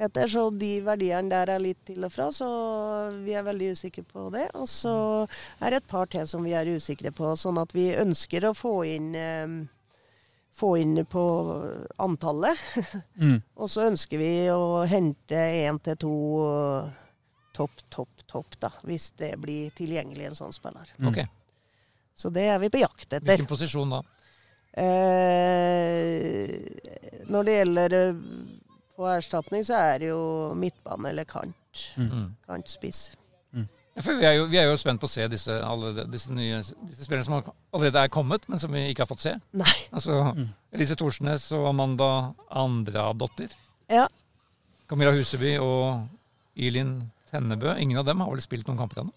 [0.00, 0.30] heter?
[0.32, 2.48] Så de verdiene der er litt til og fra, så
[3.24, 4.46] vi er veldig usikre på det.
[4.58, 4.94] Og så
[5.60, 8.56] er det et par til som vi er usikre på, sånn at vi ønsker å
[8.56, 9.60] få inn eh,
[10.60, 11.24] få inn på
[11.96, 12.58] antallet.
[13.20, 13.42] Mm.
[13.60, 16.12] Og så ønsker vi å hente én til to
[17.52, 18.70] topp, topp, topp, da.
[18.88, 20.88] Hvis det blir tilgjengelig en sånn spiller.
[20.96, 21.10] Mm.
[21.10, 21.18] Ok.
[22.16, 23.26] Så det er vi på jakt etter.
[23.28, 24.00] Hvilken posisjon da?
[24.80, 26.48] Eh,
[27.28, 27.96] når det gjelder
[29.00, 30.20] på erstatning, så er det jo
[30.58, 31.88] midtbane eller kant.
[31.96, 32.36] Mm.
[32.46, 33.08] Kantspiss.
[34.00, 36.30] Ja, for vi, er jo, vi er jo spent på å se disse, alle disse
[36.32, 39.32] nye disse spillerne som allerede er kommet, men som vi ikke har fått se.
[39.58, 39.72] Nei.
[39.90, 40.20] Altså
[40.70, 42.10] Elise Thorsnes og Amanda
[42.62, 43.56] Andradottir.
[43.90, 44.06] Ja.
[44.90, 46.06] Camilla Huseby og
[46.54, 46.94] Ilin
[47.32, 47.74] Tennebø.
[47.82, 49.14] Ingen av dem har vel spilt noen kamper ennå?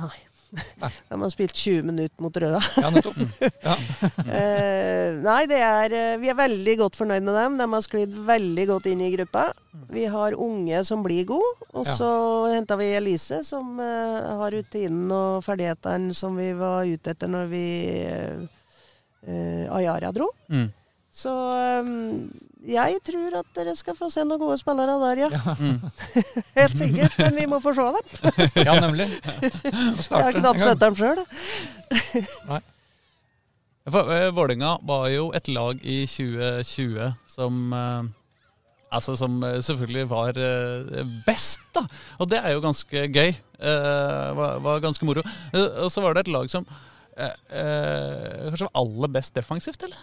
[0.00, 0.16] Nei.
[0.82, 0.90] Nei.
[1.10, 2.60] Har spilt 20 minutter mot Røa.
[2.84, 3.18] Ja, nettopp.
[3.64, 3.76] Ja.
[4.34, 7.56] Eh, nei, det er, eh, vi er veldig godt fornøyd med dem.
[7.60, 9.46] De har sklidd veldig godt inn i gruppa.
[9.94, 11.50] Vi har unge som blir gode.
[11.74, 11.94] Og Ja.
[11.98, 12.10] så
[12.54, 17.50] henta vi Elise, som eh, har rutinen og ferdighetene som vi var ute etter når
[17.52, 17.64] vi
[18.04, 18.46] eh,
[19.28, 20.30] eh, Ayara dro.
[20.50, 20.68] Mm.
[21.14, 22.26] Så um,
[22.66, 25.56] jeg tror at dere skal få se noen gode spillere der, ja.
[26.58, 27.16] Helt sikkert.
[27.20, 28.06] Men vi må få se dem.
[28.66, 29.06] ja, nemlig.
[30.10, 31.20] Jeg har knapt sett dem sjøl.
[33.84, 38.12] Eh, Vålerenga var jo et lag i 2020 som eh,
[38.94, 41.82] Altså som eh, selvfølgelig var eh, best, da.
[42.22, 43.34] Og det er jo ganske gøy.
[43.58, 45.24] Eh, var, var ganske moro.
[45.52, 46.66] Eh, og så var det et lag som
[47.18, 49.98] eh, eh, kanskje var aller best defensivt, eller?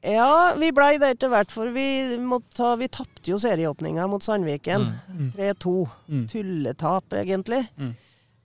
[0.00, 4.86] Ja, vi blei det etter hvert, for vi, måtte vi tapte jo serieåpninga mot Sandviken.
[5.34, 5.72] 3-2.
[6.06, 6.26] Mm.
[6.30, 7.64] Tulletap, egentlig.
[7.80, 7.96] Mm.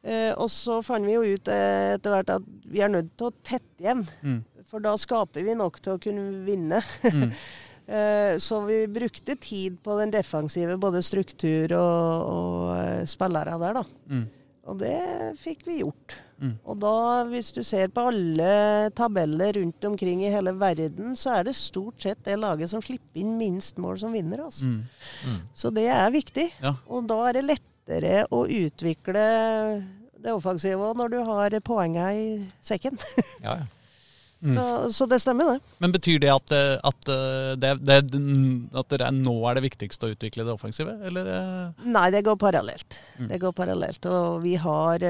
[0.04, 3.30] Eh, og så fant vi jo ut eh, etter hvert at vi er nødt til
[3.30, 4.02] å tette igjen.
[4.26, 4.42] Mm.
[4.68, 6.82] For da skaper vi nok til å kunne vinne.
[7.06, 7.30] Mm.
[7.84, 13.76] Eh, så vi brukte tid på den defensive, både struktur og, og eh, spillere der,
[13.76, 13.82] da.
[14.08, 14.22] Mm.
[14.72, 15.00] Og det
[15.42, 16.16] fikk vi gjort.
[16.44, 16.54] Mm.
[16.68, 16.94] Og da,
[17.32, 22.04] hvis du ser på alle tabeller rundt omkring i hele verden, så er det stort
[22.04, 24.44] sett det laget som slipper inn minst mål, som vinner.
[24.50, 24.68] Altså.
[24.68, 25.38] Mm.
[25.56, 26.50] Så det er viktig.
[26.60, 26.76] Ja.
[26.92, 29.24] Og da er det lettere å utvikle
[30.24, 32.28] det offensive når du har poenga i
[32.64, 33.00] sekken.
[33.40, 33.72] Ja, ja.
[34.44, 34.58] Mm.
[34.58, 35.76] Så, så det stemmer, det.
[35.80, 37.96] Men betyr det at, eh, at, eh, det, det,
[38.76, 41.30] at det er, nå er det viktigste å utvikle det offensive, eller?
[41.32, 41.86] eh?
[41.88, 42.98] Nei, det går parallelt.
[43.16, 43.30] Mm.
[43.30, 44.10] Det går parallelt.
[44.12, 45.06] Og vi har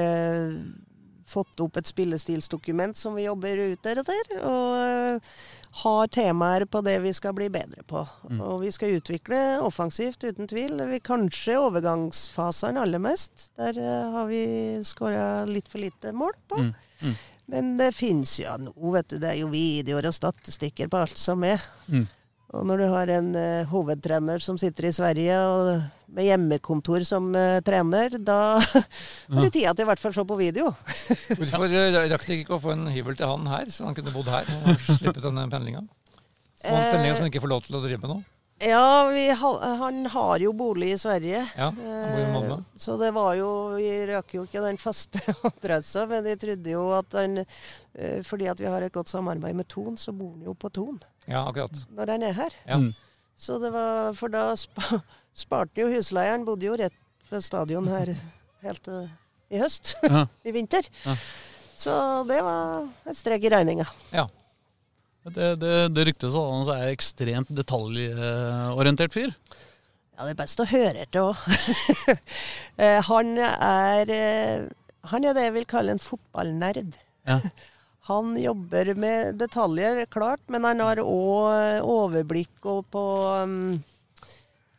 [1.26, 4.32] fått opp et spillestilsdokument som vi jobber ut etter.
[4.40, 5.34] Og eh,
[5.82, 8.04] har temaer på det vi skal bli bedre på.
[8.30, 8.40] Mm.
[8.40, 10.80] Og vi skal utvikle offensivt, uten tvil.
[10.90, 13.50] Vi Kanskje overgangsfasene aller mest.
[13.60, 14.44] Der eh, har vi
[14.86, 16.60] skåra litt for lite mål på.
[16.62, 16.74] Mm.
[17.00, 17.16] Mm.
[17.46, 19.18] Men det fins jo nå, vet du.
[19.20, 21.62] Det er jo videoer og statistikker på alt som er.
[22.54, 25.70] Og når du har en uh, hovedtrener som sitter i Sverige og
[26.14, 28.38] med hjemmekontor som uh, trener, da
[29.34, 30.70] har du tida til i hvert fall å se på video.
[31.40, 34.14] Hvorfor eh, rakk dere ikke å få en hybel til han her, så han kunne
[34.14, 35.82] bodd her og sluppet denne pendlinga?
[36.62, 38.20] Sånn pendlinga som han ikke får lov til å drive med nå?
[38.62, 41.40] Ja, vi, ha- han har jo bolig i Sverige.
[41.56, 45.18] Ja, han bor i Eh, Så det var jo Vi røk jo ikke den faste
[45.50, 49.54] adressa, men de trodde jo at han eh, Fordi at vi har et godt samarbeid
[49.58, 51.72] med Ton, så bor han jo på Ton Ja, akkurat.
[51.90, 52.50] når han er her.
[52.66, 52.76] Ja.
[52.78, 52.92] Mm.
[53.36, 55.00] Så det var For da spa,
[55.44, 56.44] sparte jo husleieren.
[56.46, 56.94] Bodde jo rett
[57.30, 58.14] ved stadion her
[58.62, 59.08] helt til
[59.50, 59.96] i høst.
[60.02, 60.26] Ja.
[60.48, 60.86] I vinter.
[61.04, 61.16] Ja.
[61.76, 61.92] Så
[62.28, 63.84] det var et strek i regninga.
[64.14, 64.28] Ja.
[65.24, 69.30] Det, det, det ryktes at han er ekstremt detaljorientert fyr.
[70.14, 71.38] Ja, det er best å høre etter òg.
[73.08, 74.66] han er eh,
[75.10, 76.92] Han er det jeg vil kalle en fotballnerd.
[77.28, 77.40] Ja.
[78.04, 83.04] Han jobber med detaljer, klart, men han har òg overblikk og på
[83.40, 83.78] um,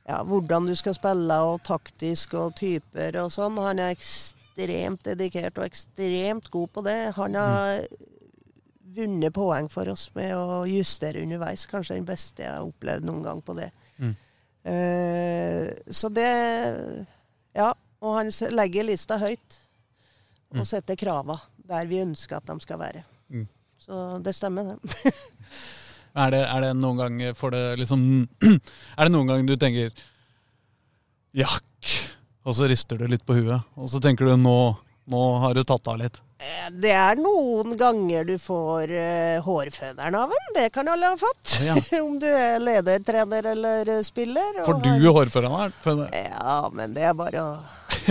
[0.06, 3.58] ja, hvordan du skal spille, og taktisk og typer og sånn.
[3.66, 7.00] Han er ekstremt dedikert og ekstremt god på det.
[7.18, 7.82] Han har
[8.96, 11.66] vunnet poeng for oss med å justere underveis.
[11.70, 13.70] Kanskje den beste jeg har opplevd noen gang på det.
[14.00, 14.16] Mm.
[14.66, 17.06] Eh, så det
[17.56, 17.74] Ja.
[18.06, 19.60] Og han legger lista høyt.
[20.52, 20.65] Og Mm.
[20.65, 23.03] setter krava der vi ønsker at de skal være.
[23.32, 23.48] Mm.
[23.80, 25.14] Så det stemmer, det.
[26.15, 27.99] Er det, er det noen gang for det liksom
[28.98, 29.91] Er det noen gang du tenker
[31.36, 31.64] Jakk!
[32.45, 34.78] Og så rister du litt på huet, og så tenker du nå,
[35.11, 36.22] nå har du tatt av litt.
[36.38, 40.49] Eh, Det er noen ganger du får uh, hårføneren av en.
[40.57, 41.53] Det kan alle ha fått.
[41.64, 41.76] Ja.
[42.03, 44.60] Om du er leder, trener eller eh, spiller.
[44.66, 46.10] For Får du har- hårføneren?
[46.12, 47.56] Ja, men det er bare å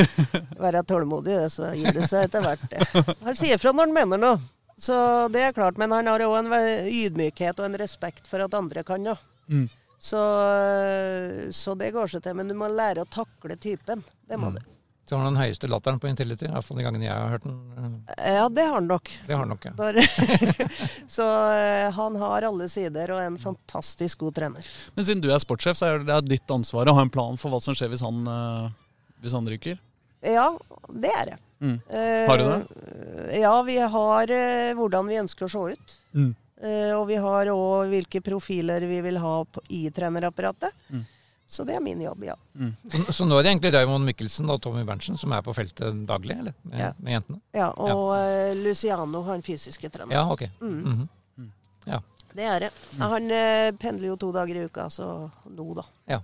[0.65, 2.65] være tålmodig, det, så gir det seg etter hvert.
[2.73, 3.07] det.
[3.29, 4.41] Han sier fra når han mener noe.
[4.81, 4.97] Så
[5.31, 6.49] det er klart, men han har òg en
[6.91, 9.21] ydmykhet og en respekt for at andre kan noe.
[9.53, 9.69] Mm.
[10.05, 10.19] Så,
[11.55, 12.35] så det går seg til.
[12.41, 14.03] Men du må lære å takle typen.
[14.29, 14.59] Det må Mm.
[14.59, 14.71] du.
[15.05, 17.33] Så har han den høyeste latteren på Intility, i hvert fall de gangene jeg har
[17.35, 17.57] hørt den.
[18.17, 19.11] Ja, det har han nok.
[19.27, 19.73] Det har han nok, ja.
[19.77, 19.99] Der.
[21.17, 24.71] så eh, han har alle sider og er en fantastisk god trener.
[24.97, 27.53] Men siden du er sportssjef, så er det ditt ansvar å ha en plan for
[27.53, 28.71] hva som skjer hvis han, eh,
[29.25, 29.77] hvis han ryker?
[30.25, 30.47] Ja,
[30.89, 31.41] det er det.
[31.65, 31.77] Mm.
[31.89, 33.37] Eh, Har du det?
[33.43, 34.33] Ja, vi har
[34.79, 35.99] hvordan vi ønsker å se ut.
[36.17, 36.33] Mm.
[36.65, 40.73] Eh, og vi har òg hvilke profiler vi vil ha på, i trenerapparatet.
[40.89, 41.03] Mm.
[41.47, 42.35] Så det er min jobb, ja.
[42.89, 45.99] Så, så nå er det egentlig Raymond Mikkelsen og Tommy Berntsen som er på feltet
[46.09, 46.55] daglig, eller?
[46.65, 46.93] Med, Ja.
[46.99, 47.41] med jentene?
[47.53, 48.55] ja og ja.
[48.65, 50.16] Luciano, han fysiske treneren.
[50.16, 50.47] Ja, ok.
[50.61, 50.81] Mm.
[50.81, 51.51] Mhm.
[51.87, 52.01] Ja.
[52.35, 52.71] Det er det.
[52.99, 55.85] Han eh, pendler jo to dager i uka, så nå, da.
[56.16, 56.21] ja.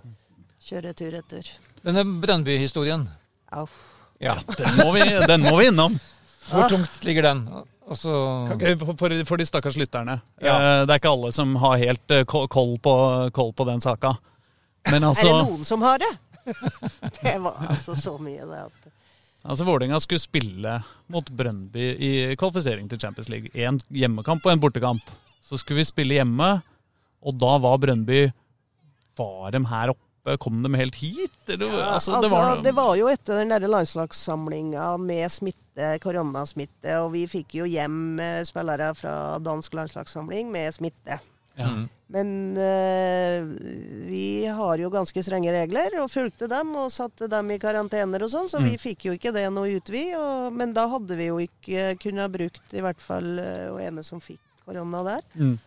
[0.61, 1.47] Kjører tur etter.
[1.85, 3.05] Denne Brønnby-historien.
[3.53, 3.67] Au.
[4.21, 4.35] ja.
[4.57, 5.95] Den må vi, den må vi innom.
[6.49, 7.45] hvor tungt ligger den?
[7.91, 8.93] Og For,
[9.25, 10.19] for, de stakkars lytterne.
[10.41, 10.53] Ja.
[10.81, 12.93] Eh, Det er ikke alle som har helt eh, koll på,
[13.33, 14.13] koll på den saka.
[14.89, 16.11] Men Er altså, det noen som har det?
[17.21, 18.61] det var altså så mye, det.
[18.65, 18.93] at...
[19.43, 20.77] altså Vålerenga skulle spille
[21.11, 23.51] mot Brøndby i kvalifisering til Champions League.
[23.53, 25.11] En hjemmekamp og en bortekamp.
[25.45, 26.53] Så skulle vi spille hjemme,
[27.21, 28.29] og da var Brøndby
[29.19, 30.37] Var de her oppe?
[30.41, 31.33] Kom de helt hit?
[31.49, 36.93] Eller, altså, Altså, det var, det var jo etter den der landslagssamlinga med smitte, koronasmitte,
[37.01, 41.17] og vi fikk jo hjem eh, spillere fra dansk landslagssamling med smitte.
[41.57, 41.67] Ja.
[41.67, 41.89] Mhm.
[42.11, 43.43] Men eh,
[44.09, 48.29] vi har jo ganske strenge regler, og fulgte dem og satte dem i karantener og
[48.33, 48.81] sånn, så vi Mm.
[48.83, 50.13] fikk jo ikke det noe ut, vi.
[50.15, 54.03] Og, men da hadde vi jo ikke kunnet brukt i hvert fall hun og ene
[54.03, 55.21] som fikk korona der.
[55.39, 55.57] Mm.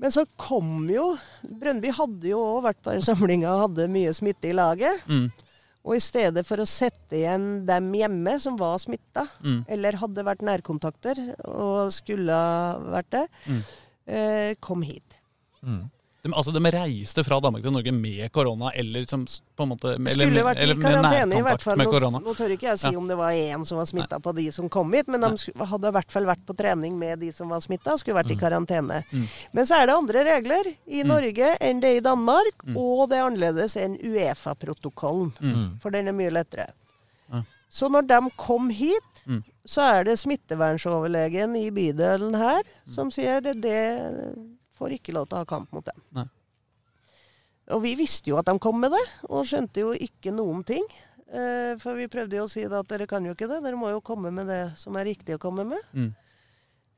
[0.00, 4.48] Men så kom jo Brøndby hadde jo òg vært på samlinga og hadde mye smitte
[4.48, 5.02] i laget.
[5.10, 5.32] Mm.
[5.84, 9.64] Og i stedet for å sette igjen dem hjemme som var smitta, Mm.
[9.68, 13.62] eller hadde vært nærkontakter og skulle ha vært det, Mm.
[14.10, 15.16] Eh, kom hit.
[15.62, 15.88] Mm.
[16.22, 19.94] De, altså, de reiste fra Danmark til Norge med korona, eller som på en måte
[19.96, 21.78] eller, skulle vært i karantene, i hvert fall.
[21.80, 22.98] med Nå, nå tør ikke jeg si Ja.
[22.98, 25.66] om det var én som var smitta på de som kom hit, men de Nei.
[25.70, 28.36] hadde i hvert fall vært på trening med de som var smitta, skulle vært i
[28.36, 29.00] karantene.
[29.10, 29.24] Mm.
[29.56, 31.08] Men så er det andre regler i Mm.
[31.08, 32.76] Norge enn det i Danmark, Mm.
[32.76, 35.32] og det er annerledes enn Uefa-protokollen.
[35.40, 35.80] Mhm.
[35.80, 36.68] For den er mye lettere.
[37.32, 37.42] Ja.
[37.70, 39.42] Så når de kom hit, Mm.
[39.68, 43.80] så er det smittevernsoverlegen i bydelen her som sier det, det
[44.78, 46.00] får ikke lov til å ha kamp mot dem.
[46.16, 46.26] Nei.
[47.74, 50.86] Og vi visste jo at de kom med det, og skjønte jo ikke noen ting.
[51.30, 53.78] Eh, for vi prøvde jo å si det at dere kan jo ikke det, dere
[53.78, 55.90] må jo komme med det som er riktig å komme med.
[55.94, 56.08] Mm.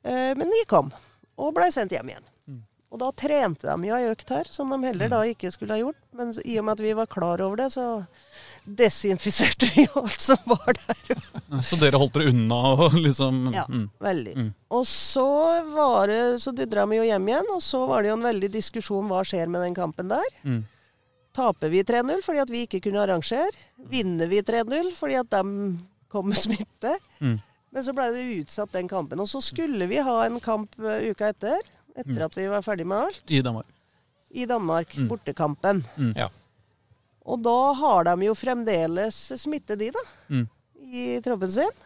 [0.02, 0.88] Eh, men de kom,
[1.36, 2.30] og blei sendt hjem igjen.
[2.48, 2.62] Mm.
[2.92, 5.82] Og da trente de jo ei økt her, som de heller da ikke skulle ha
[5.82, 6.00] gjort.
[6.16, 7.86] Men i og med at vi var klar over det, så
[8.64, 11.20] desinfiserte vi alt som var der.
[11.66, 13.86] Så dere holdt dere unna og liksom Ja, mm.
[14.02, 14.34] veldig.
[14.38, 14.50] Mm.
[14.72, 15.26] Og så
[15.74, 18.50] var det, så dydra vi jo hjem igjen, og så var det jo en veldig
[18.54, 20.28] diskusjon hva skjer med den kampen der.
[20.46, 20.62] Mm.
[21.32, 23.52] Taper vi 3-0 fordi at vi ikke kunne arrangere?
[23.88, 25.42] Vinner vi 3-0 fordi at de
[26.12, 26.96] kom med smitte?
[27.24, 27.38] Mm.
[27.72, 29.20] Men så ble det utsatt den kampen.
[29.22, 31.62] Og så skulle vi ha en kamp eh, uka etter,
[31.96, 32.24] etter Mm.
[32.26, 33.66] at vi var ferdig med alt, I Danmark.
[34.32, 34.92] i Danmark.
[34.96, 35.08] Mm.
[35.08, 35.80] Bortekampen.
[35.96, 36.12] Mm.
[36.16, 36.28] Ja.
[37.22, 40.04] Og da har de jo fremdeles smitte, de, da.
[40.32, 40.46] Mm.
[40.92, 41.82] I troppen sin.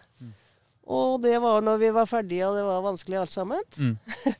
[0.86, 3.66] Og det var når vi var ferdige, og det var vanskelig alt sammen.
[3.76, 3.96] Mm.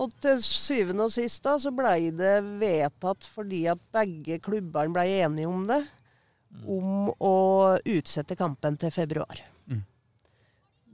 [0.00, 5.18] Og til syvende og sist da, så blei det vedtatt fordi at begge klubbene blei
[5.18, 5.80] enige om det,
[6.64, 7.34] om å
[7.82, 9.42] utsette kampen til februar.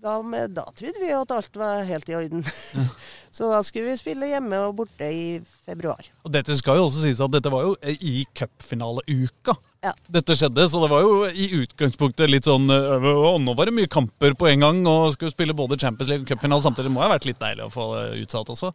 [0.07, 2.45] Da, da trodde vi at alt var helt i orden.
[3.37, 5.25] så da skulle vi spille hjemme og borte i
[5.67, 6.07] februar.
[6.23, 9.57] Og dette skal jo også sies at dette var jo i cupfinaleuka.
[9.85, 9.93] Ja.
[10.11, 13.75] Dette skjedde, så det var jo i utgangspunktet litt sånn øh, å, Nå var det
[13.77, 16.89] mye kamper på en gang, og skulle spille både Champions League og cupfinale samtidig.
[16.91, 18.73] Det må ha vært litt deilig å få det utsatt også.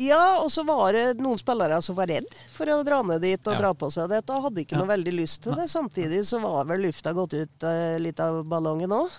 [0.00, 3.42] Ja, og så var det noen spillere som var redd for å dra ned dit
[3.50, 3.58] og Ja.
[3.58, 4.84] dra på seg dette, og hadde ikke Ja.
[4.84, 5.66] noe veldig lyst til det.
[5.70, 9.10] Samtidig så var vel lufta gått ut eh, litt av ballongen òg.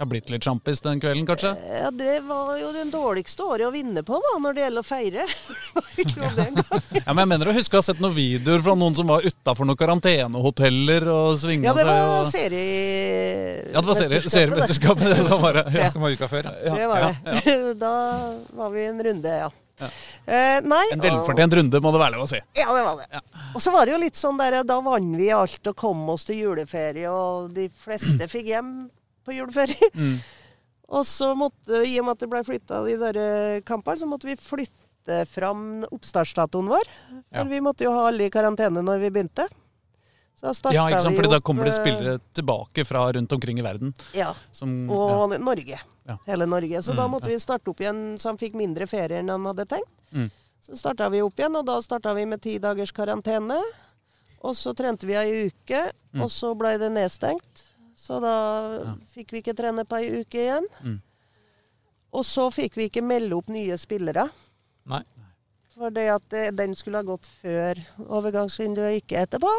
[0.00, 1.52] Har blitt litt sjampis den kvelden, kanskje?
[1.78, 4.88] Ja, det var jo den dårligste året å vinne på, da, når det gjelder å
[4.88, 5.26] feire.
[7.02, 9.24] Ja, men jeg mener å huske å ha sett noen videoer fra noen som var
[9.26, 12.12] utafor noen karantenehoteller og svinga Ja, det var seg.
[12.12, 12.30] Og...
[12.32, 13.72] serie...
[13.72, 15.04] Ja, det var serie- seriemesterskapet.
[15.12, 15.58] det som var.
[15.74, 15.90] Ja.
[15.94, 16.48] Som var uka før.
[16.64, 16.76] Ja.
[16.78, 17.56] Det var det.
[17.82, 17.92] Da
[18.58, 19.50] var vi en runde, ja.
[19.82, 22.40] Eh, nei, En velfortjent runde, må det være lov å si.
[22.58, 23.22] Ja, det var det.
[23.56, 26.26] Og så var det jo litt sånn der, da vant vi alt og kom oss
[26.28, 28.72] til juleferie, og de fleste fikk hjem
[29.24, 29.90] på juleferie.
[29.94, 30.16] Mm.
[30.92, 34.08] Og så måtte, i og med at det ble flytta de der eh, kampene, så
[34.10, 36.90] måtte vi flytte fram oppstartsdatoen vår.
[37.32, 37.44] For Ja.
[37.48, 39.48] vi måtte jo ha alle i karantene når vi begynte.
[40.36, 41.14] Så da Ja, ikke sant?
[41.16, 43.94] Fordi Fordi da kommer det eh, spillere tilbake fra rundt omkring i verden.
[44.12, 44.94] Ja, Som, ja.
[44.96, 45.80] og Norge.
[46.08, 46.16] Ja.
[46.26, 46.82] Hele Norge.
[46.82, 49.44] Så da måtte måtte vi starte opp igjen, så han fikk mindre ferie enn han
[49.46, 49.90] hadde tenkt.
[50.12, 50.30] Mm.
[50.62, 53.58] Så starta vi opp igjen, og da starta vi med ti dagers karantene.
[54.42, 56.22] Og så trente vi ei uke, Mm.
[56.22, 57.62] og så blei det nedstengt.
[58.02, 58.34] Så da
[59.12, 60.66] fikk vi ikke trene på ei uke igjen.
[60.82, 60.98] Mm.
[62.18, 64.26] Og så fikk vi ikke melde opp nye spillere.
[64.90, 65.04] Nei.
[65.72, 67.78] For det at eh, den skulle ha gått før
[68.12, 69.50] overgangsvinduet, ikke etterpå.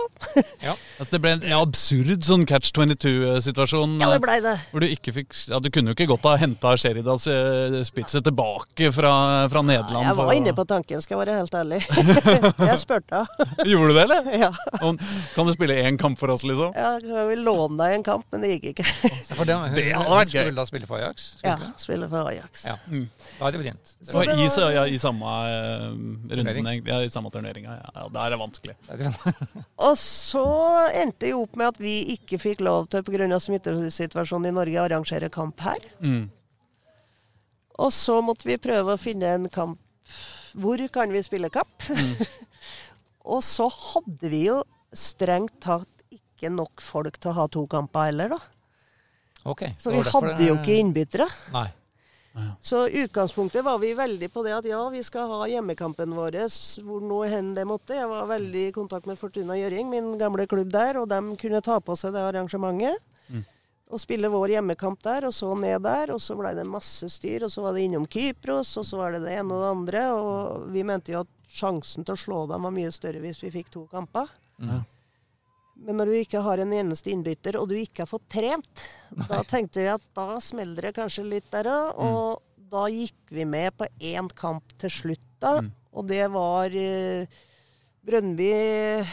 [0.64, 0.76] Ja.
[1.02, 3.95] Altså, det ble en absurd sånn catch 22-situasjon.
[4.02, 4.53] Ja, det ble det.
[4.72, 8.22] Hvor du ikke fikk ja, Du kunne jo ikke godt ha henta Sheridals eh, Spitze
[8.23, 9.14] tilbake fra,
[9.52, 10.06] fra Nederland.
[10.06, 11.81] Jeg var for inne på tanken, skal jeg være helt ærlig.
[12.69, 13.23] jeg spurte.
[13.65, 14.30] Gjorde du det, eller?
[14.44, 14.52] Ja.
[14.84, 15.02] Og,
[15.34, 16.77] kan du spille én kamp for oss, liksom?
[16.77, 18.88] ja, jeg vil låne deg en kamp, men det gikk ikke.
[19.34, 20.40] For det, hun, Det hadde vært gøy.
[20.45, 21.27] skulle da spille for Ajax?
[21.40, 22.65] skulle Ja, spille for Ajax.
[22.69, 22.77] ja.
[22.88, 23.07] Mm.
[23.40, 23.94] Da er det vrient.
[23.99, 26.92] Det Det var det i, ja, i samme eh, runden, egentlig.
[26.92, 27.76] Ja, i samme turneringa.
[27.80, 27.92] Ja.
[27.96, 28.76] ja, da er det vanskelig.
[29.88, 30.46] Og så
[30.94, 33.40] endte det jo opp med at vi ikke fikk lov til pga.
[33.40, 35.86] smittesituasjonen i Norge å arrangere kamp her.
[36.04, 36.28] Mm.
[37.84, 39.80] Og så måtte vi prøve å finne en kamp
[40.54, 41.88] Hvor kan vi spille kamp?
[43.34, 44.60] og så hadde vi jo
[44.94, 48.40] strengt tatt ikke nok folk til å ha to kamper heller, da.
[49.50, 49.64] Ok.
[49.82, 51.28] For så vi hadde jo ikke innbyttere.
[51.56, 51.70] Nei.
[52.62, 56.40] Så utgangspunktet var vi veldig på det at ja, vi skal ha hjemmekampen vår
[56.82, 57.94] hvor nå hen det måtte.
[57.94, 61.62] Jeg var veldig i kontakt med Fortuna Gjøring, min gamle klubb der, og de kunne
[61.62, 62.98] ta på seg det arrangementet.
[63.94, 66.10] Og spille vår hjemmekamp der, og så ned der.
[66.16, 69.14] Og så blei det masse styr, og så var det innom Kypros, og så var
[69.14, 70.02] det det ene og det andre.
[70.18, 73.52] Og vi mente jo at sjansen til å slå dem var mye større hvis vi
[73.54, 74.32] fikk to kamper.
[75.84, 78.84] Men når du ikke har en eneste innbytter, og du ikke har fått trent,
[79.28, 82.00] da tenkte vi at da smeller det kanskje litt der òg.
[82.08, 85.58] Og da gikk vi med på én kamp til slutt, da.
[85.94, 87.28] Og det var eh,
[88.04, 89.12] Brøndby eh,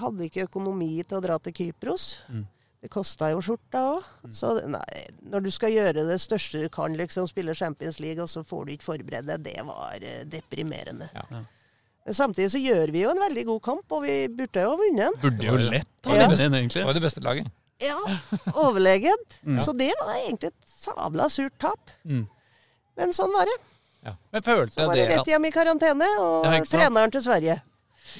[0.00, 2.06] hadde ikke økonomi til å dra til Kypros.
[2.78, 4.08] Det kosta jo skjorta òg.
[4.32, 8.30] Så nei, når du skal gjøre det største du kan, liksom spille Champions League, og
[8.30, 11.10] så får du ikke forberede deg, det var eh, deprimerende.
[11.12, 11.42] Ja.
[12.08, 14.76] Men samtidig så gjør vi jo en veldig god kamp, og vi burde jo ha
[14.80, 15.16] vunnet den.
[15.20, 16.28] Burde jo lett ha Ja.
[16.30, 17.50] vunnet den, Det var det beste laget.
[17.84, 17.98] Ja,
[18.56, 19.36] overlegent.
[19.64, 21.92] Så det var egentlig et sabla surt tap.
[22.08, 22.22] Mm.
[22.96, 23.58] Men sånn var det.
[24.32, 27.58] Men følte Så var det rett hjem i karantene, og Ja, treneren til Sverige.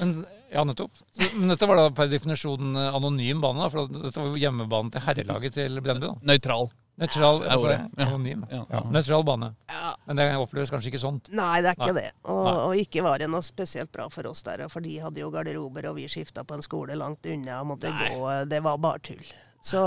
[0.03, 1.01] Men, ja, nettopp.
[1.33, 4.93] Men dette var da per definisjon eh, anonym bane, da, for dette var jo hjemmebanen
[4.93, 6.15] til herrelaget til Brennby, da.
[6.29, 6.69] Nøytral.
[6.99, 7.71] Nøytral altså.
[7.71, 8.07] Ja.
[8.09, 8.45] Anonym.
[8.51, 8.65] Ja.
[8.73, 8.83] Ja.
[8.91, 9.53] Nøytral bane.
[9.71, 9.93] Ja.
[10.09, 11.31] Men det oppleves kanskje ikke sånt.
[11.31, 12.03] Nei, det er ikke Nei.
[12.03, 12.13] det.
[12.27, 15.31] Og, og ikke var det noe spesielt bra for oss der, for de hadde jo
[15.35, 18.29] garderober, og vi skifta på en skole langt unna og måtte gå.
[18.51, 19.27] Det var bare tull.
[19.65, 19.83] Så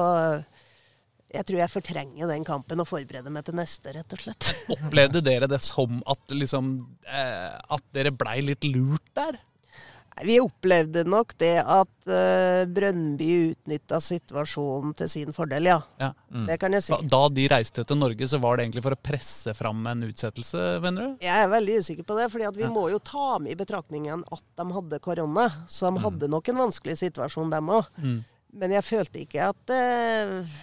[1.32, 4.52] jeg tror jeg fortrenger den kampen og forbereder meg til neste, rett og slett.
[4.76, 6.74] Opplevde dere det som at, liksom,
[7.08, 9.40] eh, at dere blei litt lurt der?
[10.24, 15.80] Vi opplevde nok det at uh, Brøndby utnytta situasjonen til sin fordel, ja.
[16.02, 16.12] Ja.
[16.50, 16.94] Det kan jeg si.
[16.94, 20.04] Da, da de reiste til Norge, så var det egentlig for å presse fram en
[20.10, 21.24] utsettelse, mener du?
[21.26, 24.26] Jeg er veldig usikker på det, for vi vi må jo ta med i betraktningen
[24.36, 25.48] at de hadde korona.
[25.72, 27.90] Så de hadde nok en vanskelig situasjon, dem òg.
[28.04, 28.20] Mm.
[28.62, 30.56] Men jeg følte ikke at uh,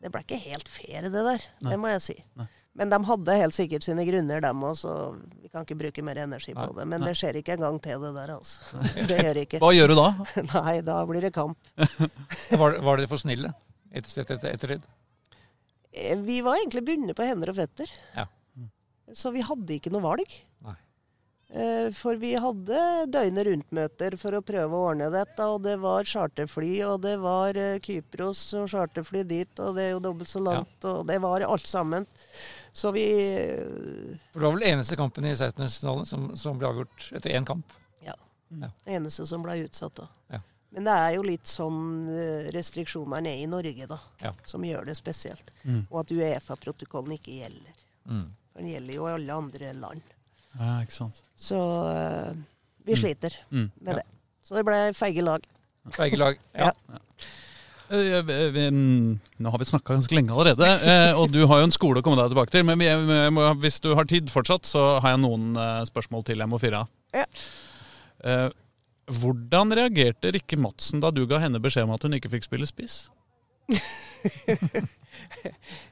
[0.00, 1.48] Det ble ikke helt fair, det der.
[1.68, 2.18] Det må jeg si.
[2.40, 2.48] Nei.
[2.74, 4.92] Men de hadde helt sikkert sine grunner, dem òg, så
[5.38, 6.86] vi kan ikke bruke mer energi på det.
[6.90, 8.80] Men det skjer ikke en gang til, det der, altså.
[9.10, 9.60] Det gjør ikke.
[9.62, 10.08] Hva gjør du da?
[10.56, 11.58] Nei, da blir det kamp.
[12.64, 13.52] Var, var dere for snille
[13.94, 14.88] etter, etter, etter tid?
[15.94, 17.90] Eh, Vi var egentlig bundet på hender og føtter.
[18.16, 18.26] Ja.
[19.14, 20.34] Så vi hadde ikke noe valg.
[21.54, 22.78] Eh, For vi hadde
[23.14, 25.44] døgnet rundt-møter for å prøve å ordne dette.
[25.46, 29.92] Og det var charterfly, og det var eh, Kypros og charterfly dit, og det er
[29.94, 32.08] jo dobbelt så langt, og det var alt sammen.
[32.74, 33.04] Så vi
[33.38, 37.46] eh, For det var vel eneste kampen i 16-finalen som, som ble avgjort etter én
[37.46, 37.76] kamp.
[38.02, 38.16] Ja.
[38.58, 38.72] Ja.
[38.98, 40.08] Eneste som ble utsatt da.
[40.34, 40.42] Ja.
[40.74, 41.78] Men det er jo litt sånn
[42.10, 44.32] restriksjoner restriksjonene er i Norge, da, Ja.
[44.42, 45.52] som gjør det spesielt.
[45.62, 45.84] Mm.
[45.86, 47.78] Og at Uefa-protokollen ikke gjelder.
[48.10, 48.24] Mm.
[48.50, 50.13] For den gjelder jo i alle andre land.
[50.58, 51.22] Ja, ikke sant.
[51.36, 51.56] Så
[51.90, 52.34] eh,
[52.86, 53.70] vi sliter Mm.
[53.80, 54.00] med Ja.
[54.00, 54.04] det.
[54.44, 55.42] Så det ble feige lag.
[55.90, 56.38] Feige lag.
[56.54, 56.70] Ja.
[57.90, 61.58] Eh, vi- vi- mm, Nå har vi snakka ganske lenge allerede, eh, og du har
[61.60, 62.62] jo en skole å komme deg tilbake til.
[62.64, 62.78] Men
[63.60, 66.80] hvis du har tid fortsatt, så har jeg noen eh, spørsmål til jeg må fyre
[66.80, 66.88] av.
[67.12, 67.24] Ja.
[68.24, 68.48] Eh,
[69.12, 72.66] hvordan reagerte Rikke Madsen da du ga henne beskjed om at hun ikke fikk spille
[72.66, 73.10] spiss?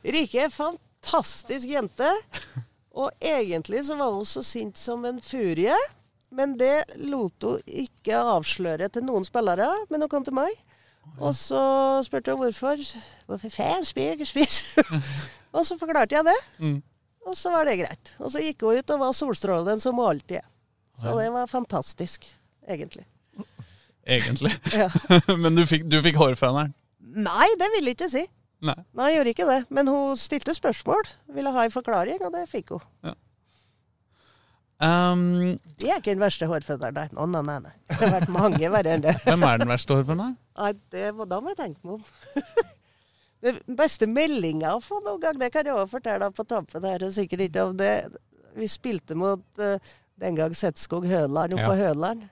[0.04, 2.08] Rikke er fantastisk jente.
[2.92, 5.76] Og egentlig så var hun så sint som en furie.
[6.32, 10.54] Men det lot hun ikke avsløre til noen spillere, men hun kom til meg.
[11.18, 11.60] Og så
[12.06, 12.80] spurte hun hvorfor.
[13.28, 14.58] Hvorfor faen spyr spyr?
[15.56, 16.38] og så forklarte jeg det.
[16.62, 16.78] Mm.
[17.28, 18.14] Og så var det greit.
[18.18, 20.48] Og så gikk hun ut og var solstrålende som hun alltid er.
[21.02, 22.26] Så det var fantastisk,
[22.68, 23.04] egentlig.
[24.06, 24.52] Egentlig.
[24.74, 24.88] Ja.
[25.42, 26.74] Men du fikk, du fikk hårføneren?
[27.12, 28.24] Nei, det vil jeg ikke si.
[28.62, 28.76] Nei.
[28.94, 29.60] Nei, jeg gjorde ikke det.
[29.74, 31.08] Men hun stilte spørsmål.
[31.34, 33.14] Ville ha en forklaring, og det fikk hun.
[34.82, 37.04] Um, Det er ikke den verste hårfødderen, nei.
[37.14, 37.72] Nå, nei, nei, nei.
[37.90, 39.12] Det har vært mange verre enn det.
[39.22, 40.32] hvem er den verste hårføneren?
[40.58, 42.06] Nei, det må, da må jeg tenke meg om.
[43.42, 47.02] Den beste meldinga å få noen gang, det kan jeg også fortelle på tampen her.
[47.02, 47.88] og sikkert ikke om det.
[48.54, 49.80] Vi spilte mot uh,
[50.22, 51.70] den gang Setskog Høland oppe Ja.
[51.72, 52.28] på Høland.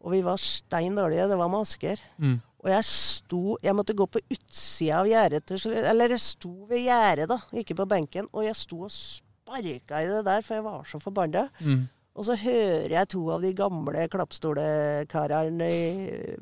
[0.00, 1.26] Og vi var stein dårlige.
[1.28, 2.00] Det var masker.
[2.16, 2.38] Mm.
[2.64, 2.86] Og jeg
[3.30, 5.46] sto Jeg måtte gå på utsida av gjerdet.
[5.46, 5.84] til slutt.
[5.86, 8.26] Eller jeg sto ved gjerdet, da, ikke på benken.
[8.34, 11.48] Og jeg sto og sparka i det der, for jeg var så forbanna.
[11.60, 11.88] Mm.
[12.16, 15.70] Og så hører jeg to av de gamle klappstolekarene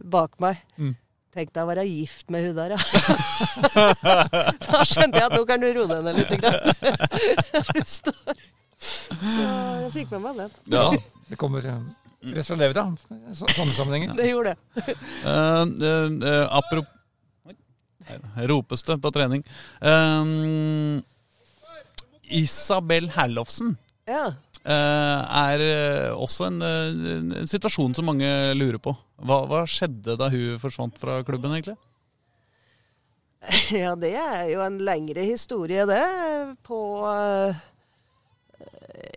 [0.03, 0.57] bak meg.
[0.79, 0.97] Mm.
[1.37, 2.81] Tenk deg å være gift med hun der, ja.
[4.65, 6.41] da skjønte jeg at nå kan du roe deg ned litt.
[6.41, 6.59] grann.
[8.79, 9.45] Så
[9.85, 10.51] jeg fikk med meg den.
[10.73, 10.89] Ja.
[11.29, 11.61] Det kommer
[12.25, 12.85] eh, av fra levra.
[13.35, 14.15] så- Sånne sammenhenger.
[14.19, 14.97] Det gjorde det.
[15.27, 15.65] uh,
[16.23, 16.95] uh, Apropos
[18.39, 19.43] Her ropes det på trening.
[19.85, 21.01] Uh,
[22.31, 23.75] Isabel Herlofsen
[24.09, 24.35] Ja.
[24.65, 28.93] eh, er eh, også en, en, en situasjon som mange lurer på.
[29.25, 31.77] Hva, hva skjedde da hun forsvant fra klubben, egentlig?
[33.73, 36.03] Ja, det er jo en lengre historie, det.
[36.67, 36.79] På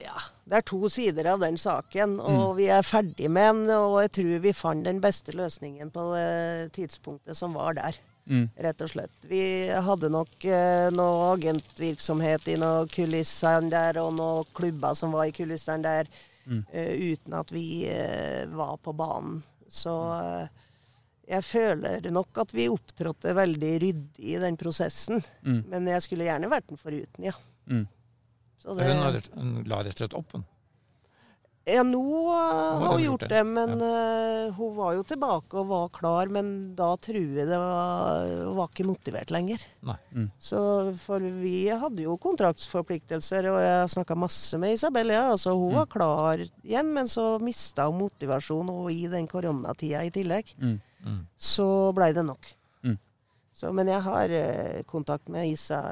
[0.03, 0.17] Ja,
[0.51, 2.17] det er to sider av den saken.
[2.19, 6.09] Og vi er ferdig med den, og jeg tror vi fant den beste løsningen på
[6.11, 7.99] det tidspunktet som var der.
[8.27, 8.49] Mm.
[8.65, 9.13] Rett og slett.
[9.31, 15.29] Vi hadde nok eh, noe agentvirksomhet i noen kulissene der, og noen klubber som var
[15.29, 16.11] i kulissene der,
[16.51, 19.39] eh, uten at vi eh, var på banen.
[19.71, 20.67] Så eh,
[21.31, 25.23] jeg føler nok at vi opptrådte veldig ryddig i den prosessen.
[25.47, 25.63] Mm.
[25.71, 27.39] Men jeg skulle gjerne vært den foruten, ja.
[28.61, 28.65] Mm.
[28.65, 30.33] Så Så hun, hun la rett og slett opp.
[30.37, 30.45] hun.
[31.63, 33.43] Ja, nå uh, har hun gjort gjort det, det.
[33.43, 36.31] men uh, hun var jo tilbake og var klar.
[36.33, 39.61] Men da tror jeg det var, hun var ikke motivert lenger.
[39.85, 39.97] Nei.
[40.41, 40.61] Så
[41.03, 45.13] for vi hadde jo kontraktsforpliktelser, og jeg snakka masse med Isabel.
[45.13, 50.01] Ja, altså hun var klar igjen, men så mista hun motivasjon, og i den koronatida
[50.07, 50.55] i tillegg.
[50.57, 50.79] Mm.
[51.05, 51.21] Mm.
[51.37, 52.49] Så blei det nok.
[52.81, 52.97] Mm.
[53.53, 55.83] Så, men jeg har uh, kontakt med Isa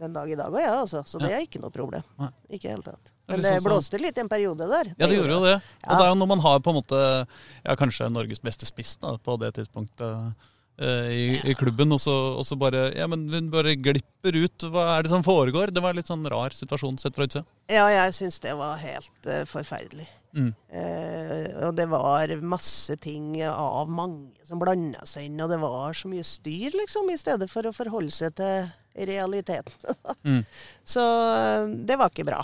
[0.00, 1.02] den dag i dag òg, ja, altså.
[1.08, 2.04] Så det er ikke noe problem.
[2.20, 2.28] Nei.
[2.58, 3.00] Ikke helt annet.
[3.00, 3.12] tatt.
[3.12, 4.90] Det Men liksom det sånn- blåste litt en periode der.
[4.98, 5.54] Ja, det gjorde jo det.
[5.86, 8.96] Og det er jo når man har på en måte ja, kanskje Norges beste spiss
[9.02, 10.34] da, på det tidspunktet
[10.78, 14.68] eh, i, i klubben, og så, og så bare ja, men hun bare glipper ut.
[14.70, 15.72] Hva er det som foregår?
[15.74, 17.46] Det var en litt sånn rar situasjon sett fra utsida.
[17.72, 20.06] Ja, jeg syns det var helt uh, forferdelig.
[20.36, 20.52] Mm.
[20.68, 25.96] Uh, og det var masse ting av mange som blanda seg inn, og det var
[25.96, 29.72] så mye styr, liksom, i stedet for å forholde seg til realiteten.
[30.26, 30.40] Mm.
[30.84, 31.02] Så
[31.36, 32.40] eh, det var ikke bra.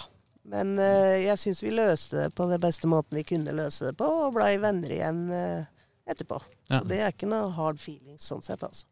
[0.47, 3.97] Men eh, jeg syns vi løste det på den beste måten vi kunne løse det
[3.99, 5.65] på, og blei venner igjen eh,
[6.07, 6.39] etterpå.
[6.70, 6.79] Ja.
[6.79, 8.87] Så det er ikke noe hard feeling sånn sett, altså.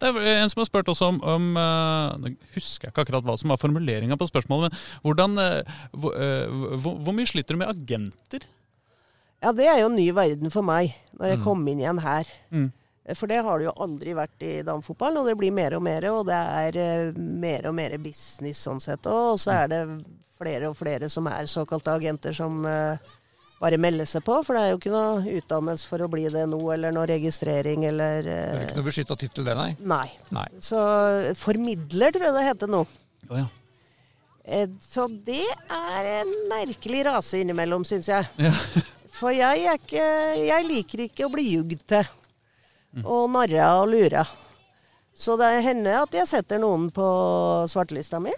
[0.00, 3.34] Det er en som har spurt også om, om Nå husker jeg ikke akkurat hva
[3.38, 5.34] som var formuleringa på spørsmålet, men hvordan
[5.92, 6.14] hvor,
[6.80, 8.46] hvor, hvor mye sliter du med agenter?
[9.44, 11.44] Ja, det er jo en ny verden for meg, når jeg Mm.
[11.44, 12.30] kom inn igjen her.
[12.54, 12.70] Mm.
[13.12, 16.06] For det har det jo aldri vært i damefotball, og det blir mer og mer,
[16.08, 19.04] og det er eh, mer og mer business sånn sett.
[19.10, 19.80] Og så er det
[20.38, 23.12] flere og flere som er såkalte agenter som eh,
[23.60, 26.46] bare melder seg på, for det er jo ikke noe utdannelse for å bli det
[26.48, 29.68] nå, eller noe registrering, eller Det er eh, ikke noe beskytta tittel, det, nei.
[29.84, 30.08] Nei.
[30.40, 30.48] Nei.
[30.64, 30.80] Så
[31.38, 32.82] formidler, tror jeg det heter nå.
[33.28, 33.46] Oh, ja.
[34.44, 38.32] Eh, Så det er en merkelig rase innimellom, syns jeg.
[38.40, 38.56] Ja.
[39.14, 40.04] For jeg, er ikke,
[40.40, 42.08] jeg liker ikke å bli jugd til.
[43.02, 44.30] Og narrer og lurer.
[45.14, 47.06] Så det hender at jeg setter noen på
[47.70, 48.34] svartelista mi.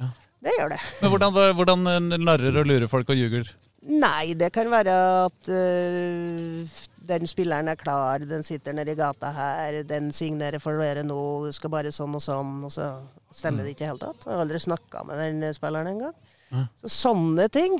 [0.00, 0.10] Ja.
[0.42, 0.82] Det gjør det.
[1.02, 3.50] Men hvordan, hvordan eh, narrer og lurer folk og ljuger?
[3.86, 4.94] Nei, det kan være
[5.26, 10.80] at uh, den spilleren er klar, den sitter nede i gata her, den signerer for
[10.82, 12.88] dere nå, du skal bare sånn og sånn, og så
[13.30, 14.26] stemmer det ikke i det hele tatt.
[14.26, 16.16] Jeg har aldri snakka med den spilleren engang.
[16.82, 17.76] Så sånne ting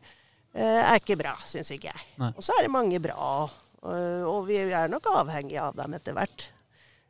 [0.58, 2.04] eh, er ikke bra, syns ikke jeg.
[2.32, 3.46] Og så er det mange bra,
[3.84, 6.48] og, og vi er nok avhengige av dem etter hvert.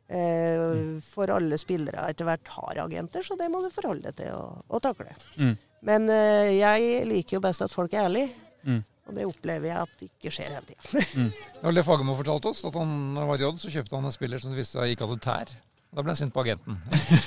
[0.05, 4.35] Eh, for alle spillere etter hvert har agenter, så det må du forholde deg til
[4.37, 5.15] og, og takle.
[5.39, 5.55] Mm.
[5.85, 8.29] Men eh, jeg liker jo best at folk er ærlige.
[8.65, 8.83] Mm.
[9.05, 11.29] Og det opplever jeg at det ikke skjer hele tida.
[11.65, 13.95] Det var det Fagermo fortalte oss, at han når han var i Odd, så kjøpte
[13.97, 15.53] han en spiller som det viste seg ikke hadde tær.
[15.95, 16.77] Da ble han sint på agenten.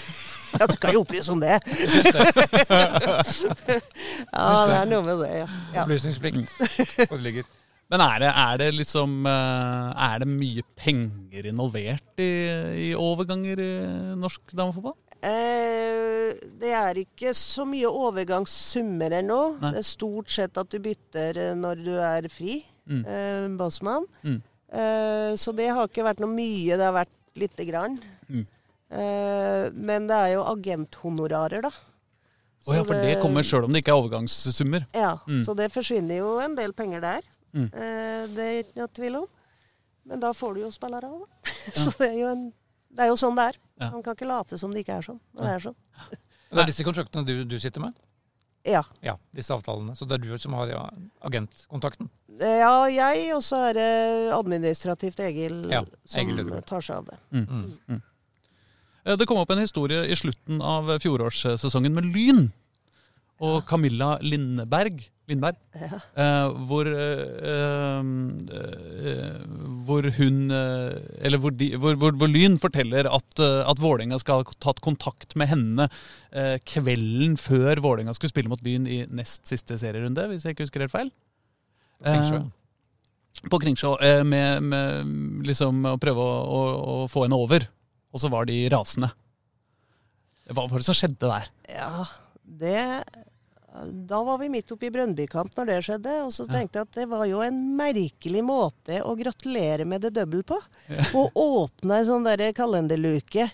[0.61, 1.59] ja, du kan jo opplyse om det.
[1.65, 2.27] Det.
[4.29, 5.47] Ja, det er noe med det, ja.
[5.75, 5.83] ja.
[5.83, 6.53] Opplysningsplikt
[7.09, 7.49] foreligger.
[7.89, 12.31] Men er det, er det liksom eh, Er det mye penger involvert i,
[12.89, 13.69] i overganger i
[14.21, 14.97] norsk damefotball?
[15.25, 19.39] Eh, det er ikke så mye overgangssummer ennå.
[19.63, 23.03] Det er stort sett at du bytter eh, når du er fri, Mm.
[23.05, 24.07] eh, bossmann.
[24.25, 24.39] Mm.
[24.73, 27.99] Eh, så det har ikke vært noe mye, det har vært lite grann.
[28.33, 28.47] Mm.
[28.97, 31.73] Eh, men det er jo agenthonorarer, da.
[32.65, 34.87] Å ja, for det kommer sjøl om det ikke er overgangssummer.
[34.97, 35.43] Ja, Mm.
[35.45, 37.21] så det forsvinner jo en del penger der.
[37.55, 37.69] Mm.
[37.73, 39.29] Eh, det er ikke noe tvil om.
[40.09, 41.53] Men da får du jo spillere òg, da.
[41.83, 42.49] så det er jo en
[42.89, 43.57] Det er jo sånn det er.
[43.79, 43.91] Ja.
[43.93, 45.19] Man kan ikke late som det ikke er sånn.
[45.37, 45.77] men Det er sånn.
[46.49, 47.97] Det er disse kontraktene du, du sitter med?
[48.67, 48.81] Ja.
[49.05, 49.95] Ja, disse avtalene.
[49.97, 50.81] Så det er du som har ja,
[51.29, 52.09] agentkontakten?
[52.39, 53.89] ja, jeg, og så er det
[54.37, 56.65] administrativt Egil Ja, som Egil Lødderud.
[56.69, 57.19] tar seg av det.
[57.35, 57.73] Mm.
[57.89, 58.01] Mm.
[59.19, 62.43] Det kom opp en historie i slutten av fjorårssesongen med Lyn.
[63.45, 65.99] Og Camilla Lindberg, Lindberg Ja.
[66.19, 68.03] eh, hvor, eh,
[68.59, 69.43] eh,
[69.87, 74.57] hvor hun Eller hvor, de, hvor, hvor, hvor Lyn forteller at, at Vålerenga skal ha
[74.65, 75.89] tatt kontakt med henne
[76.33, 80.67] eh, kvelden før Vålerenga skulle spille mot Byen i nest siste serierunde, hvis jeg ikke
[80.67, 81.13] husker helt feil.
[82.05, 82.43] Kringsjø.
[83.53, 86.61] På Kringsjå, eh, med, med liksom å prøve å, å,
[87.05, 87.69] å få henne over.
[88.15, 89.11] Og så var de rasende.
[90.49, 91.51] Hva var det som skjedde der?
[91.77, 92.07] Ja,
[92.59, 92.81] det
[94.09, 96.15] Da var vi midt oppe i Brøndbykamp når det skjedde.
[96.27, 100.15] Og så tenkte jeg at det var jo en merkelig måte å gratulere med det
[100.19, 100.61] double på.
[101.15, 103.51] Å åpne en sånn derre kalenderluke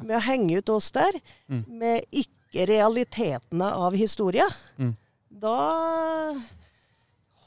[0.00, 1.18] med å henge ut oss der,
[1.48, 4.46] med ikke realitetene av historia.
[4.78, 4.94] Mm.
[5.44, 5.58] Da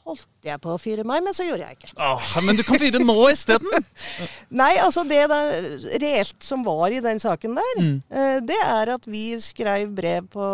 [0.08, 1.92] holdt jeg på å fyre meg, men så gjorde jeg ikke.
[2.00, 3.86] Ah, men du kan fyre nå isteden!
[4.62, 5.38] Nei, altså det da,
[6.02, 7.98] reelt som var i den saken der, Mm.
[8.10, 10.48] eh, det er at vi skrev brev på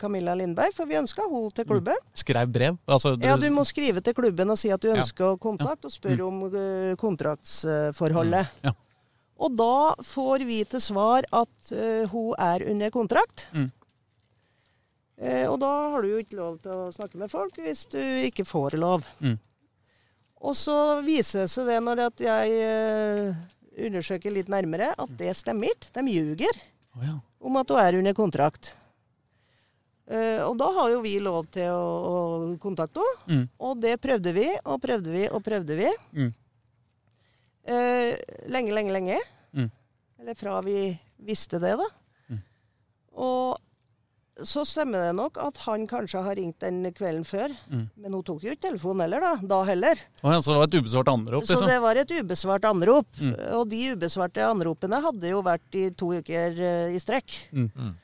[0.00, 2.00] Camilla Lindberg, for vi ønska henne til klubben.
[2.18, 2.78] Skrev brev.
[2.88, 4.96] Altså, Ja, du må skrive til klubben og si at du Ja.
[5.02, 8.46] ønsker kontakt, og spørre om eh, kontraktsforholdet.
[8.64, 8.72] Ja.
[9.38, 13.44] Og da får vi til svar at uh, hun er under kontrakt.
[13.54, 13.68] Mm.
[15.18, 18.00] Eh, og da har du jo ikke lov til å snakke med folk hvis du
[18.28, 19.06] ikke får lov.
[19.18, 19.38] Mm.
[20.46, 23.38] Og så viser det seg det når jeg eh,
[23.88, 25.90] undersøker litt nærmere, at det stemmer ikke.
[25.98, 26.60] De ljuger
[26.94, 27.16] oh, ja.
[27.42, 28.76] om at hun er under kontrakt.
[30.08, 33.42] Eh, og da har jo vi lov til å, kontakte henne.
[33.42, 33.46] Mm.
[33.66, 35.90] Og det prøvde vi, og prøvde vi, og prøvde vi.
[36.16, 36.30] Mm.
[37.68, 38.12] Eh,
[38.48, 39.18] lenge, lenge, lenge.
[39.52, 39.70] Mm.
[40.22, 40.92] Eller fra vi
[41.28, 41.88] visste det, da.
[42.30, 42.44] Mm.
[43.26, 43.58] Og
[44.46, 47.54] så stemmer det nok at han kanskje har ringt den kvelden før.
[47.70, 47.84] Mm.
[47.98, 49.32] Men hun tok jo ikke telefonen heller, da.
[49.50, 50.02] Da heller.
[50.22, 51.62] Oh, ja, så det var et ubesvart anrop, Liksom.
[51.62, 53.08] Så det var et ubesvart anrop.
[53.18, 53.32] Mm.
[53.58, 57.34] Og de ubesvarte anropene hadde jo vært i to uker uh, i strekk.
[57.50, 57.96] Mm.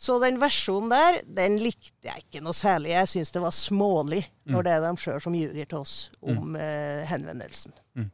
[0.00, 2.94] Så den versjonen der, den likte jeg ikke noe særlig.
[2.94, 4.54] Jeg syns det var smålig Mm.
[4.56, 7.72] når det er dem sjøl som ljuger til oss om uh, henvendelsen.
[7.94, 8.06] Mm.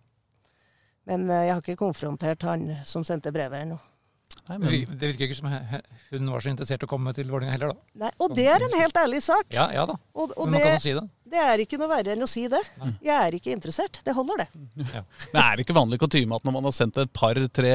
[1.06, 3.78] Men uh, jeg har ikke konfrontert han som sendte brevet ennå.
[4.46, 7.56] Nei, men, det virker ikke som hun var så interessert i å komme til Vålerenga
[7.56, 8.02] heller, da.
[8.04, 9.48] Nei, Og det er en helt ærlig sak.
[9.54, 9.96] Ja, ja da.
[10.14, 11.02] Og, og Men man det, kan jo si det.
[11.32, 12.60] det er ikke noe verre enn å si det.
[13.02, 13.98] Jeg er ikke interessert.
[14.06, 14.48] Det holder, det.
[15.32, 17.72] men er det ikke vanlig kutyme at når man har sendt et par-tre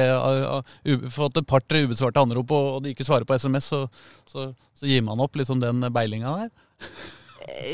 [1.12, 3.82] fått et par-tre ubesvarte anrop, og, og de ikke svarer på SMS, så,
[4.28, 6.54] så, så gir man opp liksom den beilinga der?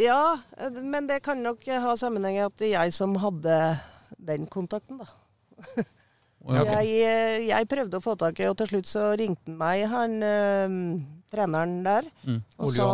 [0.03, 0.41] Ja,
[0.83, 3.61] men det kan nok ha sammenheng med at det er jeg som hadde
[4.27, 5.87] den kontakten, da.
[6.49, 9.83] Jeg, eh, jeg prøvde å få tak i, og til slutt så ringte han meg,
[9.93, 10.79] han øh,
[11.33, 12.09] treneren der.
[12.25, 12.39] Mm.
[12.59, 12.89] Og, sa.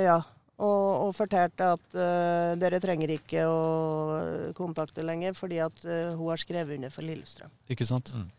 [0.00, 0.16] Ja,
[0.56, 3.58] og, og fortalte at øh, dere trenger ikke å
[4.56, 7.52] kontakte lenger, fordi at øh, hun har skrevet under for Lillestrøm.
[7.68, 8.14] Ikke sant?
[8.16, 8.30] Mm.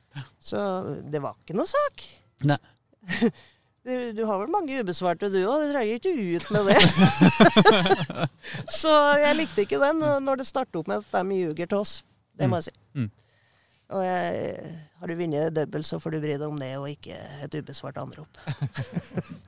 [0.41, 0.57] Så
[1.13, 2.07] det var ikke noe sak.
[2.47, 2.57] Nei.
[3.87, 6.81] Du, du har vel mange ubesvarte du òg, du trenger ikke ut med det.
[8.81, 11.93] så jeg likte ikke den når- det starter opp med at de ljuger til oss.
[12.35, 12.73] Det må jeg si.
[12.99, 13.07] Mm.
[13.87, 17.17] Og jeg, har du vunnet double, så får du bry deg om det, og ikke
[17.45, 18.41] et ubesvart anrop.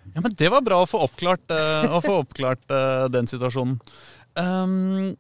[0.10, 3.76] Ja, men Det var bra å få oppklart, uh, å få oppklart uh, den situasjonen.
[4.34, 5.12] Um,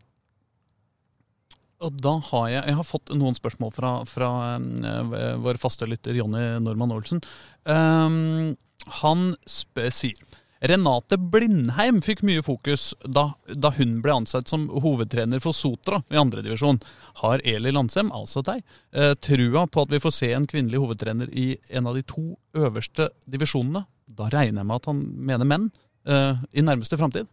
[1.79, 6.17] og da har jeg, jeg har fått noen spørsmål fra, fra eh, vår faste lytter
[6.17, 7.21] Jonny Normann Olsen.
[7.63, 8.57] Um,
[8.99, 10.19] han spør, sier
[10.59, 16.19] Renate Blindheim fikk mye fokus da, da hun ble ansatt som hovedtrener for Sotra i
[16.19, 16.81] andredivisjon.
[17.21, 21.31] Har Eli Landsem, altså deg, eh, trua på at vi får se en kvinnelig hovedtrener
[21.31, 23.85] i en av de to øverste divisjonene?
[24.05, 25.69] Da regner jeg med at han mener menn
[26.03, 27.29] eh, i nærmeste framtid.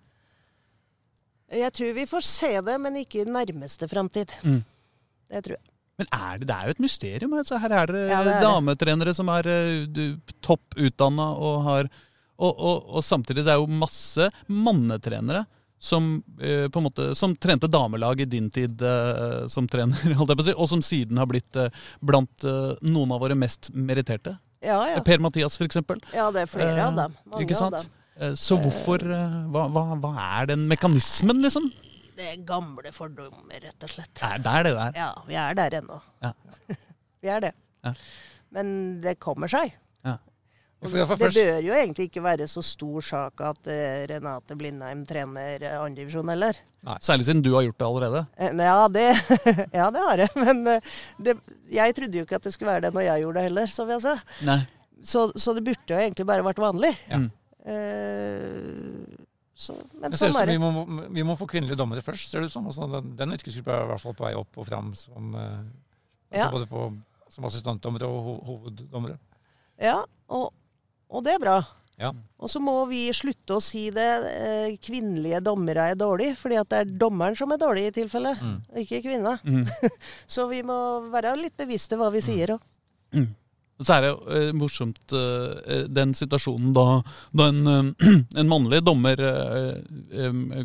[1.50, 4.34] Jeg tror vi får se det, men ikke i nærmeste framtid.
[4.46, 4.62] Mm.
[5.30, 5.66] Det tror jeg.
[5.96, 7.36] Men er det, det er jo et mysterium.
[7.40, 7.58] Altså.
[7.58, 10.10] Her er det, Ja, det er dametrenere som er eh,
[10.44, 11.88] topp utdanna og har
[12.36, 15.44] og, og, og samtidig det er jo masse mannetrenere
[15.78, 20.32] som eh, på en måte, som trente damelag i din tid eh, som trener, holdt
[20.32, 21.68] jeg på å si, og som siden har blitt eh,
[22.00, 24.38] blant eh, noen av våre mest meritterte.
[24.64, 25.02] Ja, ja.
[25.04, 26.00] Per-Mathias, for eksempel.
[26.16, 27.12] ja, det er flere av dem.
[27.20, 27.90] Eh, Mange ikke sant?
[28.16, 31.68] Eh, Så hvorfor eh, hva, hva, hva er den mekanismen, liksom?
[32.16, 34.14] Det er gamle fordommer, rett og slett.
[34.16, 34.94] Det er, det er det der.
[34.96, 36.00] Ja, vi er der ennå.
[36.24, 36.32] Ja.
[37.20, 37.52] vi er det.
[37.84, 37.92] Ja.
[38.56, 38.70] Men
[39.04, 39.76] det kommer seg.
[40.82, 45.76] Det bør jo egentlig ikke være så stor sak at eh, Renate Blindheim trener eh,
[45.80, 46.58] andredivisjon heller.
[47.02, 48.20] Særlig siden du har gjort det allerede.
[48.36, 49.06] Eh, Ja, det,
[49.80, 50.30] ja, det har jeg.
[50.36, 50.60] Men
[51.18, 51.36] det,
[51.72, 53.90] jeg trodde jo ikke at det skulle være det når jeg gjorde det heller, som
[53.90, 54.14] jeg sa.
[54.46, 54.58] Nei.
[55.02, 56.92] Så, så det burde jo egentlig bare vært vanlig.
[57.08, 57.22] Ja.
[57.24, 57.30] Mm.
[57.66, 59.16] Eh,
[59.56, 60.60] så, men det ser ut sånn som er vi det.
[60.60, 62.68] må, vi må få kvinnelige dommere først, ser det ut som.
[62.74, 62.92] Sånn.
[62.92, 66.50] den, den yrkesgruppa er i hvert fall på vei opp og fram som, altså Ja.
[66.52, 66.84] både på,
[67.32, 69.16] som assistentdommere og ho hoveddommere.
[69.80, 70.50] Ja, og,
[71.16, 71.56] og det er bra.
[71.96, 72.10] Ja.
[72.36, 74.04] Og så må vi slutte å si det.
[74.28, 78.34] Eh, kvinnelige dommere er dårlig, fordi at det er dommeren som er dårlig i tilfelle,
[78.36, 78.58] Mm.
[78.68, 79.32] og ikke kvinna.
[79.48, 79.64] Mm.
[80.34, 80.76] Så vi må
[81.12, 82.60] være litt bevisste hva vi sier òg.
[83.80, 86.84] Så er det jo eh, morsomt eh, den situasjonen da,
[87.36, 87.94] da en,
[88.40, 89.20] en mannlig dommer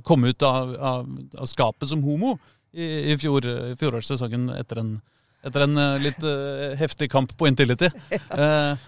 [0.07, 1.09] kom ut av, av,
[1.39, 2.37] av skapet som homo
[2.71, 3.47] i, i fjor,
[3.79, 4.93] fjorårssesongen etter en,
[5.43, 6.23] etter en litt
[6.79, 7.91] heftig kamp på Intility.
[8.11, 8.19] ja.
[8.43, 8.87] eh,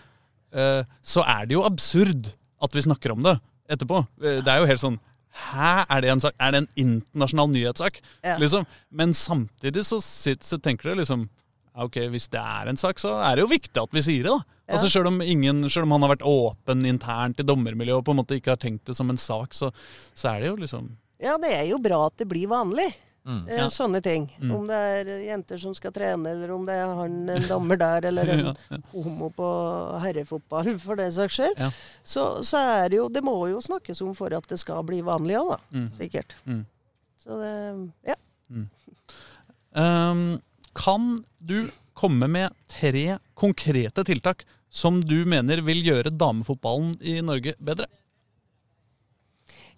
[1.01, 2.29] så er det jo absurd
[2.63, 3.37] at vi snakker om det
[3.71, 4.03] etterpå.
[4.23, 4.99] Eh, Det er jo helt sånn
[5.33, 6.33] Hæ, er det en sak?
[6.37, 7.95] Er det en internasjonal nyhetssak?
[8.21, 8.35] Ja.
[8.37, 8.67] Liksom.
[8.93, 11.23] Men samtidig så, så tenker du liksom
[11.73, 14.29] ok, Hvis det er en sak, så er det jo viktig at vi sier det.
[14.29, 14.43] da.
[14.67, 14.75] Ja.
[14.75, 18.37] Altså Selv om, om han har vært åpen internt i dommermiljøet og på en måte
[18.37, 19.71] ikke har tenkt det som en sak, så,
[20.13, 20.91] så er det jo liksom
[21.23, 22.91] Ja, det er jo bra at det blir vanlig.
[23.25, 23.37] Mm.
[23.47, 23.67] Eh, Ja.
[23.71, 24.25] Sånne ting.
[24.41, 24.51] Mm.
[24.55, 28.05] Om det er jenter som skal trene, eller om det er han en dommer der,
[28.09, 28.77] eller en Ja, ja.
[28.91, 29.47] homo på
[30.03, 31.55] herrefotball, for den saks skyld.
[31.57, 31.69] Ja.
[32.03, 34.99] Så, så er det jo Det må jo snakkes om for at det skal bli
[35.01, 35.59] vanlig òg, da.
[35.71, 35.87] Mm.
[35.95, 36.35] Sikkert.
[36.45, 36.65] Mm.
[37.23, 37.53] Så det
[38.11, 38.15] Ja.
[39.75, 40.41] Um,
[40.75, 47.55] kan du komme med tre konkrete tiltak som du mener vil gjøre damefotballen i Norge
[47.61, 47.87] bedre?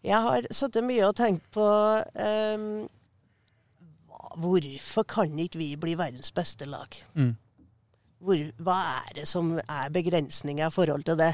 [0.05, 2.87] Jeg har sittet mye og tenkt på hva-
[4.35, 6.95] Hvorfor kan ikke vi bli verdens beste lag?
[7.15, 7.33] Mm.
[8.25, 11.33] Hvor, hva er det som er begrensninga i forhold til det?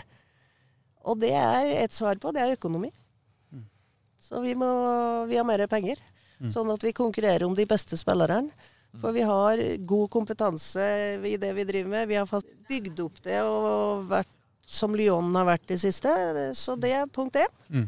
[1.09, 2.91] Og det er et svar på, det er økonomi.
[4.21, 4.67] Så vi må
[5.25, 5.97] vi har mer penger,
[6.53, 8.53] sånn at vi konkurrerer om de beste spillerne.
[9.01, 10.83] For vi har god kompetanse
[11.25, 12.09] i det vi driver med.
[12.09, 14.29] Vi har fast bygd opp det og vært
[14.67, 16.11] som Lyon har vært det siste.
[16.57, 17.53] Så det er punkt én.
[17.71, 17.87] Mm.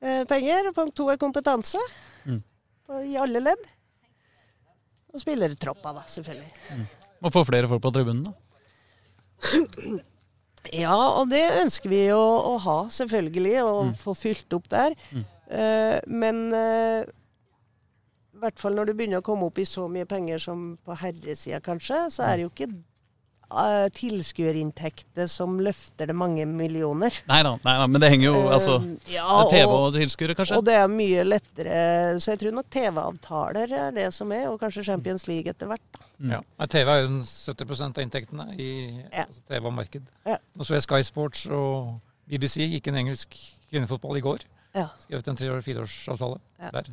[0.00, 0.70] Eh, penger.
[0.76, 1.80] Punkt to er kompetanse.
[2.24, 2.40] Mm.
[3.12, 3.68] I alle ledd.
[5.12, 6.86] Og spillertroppa, da, selvfølgelig.
[7.22, 8.32] Å få flere folk på tribunen, da?
[10.70, 12.20] Ja, og det ønsker vi å,
[12.52, 14.94] å ha, selvfølgelig, og få fylt opp der.
[15.50, 20.06] Eh, men uh, i hvert fall når du begynner å komme opp i så mye
[20.06, 22.70] penger som på herresida, kanskje, så er det jo ikke
[23.52, 27.14] uh, tilskuerinntekter som løfter det mange millioner.
[27.28, 27.54] Nei da,
[27.86, 30.56] men det henger jo altså Eh, ja, TV og, og tilskuere, kanskje?
[30.58, 34.58] og det er mye lettere Så jeg tror nok TV-avtaler er det som er, og
[34.60, 35.84] kanskje Champions League etter hvert.
[35.92, 36.06] da.
[36.22, 36.30] Mm.
[36.36, 36.40] Ja.
[36.66, 38.70] TV er jo den 70% av inntektene i
[39.12, 39.26] Ja.
[39.26, 40.02] altså TV og marked.
[40.26, 40.36] Ja.
[40.58, 43.36] Og så er Sky Sports og BBC gikk en engelsk
[43.70, 44.44] kvinnefotball i går.
[44.74, 44.88] Ja.
[45.02, 46.70] Skrevet en tre- eller fireårsavtale Ja.
[46.70, 46.92] der.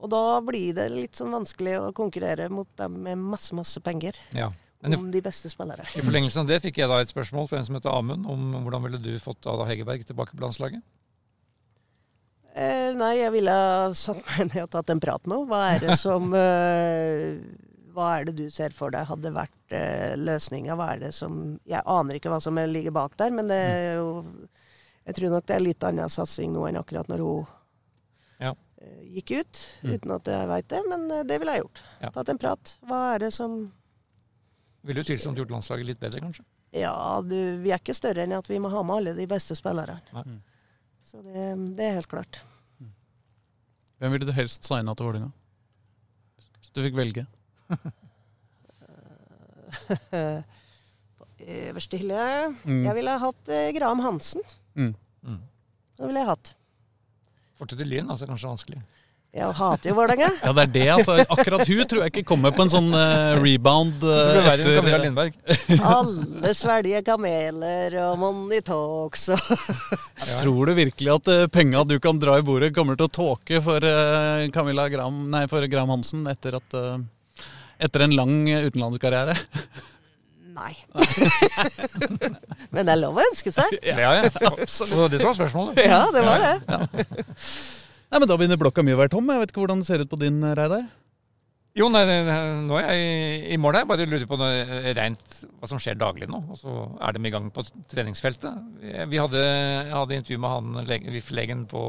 [0.00, 4.14] Og da blir det litt sånn vanskelig å konkurrere mot dem med masse, masse penger
[4.32, 4.50] Ja.
[4.82, 5.84] Om de beste spillere.
[5.92, 8.54] i forlengelsen av det fikk jeg da et spørsmål fra en som heter Amund, om
[8.64, 10.80] hvordan ville du fått Ada Hegerberg tilbake på landslaget?
[12.54, 15.50] Eh, nei, jeg ville ha satt meg ned og tatt en prat med henne.
[15.52, 17.36] Hva er det som eh,
[17.94, 20.74] Hva er det du ser for deg hadde vært eh, løsninga?
[20.78, 21.36] Hva er det som
[21.68, 24.08] Jeg aner ikke hva som ligger bak der, men det er jo
[25.06, 27.46] Jeg tror nok det er litt annen satsing nå enn akkurat når hun
[28.40, 28.54] Ja.
[28.82, 29.62] eh, gikk ut.
[29.84, 29.92] Mm.
[29.94, 31.82] Uten at jeg veit det, men eh, det ville jeg gjort.
[32.00, 32.10] Ja.
[32.16, 32.74] Tatt en prat.
[32.88, 33.60] Hva er det som
[34.86, 36.44] Ville jo tvilsomt gjort landslaget litt bedre, kanskje?
[36.72, 36.94] Ja,
[37.26, 39.98] du, vi er ikke større enn at vi må ha med alle de beste spillerne.
[40.14, 40.24] Nei.
[41.04, 42.40] Så det, det er helt klart.
[44.00, 45.30] Hvem ville du helst signa til Vålerenga?
[46.60, 47.26] Hvis du fikk velge.
[51.18, 52.22] På øverste hylle
[52.64, 52.84] Mm.
[52.84, 54.42] Jeg ville ha hatt eh, Graham Hansen.
[54.74, 54.94] Mm.
[55.22, 55.38] Mm.
[55.98, 56.54] Det ville jeg hatt.
[57.58, 58.80] Fortet til Lyn, altså kanskje vanskelig.
[59.30, 60.28] Jeg hater jo Vålerenga.
[60.42, 61.14] Ja, det er det, altså.
[61.22, 64.78] Akkurat hun tror jeg ikke kommer på en sånn uh, rebound Uh, eh, verre enn
[64.80, 65.36] Camilla Lindberg.
[65.86, 69.50] Alle svelger kameler og Money Talks og
[70.40, 73.62] Tror du virkelig at uh, penga du kan dra i bordet, kommer til å tåke
[73.62, 77.46] for uh, Camilla Gram, nei, for Gram Hansen etter, at, uh,
[77.78, 79.38] etter en lang utenlandskarriere?
[80.60, 80.74] Nei.
[82.74, 83.78] Men det er lov å ønske seg.
[83.86, 84.32] Ja, ja.
[84.50, 85.12] absolutt.
[85.14, 85.78] det som var spørsmålet.
[85.86, 87.78] Ja, det var det.
[88.10, 89.28] Nei, men Da begynner blokka mi å være tom.
[89.30, 90.88] Jeg vet ikke hvordan det ser ut på din, eh, Reidar.
[91.78, 93.84] Jo, nei, nei, nei, nå er jeg i mål her.
[93.86, 96.40] Bare lurer på noe eh, rent hva som skjer daglig nå.
[96.50, 96.72] Og så
[97.06, 97.62] er de i gang på
[97.92, 98.58] treningsfeltet.
[99.12, 101.84] Vi hadde, jeg hadde intervju med han lege- VIF-legen på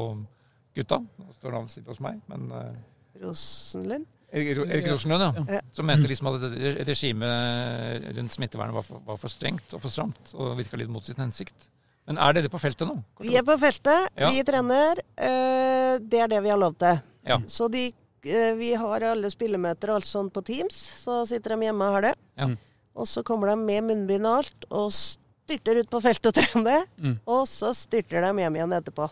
[0.78, 1.00] gutta.
[1.02, 2.20] Nå står navnet sitt hos meg.
[2.30, 4.06] Men eh, Rosenlund.
[4.32, 5.58] Erik Erik Rosenlund, ja.
[5.58, 5.60] Ja.
[5.76, 9.92] Som mente liksom at re- regimet rundt smittevernet var for, var for strengt og for
[9.92, 10.30] stramt.
[10.38, 11.66] Og virka litt mot sin hensikt.
[12.06, 12.96] Men er dere på feltet nå?
[13.14, 14.30] Kort Vi er på feltet, Ja.
[14.30, 14.98] vi trener.
[15.16, 17.00] eh, Det er det vi har lov til.
[17.24, 17.38] Ja.
[17.46, 17.92] Så de,
[18.24, 20.74] eh, vi har alle spillemøter og alt sånt på Teams.
[21.04, 22.14] Så sitter de hjemme og har det.
[22.36, 22.48] Ja.
[22.96, 26.84] Og så kommer de med munnbind og alt, og styrter ut på feltet og trener.
[27.00, 27.20] Mm.
[27.26, 29.08] Og så styrter de hjem igjen etterpå.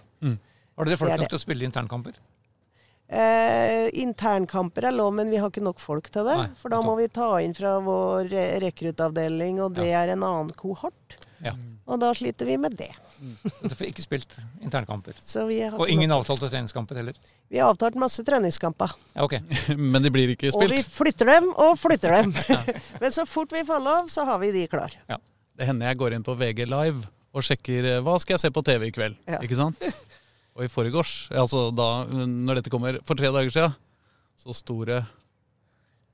[0.77, 2.15] Har dere folk nok til å spille internkamper?
[3.11, 6.37] Eh, internkamper er lov, men vi har ikke nok folk til det.
[6.39, 10.23] Nei, for da må vi ta inn fra vår re- rekruttavdeling, og det er en
[10.23, 11.17] annen kohort.
[11.45, 11.55] Ja.
[11.91, 12.91] Og da sliter vi med det.
[13.65, 15.17] Du får ikke spilt internkamper.
[15.75, 17.17] Og ingen avtalte treningskamper heller?
[17.51, 18.93] vi har avtalt masse treningskamper.
[19.17, 19.41] Ja, okay.
[19.93, 20.71] Men de blir ikke spilt?
[20.71, 22.35] Og vi flytter dem og flytter dem.
[23.03, 24.95] Men så fort vi får lov, så har vi de klar.
[25.59, 28.51] Det hender jeg går inn på VG Live og sjekker eh, hva skal jeg se
[28.55, 29.19] på TV i kveld.
[29.29, 29.43] Ja.
[29.43, 29.83] Ikke sant?
[30.59, 33.77] Og i forgårs, altså da når dette kommer for tre dager siden,
[34.41, 34.99] så sto det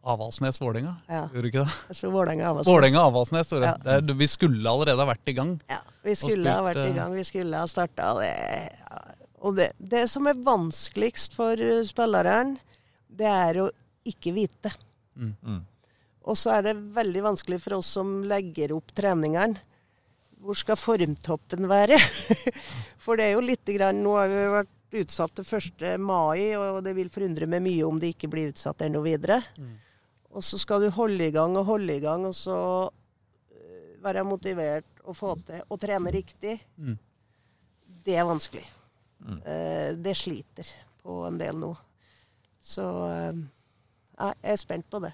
[0.06, 0.94] Avaldsnes-Vålerenga.
[1.10, 1.24] Ja.
[1.32, 1.96] Gjorde du ikke det?
[1.98, 2.68] Så Vålerenga av oss.
[2.68, 3.52] Vålerenga-Avaldsnes.
[3.62, 3.74] Ja.
[4.02, 5.56] Det Vi skulle allerede ha vært i gang.
[5.70, 7.14] Ja, vi skulle ha vært i eh, gang.
[7.16, 8.34] Vi skulle ha starta det.
[9.42, 12.56] Og det, det som er vanskeligst for uh, spilleren,
[13.06, 13.70] det er å
[14.06, 14.72] ikke vite.
[15.18, 15.64] Mm.
[16.26, 19.58] Og så er det veldig vanskelig for oss som legger opp treningene.
[20.46, 21.98] Hvor skal formtoppen være?
[23.02, 25.96] For det er jo lite grann Nå har vi vært utsatt til 1.
[25.98, 29.40] mai, og det vil forundre meg mye om det ikke blir utsatt ennå videre.
[30.36, 34.24] Og så skal du holde i gang og holde i gang, og så øh, være
[34.28, 36.58] motivert og få til å trene riktig.
[36.76, 36.98] Mm.
[38.06, 38.66] Det er vanskelig.
[39.26, 40.68] Eh, det sliter
[41.02, 41.72] på en del nå.
[42.62, 43.38] Så eh,
[44.16, 45.12] jeg er spent på det.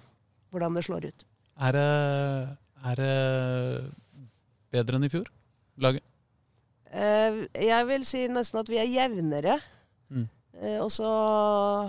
[0.52, 1.24] Hvordan det slår ut.
[1.62, 1.88] Er det,
[2.90, 3.14] er det
[4.72, 5.30] bedre enn i fjor?
[5.80, 6.04] Laget?
[6.92, 9.58] Eh, jeg vil si nesten at vi er jevnere.
[10.12, 10.28] Mm.
[10.62, 11.02] Eh, og så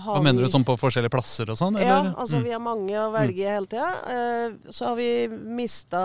[0.02, 1.78] har Hva mener du, sånn på forskjellige plasser og sånn?
[1.78, 2.44] Ja, altså Mm.
[2.44, 3.90] vi har mange å velge hele tida.
[4.10, 6.02] Eh, så har vi mista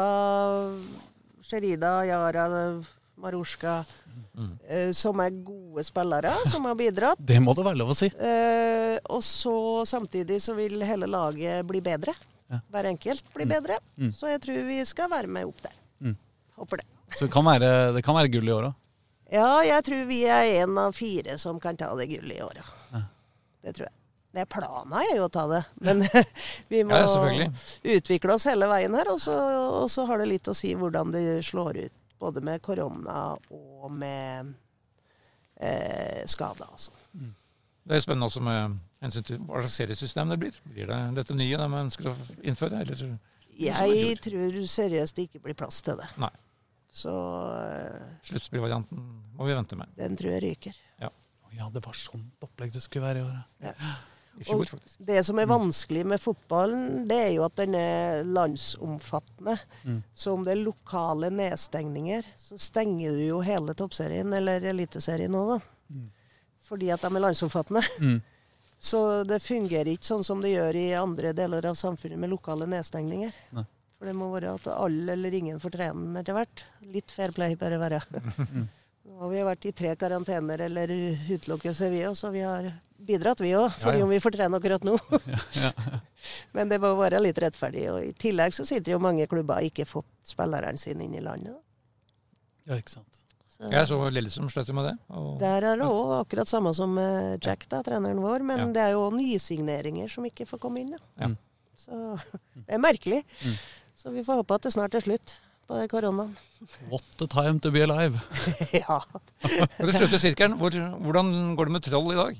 [1.43, 2.83] Sherida, Yara,
[3.19, 3.85] Marushka,
[4.39, 4.59] Mm.
[4.69, 7.17] eh, som er gode spillere, som har bidratt.
[7.25, 8.07] Det må det være lov å si.
[8.07, 12.15] Eh, og så samtidig så vil hele laget bli bedre.
[12.51, 12.61] Ja.
[12.71, 13.79] Hver enkelt blir bedre.
[13.99, 14.13] Mm.
[14.15, 15.73] Så jeg tror vi skal være med opp der.
[16.03, 16.17] Mm.
[16.57, 16.87] Håper det.
[17.17, 18.75] Så det kan være, det kan være gull i år òg.
[19.33, 22.65] Ja, jeg tror vi er en av fire som kan ta det gullet i åra.
[22.95, 23.03] Ja.
[23.65, 23.95] Det tror jeg.
[24.33, 26.03] Det er planen er jo å ta det, men
[26.69, 27.49] vi må Ja,
[27.97, 29.09] utvikle oss hele veien her.
[29.13, 29.35] Og så,
[29.83, 33.89] og så har det litt å si hvordan det slår ut, både med korona og
[33.93, 34.53] med
[35.57, 36.69] eh, skade.
[36.69, 36.93] Altså.
[37.89, 40.61] Det er spennende også med hensyn til hva slags seriesystem det blir.
[40.69, 42.83] Blir det dette nye de ønsker å innføre?
[42.85, 43.05] Eller?
[43.09, 46.09] er Jeg tror seriøst det ikke blir plass til det.
[46.21, 46.33] Nei.
[46.91, 47.13] Så
[47.63, 49.03] eh, Sluttspillvarianten
[49.37, 49.89] må vi vente med.
[49.97, 50.85] den tror jeg ryker.
[51.59, 53.43] Ja, det var sånt opplegg det skulle være i år.
[53.65, 53.73] ja.
[54.39, 54.99] I fjor, Og- faktisk.
[55.03, 59.57] Det som er vanskelig med fotballen, det er jo at den er landsomfattende.
[59.83, 60.03] Mm.
[60.15, 65.43] Så om det er lokale nedstengninger, så stenger du jo hele toppserien, eller eliteserien nå,
[65.49, 65.59] da.
[65.91, 66.11] Mm.
[66.69, 67.83] Fordi at de er landsomfattende.
[67.99, 68.23] Mm.
[68.79, 72.67] Så det fungerer ikke sånn som det gjør i andre deler av samfunnet med lokale
[72.71, 73.33] nedstengninger.
[73.59, 73.65] Nei.
[73.99, 76.65] For det må være at alle eller ingen får trene etter hvert.
[76.95, 78.03] Litt fair play bør det være.
[79.09, 80.93] Nå har vi vært i tre karantener eller
[81.33, 82.69] utelukkelser, vi òg, så vi har
[83.09, 83.73] bidratt, vi òg.
[83.75, 84.05] Fordi ja.
[84.07, 84.95] om vi får trene akkurat nå.
[86.57, 87.89] Men det må være litt rettferdig.
[87.91, 91.25] Og I tillegg så sitter jo mange klubber og ikke fått spillerne sine inn i
[91.25, 91.59] landet.
[92.69, 93.25] Ja, ikke sant.
[93.59, 94.95] Så Jeg så Lillestrøm sløt med det.
[95.19, 96.95] Og der er det òg akkurat samme som
[97.43, 98.47] Jack, da, treneren vår.
[98.47, 98.71] Men Ja.
[98.77, 100.95] det er jo nysigneringer som ikke får komme inn.
[100.95, 101.03] Da.
[101.25, 101.35] Ja.
[101.79, 101.99] Så
[102.55, 103.25] det er merkelig.
[103.43, 103.59] Mm.
[103.99, 105.33] Så vi får håpe at det snart er slutt
[105.69, 106.37] på koronaen.
[106.89, 108.21] What a time to be alive.
[108.73, 109.01] ja.
[109.43, 112.39] For å slutte sirkelen, hvor, hvordan går det med Troll i dag?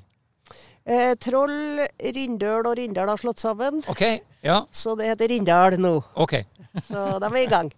[0.89, 1.83] Eh, Troll,
[2.17, 4.05] Rindøl og Rindal har slått sammen, OK.
[4.47, 5.99] Ja, så det heter Rindal nå.
[6.17, 6.39] OK.
[6.87, 7.73] Så da er vi i gang.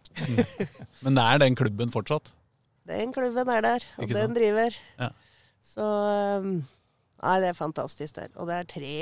[1.05, 2.31] Men det er den klubben fortsatt?
[2.91, 4.39] Den klubben er der, og Ikke den sant?
[4.39, 4.77] driver.
[5.01, 5.11] Ja.
[5.73, 5.89] Så
[6.45, 6.53] um,
[7.21, 8.31] Nei, det er fantastisk der.
[8.37, 8.95] Og det er tre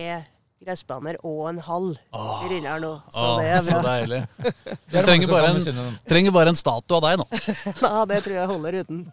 [0.64, 2.30] gressbaner og en hall Åh.
[2.42, 3.92] vi ruller nå, så Åh, det er så bra.
[3.92, 4.20] deilig.
[4.68, 7.26] Det Du er trenger bare, en, trenger bare en statue av deg nå.
[7.84, 9.04] Ja, det tror jeg holder uten.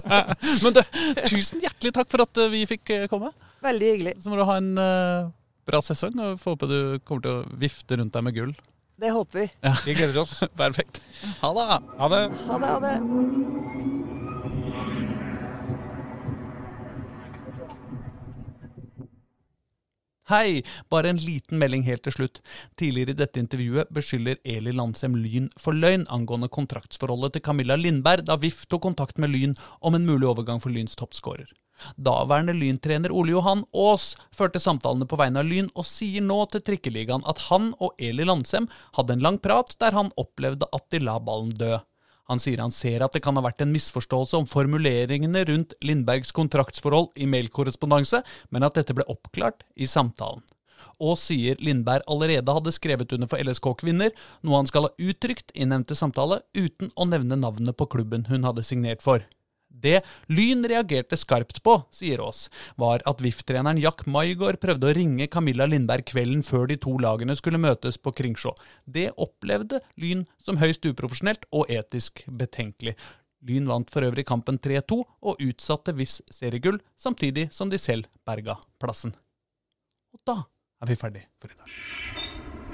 [0.62, 0.82] Men du,
[1.26, 3.32] tusen hjertelig takk for at eh, vi fikk eh, komme.
[3.64, 4.14] Veldig hyggelig.
[4.22, 5.32] Så må du ha en uh,
[5.66, 8.54] bra sesong, og får håpe du kommer til å vifte rundt deg med gull.
[9.00, 9.48] Det håper vi.
[9.88, 10.38] Vi gleder oss.
[10.54, 11.02] Perfekt.
[11.40, 11.68] Ha det.
[11.98, 12.24] Ha det.
[12.46, 14.02] Ha det, ha det.
[20.24, 20.62] Hei!
[20.88, 22.38] Bare en liten melding helt til slutt.
[22.80, 28.24] Tidligere i dette intervjuet beskylder Eli Landsem Lyn for løgn angående kontraktsforholdet til Camilla Lindberg
[28.24, 29.52] da VIF tok kontakt med Lyn
[29.84, 31.50] om en mulig overgang for Lyns toppskårer.
[32.00, 36.64] Daværende Lyn-trener Ole Johan Aas førte samtalene på vegne av Lyn og sier nå til
[36.64, 41.04] Trikkeligaen at han og Eli Landsem hadde en lang prat der han opplevde at de
[41.04, 41.76] la ballen dø.
[42.30, 46.32] Han sier han ser at det kan ha vært en misforståelse om formuleringene rundt Lindbergs
[46.36, 50.44] kontraktsforhold i mailkorrespondanse, men at dette ble oppklart i samtalen.
[51.02, 54.12] Og sier Lindberg allerede hadde skrevet under for LSK Kvinner,
[54.44, 58.46] noe han skal ha uttrykt i nevnte samtale, uten å nevne navnet på klubben hun
[58.46, 59.24] hadde signert for.
[59.74, 62.46] Det Lyn reagerte skarpt på, sier Aas,
[62.80, 67.34] var at VIF-treneren Jack Maigård prøvde å ringe Camilla Lindberg kvelden før de to lagene
[67.38, 68.54] skulle møtes på Kringsjå.
[68.86, 72.94] Det opplevde Lyn som høyst uprofesjonelt og etisk betenkelig.
[73.44, 78.56] Lyn vant for øvrig kampen 3-2 og utsatte VIFs seriegull, samtidig som de selv berga
[78.80, 79.12] plassen.
[80.14, 80.40] Og da
[80.80, 82.73] er vi ferdig for i dag.